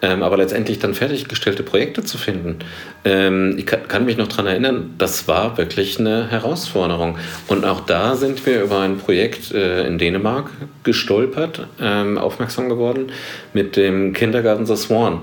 ähm, 0.00 0.22
aber 0.22 0.36
letztendlich 0.36 0.78
dann 0.78 0.94
fertiggestellte 0.94 1.64
Projekte 1.64 2.04
zu 2.04 2.18
finden. 2.18 2.60
Ähm, 3.04 3.56
ich 3.58 3.66
kann, 3.66 3.88
kann, 3.88 4.04
mich 4.04 4.16
noch 4.16 4.28
daran 4.28 4.46
erinnern, 4.46 4.94
das 4.96 5.26
war 5.26 5.58
wirklich 5.58 5.98
eine 5.98 6.30
Herausforderung. 6.30 7.18
Und 7.48 7.64
auch 7.64 7.80
da 7.80 8.14
sind 8.14 8.46
wir 8.46 8.62
über 8.62 8.80
ein 8.80 8.98
Projekt 8.98 9.52
äh, 9.52 9.86
in 9.86 9.98
Dänemark 9.98 10.50
gestolpert, 10.84 11.66
ähm, 11.80 12.16
aufmerksam 12.16 12.68
geworden, 12.68 13.10
mit 13.52 13.76
dem 13.76 14.12
Kindergarten 14.12 14.66
The 14.66 14.76
Swan. 14.76 15.22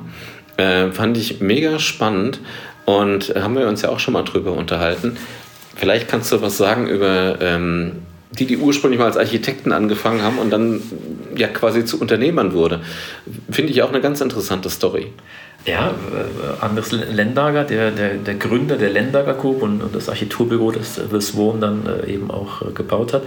Äh, 0.58 0.92
fand 0.92 1.18
ich 1.18 1.40
mega 1.40 1.80
spannend 1.80 2.40
und 2.86 3.34
haben 3.36 3.58
wir 3.58 3.68
uns 3.68 3.82
ja 3.82 3.90
auch 3.90 4.00
schon 4.00 4.14
mal 4.14 4.24
drüber 4.24 4.52
unterhalten. 4.54 5.18
Vielleicht 5.76 6.08
kannst 6.08 6.32
du 6.32 6.42
was 6.42 6.58
sagen 6.58 6.88
über 6.88 7.42
ähm, 7.42 8.04
die, 8.32 8.46
die 8.46 8.58
ursprünglich 8.58 9.00
mal 9.00 9.06
als 9.06 9.18
Architekten 9.18 9.72
angefangen 9.72 10.22
haben 10.22 10.38
und 10.40 10.50
dann 10.52 10.82
ja 11.36 11.48
quasi 11.48 11.86
zu 11.86 12.00
Unternehmern 12.00 12.54
wurde. 12.54 12.82
Finde 13.50 13.72
ich 13.72 13.82
auch 13.82 13.90
eine 13.90 14.02
ganz 14.02 14.22
interessante 14.22 14.70
Story. 14.70 15.08
Ja, 15.66 15.90
äh, 15.90 16.64
Anders 16.64 16.92
Lendager, 16.92 17.64
der, 17.64 17.92
der, 17.92 18.16
der 18.16 18.36
Gründer 18.36 18.78
der 18.78 18.90
Lendager 18.90 19.34
Group 19.34 19.64
und, 19.64 19.82
und 19.82 19.96
das 19.96 20.10
Architekturbüro, 20.10 20.72
das 20.72 21.00
das 21.12 21.36
Wohn 21.36 21.60
dann 21.60 21.84
äh, 21.88 22.14
eben 22.14 22.30
auch 22.30 22.62
äh, 22.62 22.72
gebaut 22.72 23.14
hat, 23.14 23.24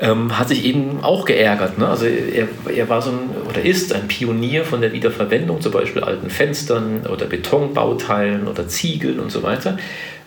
ähm, 0.00 0.38
hat 0.38 0.48
sich 0.48 0.64
eben 0.66 1.02
auch 1.02 1.24
geärgert. 1.24 1.78
Ne? 1.78 1.88
Also 1.88 2.04
er, 2.06 2.48
er 2.74 2.88
war 2.90 3.00
so 3.00 3.10
ein 3.10 3.18
oder 3.48 3.62
ist 3.62 3.94
ein 3.94 4.06
Pionier 4.08 4.64
von 4.64 4.82
der 4.82 4.92
Wiederverwendung, 4.92 5.62
zum 5.62 5.72
Beispiel 5.72 6.02
alten 6.02 6.28
Fenstern 6.28 7.06
oder 7.06 7.24
Betonbauteilen 7.24 8.46
oder 8.46 8.68
Ziegeln 8.68 9.18
und 9.18 9.30
so 9.30 9.42
weiter. 9.42 9.78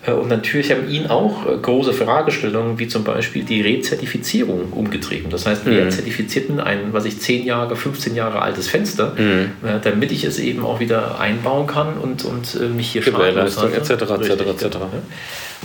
Äh, 0.06 0.12
und 0.12 0.30
natürlich 0.30 0.72
haben 0.72 0.90
ihn 0.90 1.08
auch 1.08 1.46
äh, 1.46 1.58
große 1.58 1.94
Fragestellungen, 1.94 2.80
wie 2.80 2.88
zum 2.88 3.04
Beispiel 3.04 3.44
die 3.44 3.62
Rezertifizierung 3.62 4.72
umgetrieben. 4.72 5.30
Das 5.30 5.46
heißt, 5.46 5.62
wer 5.66 5.86
mhm. 5.86 5.92
zertifiziert 5.92 6.44
ein, 6.60 6.92
was 6.92 7.06
ich 7.06 7.20
10 7.20 7.46
Jahre, 7.46 7.76
15 7.76 8.16
Jahre 8.16 8.42
altes 8.42 8.68
Fenster, 8.68 9.16
mhm. 9.18 9.52
Äh, 9.64 9.80
damit 9.82 10.12
ich 10.12 10.24
es 10.24 10.40
eben 10.40 10.66
auch 10.66 10.80
wieder 10.80 11.20
einbauen 11.20 11.68
kann 11.68 11.98
und, 11.98 12.26
und 12.26 12.76
mich 12.76 12.92
hier 12.92 13.02
Gewährleistung 13.02 13.72
etc. 13.72 13.92
etc. 13.92 14.64
etc. 14.64 14.78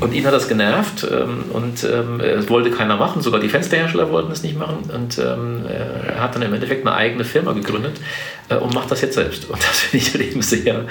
Und 0.00 0.14
ihn 0.14 0.24
hat 0.24 0.32
das 0.32 0.46
genervt 0.46 1.06
ähm, 1.10 1.44
und 1.52 1.82
ähm, 1.82 2.20
es 2.20 2.48
wollte 2.48 2.70
keiner 2.70 2.96
machen, 2.96 3.20
sogar 3.20 3.40
die 3.40 3.48
Fensterhersteller 3.48 4.10
wollten 4.10 4.30
es 4.30 4.42
nicht 4.42 4.56
machen. 4.56 4.88
Und 4.94 5.18
ähm, 5.18 5.64
er 5.66 6.22
hat 6.22 6.36
dann 6.36 6.42
im 6.42 6.54
Endeffekt 6.54 6.86
eine 6.86 6.94
eigene 6.94 7.24
Firma 7.24 7.52
gegründet 7.52 7.96
und 8.48 8.74
macht 8.74 8.90
das 8.90 9.00
jetzt 9.00 9.14
selbst. 9.14 9.50
Und 9.50 9.60
das 9.60 9.80
finde 9.80 10.06
ich 10.06 10.14
halt 10.14 10.24
eben 10.24 10.42
sehr 10.42 10.86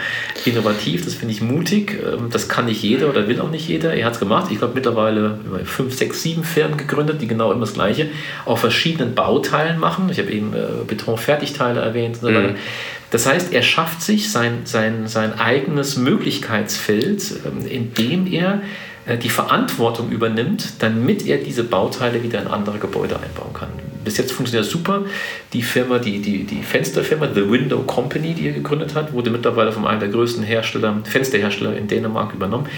innovativ, 0.46 1.06
das 1.06 1.16
finde 1.16 1.34
ich 1.34 1.42
mutig. 1.42 1.98
Das 2.32 2.50
kann 2.50 2.66
nicht 2.66 2.84
jeder 2.84 3.10
oder 3.10 3.28
will 3.28 3.37
auch 3.40 3.52
nicht 3.52 3.68
jeder. 3.68 3.94
Er 3.94 4.06
hat 4.06 4.14
es 4.14 4.20
gemacht. 4.20 4.52
Ich 4.52 4.60
glaube, 4.60 4.74
mittlerweile 4.76 5.40
fünf, 5.66 5.96
sechs, 5.96 6.22
sieben 6.22 6.44
Firmen 6.44 6.78
gegründet, 6.78 7.22
die 7.22 7.28
genau 7.28 7.52
immer 7.52 7.62
das 7.62 7.74
Gleiche 7.74 8.10
auf 8.46 8.60
verschiedenen 8.60 9.16
Bauteilen 9.16 9.80
machen. 9.80 10.10
Ich 10.10 10.20
habe 10.20 10.32
eben 10.32 10.54
äh, 10.54 10.86
Betonfertigteile 10.88 11.82
erwähnt 11.82 12.16
und 12.16 12.22
so 12.22 12.28
weiter. 12.28 12.50
Mhm. 12.50 12.56
Das 13.12 13.26
heißt, 13.26 13.54
er 13.54 13.62
schafft 13.62 14.02
sich 14.02 14.32
sein, 14.32 14.62
sein, 14.66 15.08
sein 15.08 15.40
eigenes 15.40 15.98
Möglichkeitsfeld, 15.98 17.34
ähm, 17.46 17.66
indem 17.66 18.28
er 18.28 18.62
äh, 19.06 19.18
die 19.18 19.30
Verantwortung 19.30 20.12
übernimmt, 20.12 20.74
damit 20.80 21.26
er 21.26 21.38
diese 21.38 21.64
Bauteile 21.64 22.24
wieder 22.24 22.42
in 22.42 22.48
andere 22.48 22.80
Gebäude 22.80 23.16
einbauen 23.16 23.54
kann. 23.54 23.70
Bis 24.08 24.16
jetzt 24.16 24.32
funktioniert 24.32 24.66
das 24.66 24.72
super. 24.72 25.04
Die 25.52 25.62
Firma, 25.62 26.00
die, 26.00 26.22
die, 26.22 26.46
die 26.46 26.64
Fensterfirma, 26.64 27.28
The 27.36 27.52
Window 27.52 27.82
Company, 27.82 28.34
die 28.34 28.48
er 28.48 28.54
gegründet 28.54 28.96
hat, 28.96 29.12
wurde 29.12 29.30
mittlerweile 29.30 29.74
von 29.74 29.86
einem 29.86 30.00
der 30.00 30.08
größten 30.08 30.44
Hersteller, 30.44 31.02
Fensterhersteller 31.04 31.76
in 31.76 31.90
Dänemark 31.90 32.34
übernommen. 32.34 32.70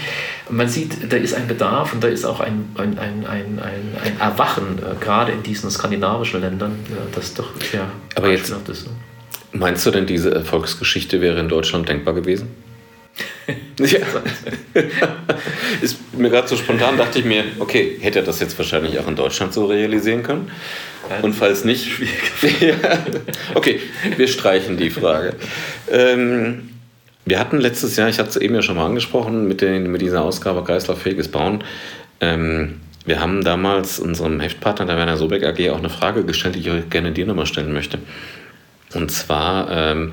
man 0.48 0.68
sieht, 0.68 1.12
da 1.12 1.16
ist 1.16 1.34
ein 1.34 1.46
Bedarf 1.46 1.92
und 1.92 2.02
da 2.02 2.08
ist 2.08 2.24
auch 2.24 2.40
ein, 2.40 2.70
ein, 2.76 2.98
ein, 2.98 3.24
ein, 3.28 3.60
ein, 3.60 4.18
Erwachen, 4.18 4.80
äh, 4.80 4.96
gerade 5.00 5.30
in 5.30 5.44
diesen 5.44 5.70
skandinavischen 5.70 6.40
Ländern, 6.40 6.72
äh, 6.88 7.14
das 7.14 7.32
doch 7.34 7.50
sehr 7.60 7.86
Aber 8.16 8.28
jetzt, 8.28 8.52
ist. 8.68 8.88
Meinst 9.52 9.86
du 9.86 9.92
denn, 9.92 10.06
diese 10.06 10.34
Erfolgsgeschichte 10.34 11.20
wäre 11.20 11.38
in 11.38 11.48
Deutschland 11.48 11.88
denkbar 11.88 12.14
gewesen? 12.14 12.48
Ja. 13.78 13.98
Ist 15.80 15.98
mir 16.16 16.30
gerade 16.30 16.48
so 16.48 16.56
spontan, 16.56 16.96
dachte 16.96 17.18
ich 17.18 17.24
mir, 17.24 17.44
okay, 17.58 17.98
hätte 18.00 18.20
er 18.20 18.24
das 18.24 18.40
jetzt 18.40 18.56
wahrscheinlich 18.58 18.98
auch 18.98 19.08
in 19.08 19.16
Deutschland 19.16 19.52
so 19.52 19.66
realisieren 19.66 20.22
können? 20.22 20.50
Und 21.22 21.34
falls 21.34 21.64
nicht, 21.64 21.90
ja. 22.60 22.74
okay, 23.54 23.80
wir 24.16 24.28
streichen 24.28 24.76
die 24.76 24.90
Frage. 24.90 25.34
Ähm, 25.90 26.70
wir 27.24 27.38
hatten 27.38 27.58
letztes 27.58 27.96
Jahr, 27.96 28.08
ich 28.08 28.18
hatte 28.18 28.30
es 28.30 28.36
eben 28.36 28.54
ja 28.54 28.62
schon 28.62 28.76
mal 28.76 28.86
angesprochen, 28.86 29.48
mit, 29.48 29.60
den, 29.60 29.90
mit 29.90 30.02
dieser 30.02 30.22
Ausgabe 30.22 30.62
Kreislauffähiges 30.62 31.28
Bauen. 31.28 31.64
Ähm, 32.20 32.80
wir 33.06 33.20
haben 33.20 33.42
damals 33.42 33.98
unserem 33.98 34.40
Heftpartner, 34.40 34.86
der 34.86 34.96
Werner 34.96 35.16
Sobeck 35.16 35.44
AG, 35.44 35.70
auch 35.70 35.78
eine 35.78 35.90
Frage 35.90 36.24
gestellt, 36.24 36.54
die 36.54 36.60
ich 36.60 36.90
gerne 36.90 37.12
dir 37.12 37.26
nochmal 37.26 37.46
stellen 37.46 37.72
möchte. 37.72 37.98
Und 38.94 39.10
zwar, 39.10 39.70
ähm, 39.70 40.12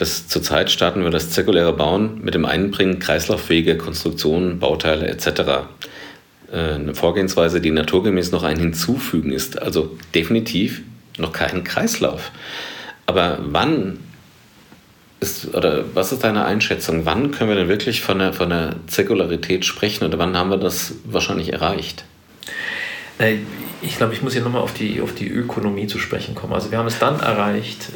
dass 0.00 0.28
zurzeit 0.28 0.70
starten 0.70 1.02
wir 1.02 1.10
das 1.10 1.30
zirkuläre 1.30 1.74
Bauen 1.74 2.22
mit 2.22 2.32
dem 2.32 2.46
Einbringen 2.46 3.00
kreislauffähiger 3.00 3.74
Konstruktionen, 3.74 4.58
Bauteile 4.58 5.06
etc. 5.08 5.26
Äh, 6.50 6.56
eine 6.56 6.94
Vorgehensweise, 6.94 7.60
die 7.60 7.70
naturgemäß 7.70 8.32
noch 8.32 8.42
ein 8.42 8.58
Hinzufügen 8.58 9.30
ist. 9.30 9.60
Also 9.60 9.98
definitiv 10.14 10.80
noch 11.18 11.32
kein 11.32 11.64
Kreislauf. 11.64 12.30
Aber 13.04 13.40
wann 13.42 13.98
ist, 15.20 15.54
oder 15.54 15.84
was 15.92 16.12
ist 16.12 16.24
deine 16.24 16.46
Einschätzung? 16.46 17.04
Wann 17.04 17.30
können 17.30 17.50
wir 17.50 17.56
denn 17.56 17.68
wirklich 17.68 18.00
von 18.00 18.20
der, 18.20 18.32
von 18.32 18.48
der 18.48 18.76
Zirkularität 18.86 19.66
sprechen 19.66 20.04
oder 20.04 20.18
wann 20.18 20.34
haben 20.34 20.48
wir 20.48 20.56
das 20.56 20.94
wahrscheinlich 21.04 21.52
erreicht? 21.52 22.04
Äh, 23.20 23.38
ich 23.82 23.96
glaube, 23.96 24.12
ich 24.12 24.20
muss 24.22 24.34
hier 24.34 24.42
nochmal 24.42 24.60
auf 24.60 24.74
die, 24.74 25.00
auf 25.00 25.14
die 25.14 25.26
Ökonomie 25.28 25.86
zu 25.86 25.98
sprechen 25.98 26.34
kommen. 26.34 26.52
Also 26.52 26.70
wir 26.70 26.76
haben 26.78 26.86
es 26.86 26.98
dann 26.98 27.18
erreicht, 27.20 27.88
äh, 27.88 27.92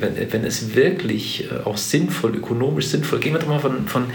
wenn, 0.00 0.32
wenn 0.32 0.42
es 0.44 0.74
wirklich 0.74 1.50
äh, 1.50 1.58
auch 1.64 1.76
sinnvoll, 1.76 2.34
ökonomisch 2.36 2.86
sinnvoll, 2.86 3.18
gehen 3.18 3.34
wir 3.34 3.40
doch 3.40 3.48
mal 3.48 3.60
von, 3.60 3.86
von, 3.88 4.06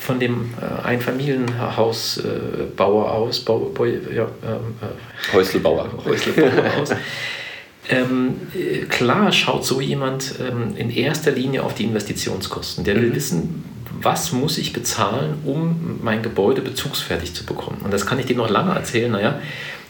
von 0.00 0.18
dem 0.18 0.54
Einfamilienhausbauer 0.82 3.12
aus, 3.12 3.40
Bau, 3.40 3.70
Bau, 3.74 3.84
ja, 3.84 4.26
ähm, 4.44 4.74
Häuslebauer. 5.32 5.88
Häuslebauer 6.04 6.50
aus. 6.80 6.90
Ähm, 7.88 8.36
klar 8.88 9.30
schaut 9.32 9.64
so 9.64 9.80
jemand 9.80 10.34
ähm, 10.40 10.74
in 10.76 10.90
erster 10.90 11.30
Linie 11.32 11.62
auf 11.62 11.74
die 11.74 11.84
Investitionskosten. 11.84 12.84
Der 12.84 12.96
will 12.96 13.10
mhm. 13.10 13.14
wissen, 13.14 13.64
was 14.02 14.32
muss 14.32 14.58
ich 14.58 14.72
bezahlen, 14.72 15.34
um 15.44 16.00
mein 16.02 16.22
Gebäude 16.22 16.62
bezugsfertig 16.62 17.34
zu 17.34 17.44
bekommen. 17.44 17.80
Und 17.84 17.92
das 17.92 18.06
kann 18.06 18.18
ich 18.18 18.26
dem 18.26 18.38
noch 18.38 18.50
lange 18.50 18.74
erzählen. 18.74 19.12
Naja, 19.12 19.40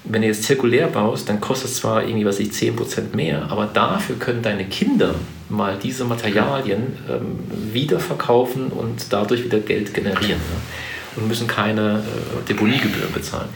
wenn 0.05 0.23
du 0.23 0.29
jetzt 0.29 0.45
zirkulär 0.45 0.87
baust, 0.87 1.29
dann 1.29 1.41
kostet 1.41 1.71
es 1.71 1.77
zwar 1.77 2.03
irgendwie, 2.03 2.25
was 2.25 2.39
ich, 2.41 2.51
10% 2.51 3.15
mehr, 3.15 3.51
aber 3.51 3.67
dafür 3.67 4.17
können 4.19 4.43
deine 4.43 4.65
Kinder 4.65 5.15
mal 5.49 5.77
diese 5.83 6.05
Materialien 6.05 6.97
ähm, 7.09 7.39
wieder 7.73 8.01
verkaufen 8.01 8.69
und 8.69 9.13
dadurch 9.13 9.45
wieder 9.45 9.59
Geld 9.59 9.93
generieren 9.93 10.39
ne? 10.39 11.17
und 11.17 11.29
müssen 11.29 11.47
keine 11.47 11.99
äh, 11.99 12.49
Deponiegebühren 12.49 13.13
bezahlen. 13.13 13.49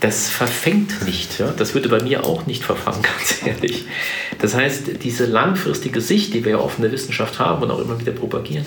Das 0.00 0.28
verfängt 0.28 1.04
nicht. 1.06 1.38
Ja? 1.38 1.52
Das 1.56 1.74
würde 1.74 1.88
bei 1.88 2.02
mir 2.02 2.24
auch 2.24 2.46
nicht 2.46 2.62
verfangen, 2.62 3.02
ganz 3.18 3.46
ehrlich. 3.46 3.86
Das 4.38 4.54
heißt, 4.54 5.02
diese 5.02 5.26
langfristige 5.26 6.00
Sicht, 6.00 6.34
die 6.34 6.44
wir 6.44 6.52
ja 6.52 6.58
oft 6.58 6.78
in 6.78 6.82
der 6.82 6.92
Wissenschaft 6.92 7.38
haben 7.38 7.62
und 7.62 7.70
auch 7.70 7.80
immer 7.80 7.98
wieder 7.98 8.12
propagieren, 8.12 8.64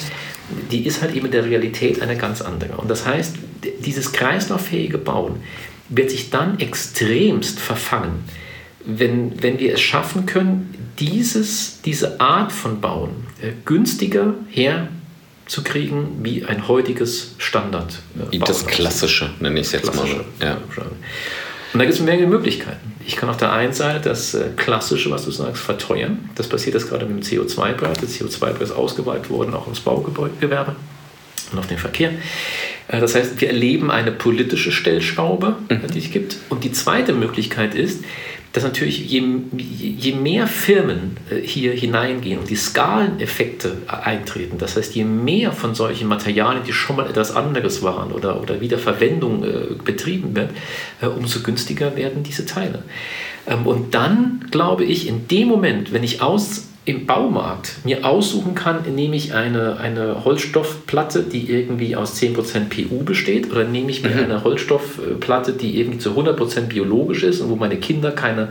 die 0.71 0.85
ist 0.85 1.01
halt 1.01 1.15
eben 1.15 1.27
in 1.27 1.31
der 1.31 1.45
Realität 1.45 2.01
eine 2.01 2.17
ganz 2.17 2.41
andere. 2.41 2.77
Und 2.77 2.89
das 2.89 3.05
heißt, 3.05 3.35
dieses 3.85 4.11
kreislauffähige 4.11 4.97
Bauen, 4.97 5.43
wird 5.89 6.11
sich 6.11 6.29
dann 6.29 6.59
extremst 6.59 7.59
verfangen, 7.59 8.23
wenn, 8.85 9.41
wenn 9.41 9.59
wir 9.59 9.73
es 9.73 9.81
schaffen 9.81 10.25
können, 10.25 10.73
dieses, 10.99 11.81
diese 11.81 12.19
Art 12.19 12.51
von 12.51 12.79
Bauen 12.81 13.27
äh, 13.41 13.51
günstiger 15.49 15.73
herzukriegen 15.73 16.23
wie 16.23 16.45
ein 16.45 16.67
heutiges 16.67 17.35
Standard. 17.37 17.99
Äh, 18.31 18.39
das 18.39 18.65
Klassische, 18.65 19.31
nenne 19.39 19.59
ich 19.59 19.67
es 19.67 19.73
jetzt 19.73 19.91
Klassische, 19.91 20.25
mal. 20.39 20.47
Ja. 20.47 20.57
Und 21.71 21.79
da 21.79 21.85
gibt 21.85 21.93
es 21.93 21.99
mehrere 21.99 22.27
Möglichkeiten. 22.27 22.93
Ich 23.05 23.15
kann 23.15 23.29
auf 23.29 23.37
der 23.37 23.51
einen 23.51 23.73
Seite 23.73 24.09
das 24.09 24.33
äh, 24.33 24.49
Klassische, 24.55 25.11
was 25.11 25.25
du 25.25 25.31
sagst, 25.31 25.61
verteuern. 25.61 26.29
Das 26.35 26.47
passiert 26.47 26.75
jetzt 26.75 26.89
gerade 26.89 27.05
mit 27.05 27.31
dem 27.31 27.39
CO2-Preis. 27.39 27.97
Der 27.99 28.09
CO2-Preis 28.09 28.69
ist 28.69 28.75
ausgeweitet 28.75 29.29
worden, 29.29 29.53
auch 29.53 29.67
ins 29.67 29.79
Baugewerbe 29.79 30.75
und 31.51 31.59
auf 31.59 31.67
den 31.67 31.77
Verkehr. 31.77 32.11
Äh, 32.87 32.99
das 32.99 33.15
heißt, 33.15 33.41
wir 33.41 33.47
erleben 33.49 33.91
eine 33.91 34.11
politische 34.11 34.71
Stellschraube, 34.71 35.57
mhm. 35.69 35.87
die 35.93 35.99
es 35.99 36.11
gibt. 36.11 36.37
Und 36.49 36.63
die 36.63 36.71
zweite 36.71 37.13
Möglichkeit 37.13 37.75
ist, 37.75 38.03
dass 38.53 38.63
natürlich 38.63 39.09
je, 39.09 39.23
je 39.57 40.13
mehr 40.13 40.47
Firmen 40.47 41.17
äh, 41.29 41.35
hier 41.41 41.73
hineingehen 41.73 42.39
und 42.39 42.49
die 42.49 42.55
Skaleneffekte 42.55 43.77
eintreten, 43.87 44.57
das 44.57 44.75
heißt, 44.75 44.95
je 44.95 45.03
mehr 45.03 45.51
von 45.51 45.75
solchen 45.75 46.07
Materialien, 46.07 46.63
die 46.63 46.73
schon 46.73 46.95
mal 46.95 47.07
etwas 47.07 47.35
anderes 47.35 47.83
waren 47.83 48.11
oder, 48.11 48.41
oder 48.41 48.59
Wiederverwendung 48.59 49.43
äh, 49.43 49.49
betrieben 49.83 50.35
wird, 50.35 50.51
äh, 51.01 51.07
umso 51.07 51.41
günstiger 51.41 51.95
werden 51.95 52.23
diese 52.23 52.45
Teile. 52.45 52.83
Ähm, 53.45 53.67
und 53.67 53.93
dann 53.93 54.45
glaube 54.49 54.83
ich, 54.83 55.07
in 55.07 55.27
dem 55.27 55.47
Moment, 55.47 55.93
wenn 55.93 56.03
ich 56.03 56.21
aus 56.21 56.68
im 56.89 57.05
Baumarkt 57.05 57.85
mir 57.85 58.03
aussuchen 58.03 58.55
kann, 58.55 58.79
nehme 58.95 59.15
ich 59.15 59.35
eine, 59.35 59.77
eine 59.77 60.25
Holzstoffplatte, 60.25 61.21
die 61.21 61.47
irgendwie 61.47 61.95
aus 61.95 62.19
10% 62.19 62.69
PU 62.69 63.03
besteht, 63.03 63.51
oder 63.51 63.63
nehme 63.63 63.91
ich 63.91 64.01
mir 64.01 64.09
mhm. 64.09 64.23
eine 64.23 64.43
Holzstoffplatte, 64.43 65.53
die 65.53 65.79
irgendwie 65.79 65.99
zu 65.99 66.19
100% 66.19 66.61
biologisch 66.61 67.21
ist 67.21 67.41
und 67.41 67.51
wo 67.51 67.55
meine 67.55 67.77
Kinder 67.77 68.11
keine, 68.11 68.49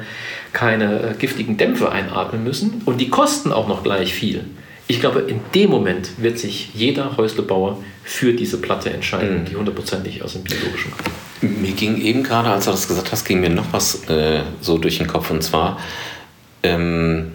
keine 0.53 1.01
äh, 1.01 1.15
giftigen 1.19 1.57
Dämpfe 1.57 1.91
einatmen 1.91 2.45
müssen 2.45 2.81
und 2.85 3.01
die 3.01 3.09
kosten 3.09 3.53
auch 3.53 3.67
noch 3.67 3.83
gleich 3.83 4.15
viel. 4.15 4.45
Ich 4.87 5.01
glaube, 5.01 5.21
in 5.21 5.41
dem 5.57 5.71
Moment 5.71 6.11
wird 6.19 6.39
sich 6.39 6.71
jeder 6.75 7.17
Häuslebauer 7.17 7.83
für 8.05 8.33
diese 8.35 8.59
Platte 8.59 8.91
entscheiden, 8.91 9.41
mhm. 9.41 9.45
die 9.47 9.57
hundertprozentig 9.57 10.23
aus 10.23 10.35
dem 10.35 10.45
biologischen 10.45 10.93
kommt. 10.93 11.61
Mir 11.61 11.73
ging 11.73 12.01
eben 12.01 12.23
gerade, 12.23 12.51
als 12.51 12.67
du 12.67 12.71
das 12.71 12.87
gesagt 12.87 13.11
hast, 13.11 13.25
ging 13.25 13.41
mir 13.41 13.51
noch 13.51 13.73
was 13.73 14.09
äh, 14.09 14.43
so 14.61 14.79
durch 14.79 14.99
den 14.99 15.09
Kopf 15.09 15.33
und 15.33 15.43
zwar, 15.43 15.81
ähm, 16.63 17.33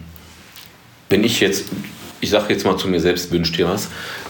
wenn 1.09 1.23
ich 1.23 1.39
jetzt, 1.39 1.65
ich 2.21 2.29
sage 2.29 2.53
jetzt 2.53 2.65
mal 2.65 2.77
zu 2.77 2.87
mir 2.87 2.99
selbst, 2.99 3.31
wünscht 3.31 3.57
dir 3.57 3.67
was. 3.67 3.89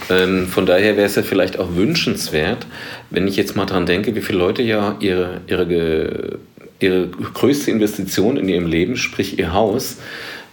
Ähm, 0.09 0.47
von 0.47 0.65
daher 0.65 0.97
wäre 0.97 1.07
es 1.07 1.15
ja 1.15 1.23
vielleicht 1.23 1.59
auch 1.59 1.75
wünschenswert, 1.75 2.65
wenn 3.09 3.27
ich 3.27 3.35
jetzt 3.35 3.55
mal 3.55 3.65
daran 3.65 3.85
denke, 3.85 4.15
wie 4.15 4.21
viele 4.21 4.39
Leute 4.39 4.61
ja 4.61 4.95
ihre, 4.99 5.41
ihre, 5.47 6.39
ihre 6.79 7.07
größte 7.07 7.71
Investition 7.71 8.37
in 8.37 8.49
ihrem 8.49 8.67
Leben, 8.67 8.97
sprich 8.97 9.39
ihr 9.39 9.53
Haus, 9.53 9.97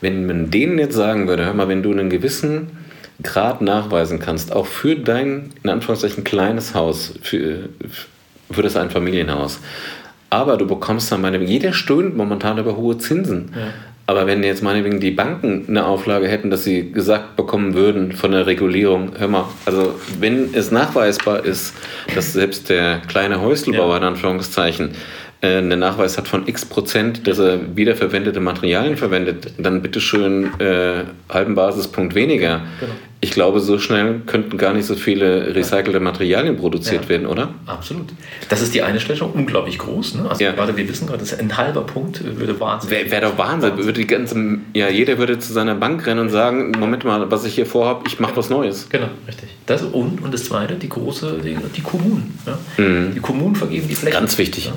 wenn 0.00 0.26
man 0.26 0.50
denen 0.50 0.78
jetzt 0.78 0.94
sagen 0.94 1.26
würde, 1.28 1.44
hör 1.44 1.54
mal, 1.54 1.68
wenn 1.68 1.82
du 1.82 1.90
einen 1.90 2.10
gewissen 2.10 2.68
Grad 3.22 3.60
nachweisen 3.60 4.18
kannst, 4.18 4.52
auch 4.52 4.66
für 4.66 4.96
dein, 4.96 5.50
in 5.62 5.70
Anführungszeichen, 5.70 6.24
kleines 6.24 6.74
Haus, 6.74 7.14
für, 7.22 7.68
für 8.50 8.62
das 8.62 8.76
ein 8.76 8.90
Familienhaus, 8.90 9.60
aber 10.30 10.56
du 10.56 10.66
bekommst 10.66 11.10
dann 11.10 11.20
meine, 11.20 11.42
jeder 11.44 11.72
stöhnt 11.72 12.16
momentan 12.16 12.56
über 12.58 12.76
hohe 12.76 12.96
Zinsen. 12.98 13.50
Ja. 13.54 13.66
Aber 14.10 14.26
wenn 14.26 14.42
jetzt 14.42 14.60
meinetwegen 14.64 14.98
die 14.98 15.12
Banken 15.12 15.66
eine 15.68 15.86
Auflage 15.86 16.26
hätten, 16.26 16.50
dass 16.50 16.64
sie 16.64 16.90
gesagt 16.90 17.36
bekommen 17.36 17.74
würden 17.74 18.10
von 18.10 18.32
der 18.32 18.44
Regulierung, 18.44 19.12
hör 19.16 19.28
mal, 19.28 19.44
also 19.66 19.94
wenn 20.18 20.52
es 20.52 20.72
nachweisbar 20.72 21.44
ist, 21.44 21.76
dass 22.12 22.32
selbst 22.32 22.70
der 22.70 23.02
kleine 23.06 23.40
Häuslebauer 23.40 23.92
ja. 23.92 23.96
in 23.98 24.02
Anführungszeichen 24.02 24.90
einen 25.42 25.78
Nachweis 25.78 26.18
hat 26.18 26.28
von 26.28 26.46
x 26.46 26.66
Prozent, 26.66 27.26
dass 27.26 27.38
er 27.38 27.74
wiederverwendete 27.74 28.40
Materialien 28.40 28.96
verwendet, 28.96 29.52
dann 29.56 29.80
bitteschön 29.80 30.50
äh, 30.60 31.04
halben 31.30 31.54
Basispunkt 31.54 32.14
weniger. 32.14 32.62
Genau. 32.78 32.92
Ich 33.22 33.32
glaube, 33.32 33.60
so 33.60 33.78
schnell 33.78 34.20
könnten 34.26 34.56
gar 34.56 34.72
nicht 34.72 34.86
so 34.86 34.94
viele 34.94 35.54
recycelte 35.54 36.00
Materialien 36.00 36.56
produziert 36.56 37.04
ja. 37.04 37.08
werden, 37.10 37.26
oder? 37.26 37.54
Absolut. 37.66 38.08
Das 38.48 38.62
ist 38.62 38.74
die 38.74 38.82
eine 38.82 38.98
Stellung, 38.98 39.32
unglaublich 39.32 39.78
groß. 39.78 40.14
Ne? 40.14 40.28
Also 40.28 40.42
ja. 40.42 40.52
gerade 40.52 40.74
wir 40.74 40.88
wissen 40.88 41.06
gerade, 41.06 41.24
ein 41.38 41.56
halber 41.56 41.82
Punkt 41.82 42.22
würde 42.38 42.58
Wahnsinn. 42.60 42.90
Wäre 42.90 43.10
wär 43.10 43.20
doch 43.20 43.36
Wahnsinn. 43.36 43.70
Wahnsinn. 43.72 43.86
Würde 43.86 44.00
die 44.00 44.06
ganze, 44.06 44.58
ja, 44.74 44.88
jeder 44.88 45.18
würde 45.18 45.38
zu 45.38 45.52
seiner 45.52 45.74
Bank 45.74 46.06
rennen 46.06 46.20
und 46.20 46.30
sagen, 46.30 46.72
Moment 46.78 47.04
mal, 47.04 47.30
was 47.30 47.44
ich 47.44 47.54
hier 47.54 47.66
vorhabe, 47.66 48.04
ich 48.06 48.20
mache 48.20 48.36
was 48.36 48.48
Neues. 48.48 48.88
Genau, 48.88 49.08
richtig. 49.26 49.50
Das 49.66 49.82
und, 49.82 50.22
und 50.22 50.32
das 50.32 50.44
Zweite, 50.44 50.76
die 50.76 50.88
große, 50.88 51.40
die, 51.44 51.56
die 51.76 51.82
Kommunen. 51.82 52.38
Ja? 52.46 52.58
Mhm. 52.82 53.14
Die 53.14 53.20
Kommunen 53.20 53.54
vergeben 53.54 53.86
die 53.88 53.96
Flächen. 53.96 54.18
Ganz 54.18 54.38
wichtig. 54.38 54.72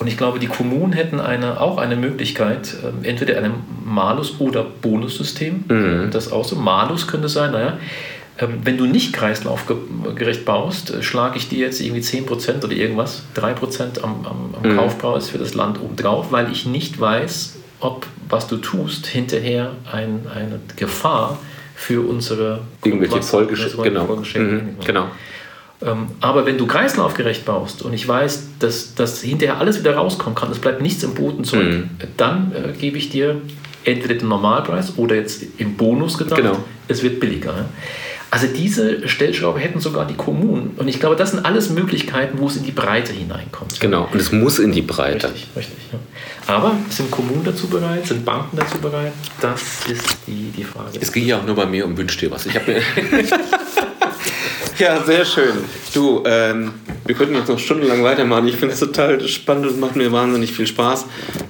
Und 0.00 0.06
ich 0.06 0.16
glaube, 0.16 0.38
die 0.38 0.46
Kommunen 0.46 0.94
hätten 0.94 1.20
eine, 1.20 1.60
auch 1.60 1.76
eine 1.76 1.94
Möglichkeit, 1.94 2.74
ähm, 2.82 3.04
entweder 3.04 3.36
einem 3.36 3.54
Malus- 3.84 4.40
oder 4.40 4.64
Bonussystem. 4.64 5.64
Mhm. 5.68 6.10
Das 6.10 6.32
auch 6.32 6.44
so. 6.44 6.56
Malus 6.56 7.06
könnte 7.06 7.28
sein, 7.28 7.52
naja, 7.52 7.76
ähm, 8.38 8.60
wenn 8.64 8.78
du 8.78 8.86
nicht 8.86 9.12
kreislaufgerecht 9.12 10.46
baust, 10.46 10.90
äh, 10.90 11.02
schlage 11.02 11.36
ich 11.36 11.50
dir 11.50 11.58
jetzt 11.58 11.80
irgendwie 11.80 12.00
10% 12.00 12.64
oder 12.64 12.72
irgendwas, 12.72 13.24
3% 13.36 14.02
am, 14.02 14.24
am, 14.24 14.54
am 14.60 14.72
mhm. 14.72 14.76
Kaufpreis 14.76 15.28
für 15.28 15.38
das 15.38 15.52
Land 15.52 15.78
obendrauf, 15.78 16.32
weil 16.32 16.50
ich 16.50 16.64
nicht 16.64 16.98
weiß, 16.98 17.56
ob 17.80 18.06
was 18.28 18.46
du 18.46 18.56
tust 18.56 19.06
hinterher 19.06 19.72
ein, 19.90 20.26
eine 20.34 20.60
Gefahr 20.76 21.38
für 21.74 22.08
unsere 22.08 22.60
irgendwelche 22.84 23.22
Folgeschäden 23.22 23.82
genau. 23.82 24.04
Mhm. 24.06 24.76
genau. 24.84 25.08
Ähm, 25.82 26.08
aber 26.20 26.44
wenn 26.44 26.58
du 26.58 26.66
kreislaufgerecht 26.66 27.44
baust 27.44 27.82
und 27.82 27.92
ich 27.92 28.06
weiß, 28.06 28.48
dass, 28.58 28.94
dass 28.94 29.22
hinterher 29.22 29.58
alles 29.58 29.78
wieder 29.78 29.94
rauskommen 29.94 30.34
kann, 30.34 30.50
es 30.50 30.58
bleibt 30.58 30.82
nichts 30.82 31.02
im 31.02 31.14
Boden 31.14 31.44
zurück, 31.44 31.68
mhm. 31.68 31.90
dann 32.16 32.52
äh, 32.52 32.72
gebe 32.78 32.98
ich 32.98 33.08
dir 33.10 33.40
entweder 33.84 34.14
den 34.14 34.28
Normalpreis 34.28 34.98
oder 34.98 35.16
jetzt 35.16 35.42
im 35.56 35.76
Bonus 35.76 36.18
gedacht, 36.18 36.40
genau. 36.40 36.58
es 36.88 37.02
wird 37.02 37.18
billiger. 37.18 37.66
Also 38.32 38.46
diese 38.46 39.08
Stellschraube 39.08 39.58
hätten 39.58 39.80
sogar 39.80 40.06
die 40.06 40.14
Kommunen. 40.14 40.74
Und 40.76 40.86
ich 40.86 41.00
glaube, 41.00 41.16
das 41.16 41.32
sind 41.32 41.44
alles 41.44 41.70
Möglichkeiten, 41.70 42.38
wo 42.38 42.46
es 42.46 42.56
in 42.56 42.62
die 42.62 42.70
Breite 42.70 43.12
hineinkommt. 43.12 43.80
Genau, 43.80 44.08
und 44.12 44.20
es 44.20 44.30
muss 44.30 44.60
in 44.60 44.70
die 44.70 44.82
Breite. 44.82 45.28
Richtig, 45.28 45.48
richtig. 45.56 45.78
Ja. 45.92 46.54
Aber 46.54 46.76
sind 46.90 47.10
Kommunen 47.10 47.42
dazu 47.42 47.66
bereit? 47.66 48.06
Sind 48.06 48.24
Banken 48.24 48.56
dazu 48.56 48.78
bereit? 48.78 49.12
Das 49.40 49.62
ist 49.90 50.18
die, 50.28 50.52
die 50.56 50.62
Frage. 50.62 50.98
Es 51.00 51.10
ging 51.10 51.26
ja 51.26 51.38
auch 51.38 51.44
nur 51.44 51.56
bei 51.56 51.66
mir 51.66 51.84
um 51.84 51.96
Wünsch 51.96 52.16
dir 52.18 52.30
was. 52.30 52.46
Ich 52.46 52.54
habe 52.54 52.76
Ja, 54.80 55.02
sehr 55.02 55.26
schön. 55.26 55.58
Du, 55.92 56.22
ähm, 56.24 56.72
wir 57.04 57.14
könnten 57.14 57.34
jetzt 57.34 57.50
noch 57.50 57.58
stundenlang 57.58 58.02
weitermachen. 58.02 58.48
Ich 58.48 58.56
finde 58.56 58.72
es 58.72 58.80
total 58.80 59.20
spannend 59.28 59.66
und 59.66 59.78
macht 59.78 59.94
mir 59.94 60.10
wahnsinnig 60.10 60.52
viel 60.52 60.66
Spaß. 60.66 61.04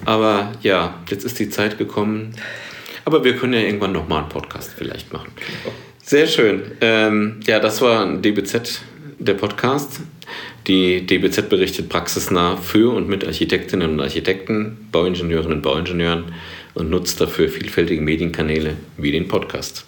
Aber 0.04 0.50
ja, 0.62 0.94
jetzt 1.08 1.24
ist 1.24 1.38
die 1.38 1.48
Zeit 1.48 1.78
gekommen. 1.78 2.34
Aber 3.04 3.22
wir 3.22 3.36
können 3.36 3.52
ja 3.52 3.60
irgendwann 3.60 3.92
nochmal 3.92 4.22
einen 4.22 4.28
Podcast 4.30 4.72
vielleicht 4.76 5.12
machen. 5.12 5.30
Sehr 6.02 6.26
schön. 6.26 6.72
Ähm, 6.80 7.38
ja, 7.46 7.60
das 7.60 7.80
war 7.80 8.04
DBZ, 8.16 8.80
der 9.20 9.34
Podcast. 9.34 10.00
Die 10.66 11.06
DBZ 11.06 11.48
berichtet 11.48 11.88
praxisnah 11.88 12.56
für 12.56 12.92
und 12.92 13.08
mit 13.08 13.24
Architektinnen 13.24 13.92
und 13.92 14.00
Architekten, 14.00 14.88
Bauingenieurinnen 14.90 15.58
und 15.58 15.62
Bauingenieuren 15.62 16.34
und 16.74 16.90
nutzt 16.90 17.20
dafür 17.20 17.48
vielfältige 17.48 18.02
Medienkanäle 18.02 18.74
wie 18.96 19.12
den 19.12 19.28
Podcast. 19.28 19.86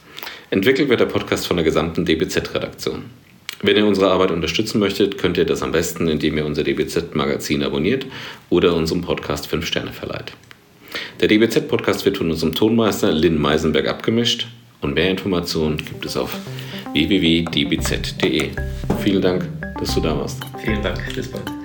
Entwickelt 0.50 0.88
wird 0.88 1.00
der 1.00 1.06
Podcast 1.06 1.48
von 1.48 1.56
der 1.56 1.64
gesamten 1.64 2.04
DBZ-Redaktion. 2.04 3.21
Wenn 3.60 3.76
ihr 3.76 3.86
unsere 3.86 4.10
Arbeit 4.10 4.30
unterstützen 4.30 4.80
möchtet, 4.80 5.18
könnt 5.18 5.36
ihr 5.36 5.44
das 5.44 5.62
am 5.62 5.72
besten, 5.72 6.08
indem 6.08 6.36
ihr 6.36 6.46
unser 6.46 6.64
DBZ-Magazin 6.64 7.62
abonniert 7.62 8.06
oder 8.50 8.74
unserem 8.74 9.02
Podcast 9.02 9.46
5 9.46 9.66
Sterne 9.66 9.92
verleiht. 9.92 10.32
Der 11.20 11.28
DBZ-Podcast 11.28 12.04
wird 12.04 12.18
von 12.18 12.30
unserem 12.30 12.54
Tonmeister 12.54 13.12
Lynn 13.12 13.40
Meisenberg 13.40 13.88
abgemischt 13.88 14.48
und 14.80 14.94
mehr 14.94 15.10
Informationen 15.10 15.76
gibt 15.76 16.04
es 16.04 16.16
auf 16.16 16.36
www.dbz.de. 16.92 18.50
Vielen 19.02 19.22
Dank, 19.22 19.48
dass 19.78 19.94
du 19.94 20.00
da 20.00 20.16
warst. 20.18 20.40
Vielen 20.64 20.82
Dank, 20.82 20.98
bis 21.14 21.28
bald. 21.28 21.61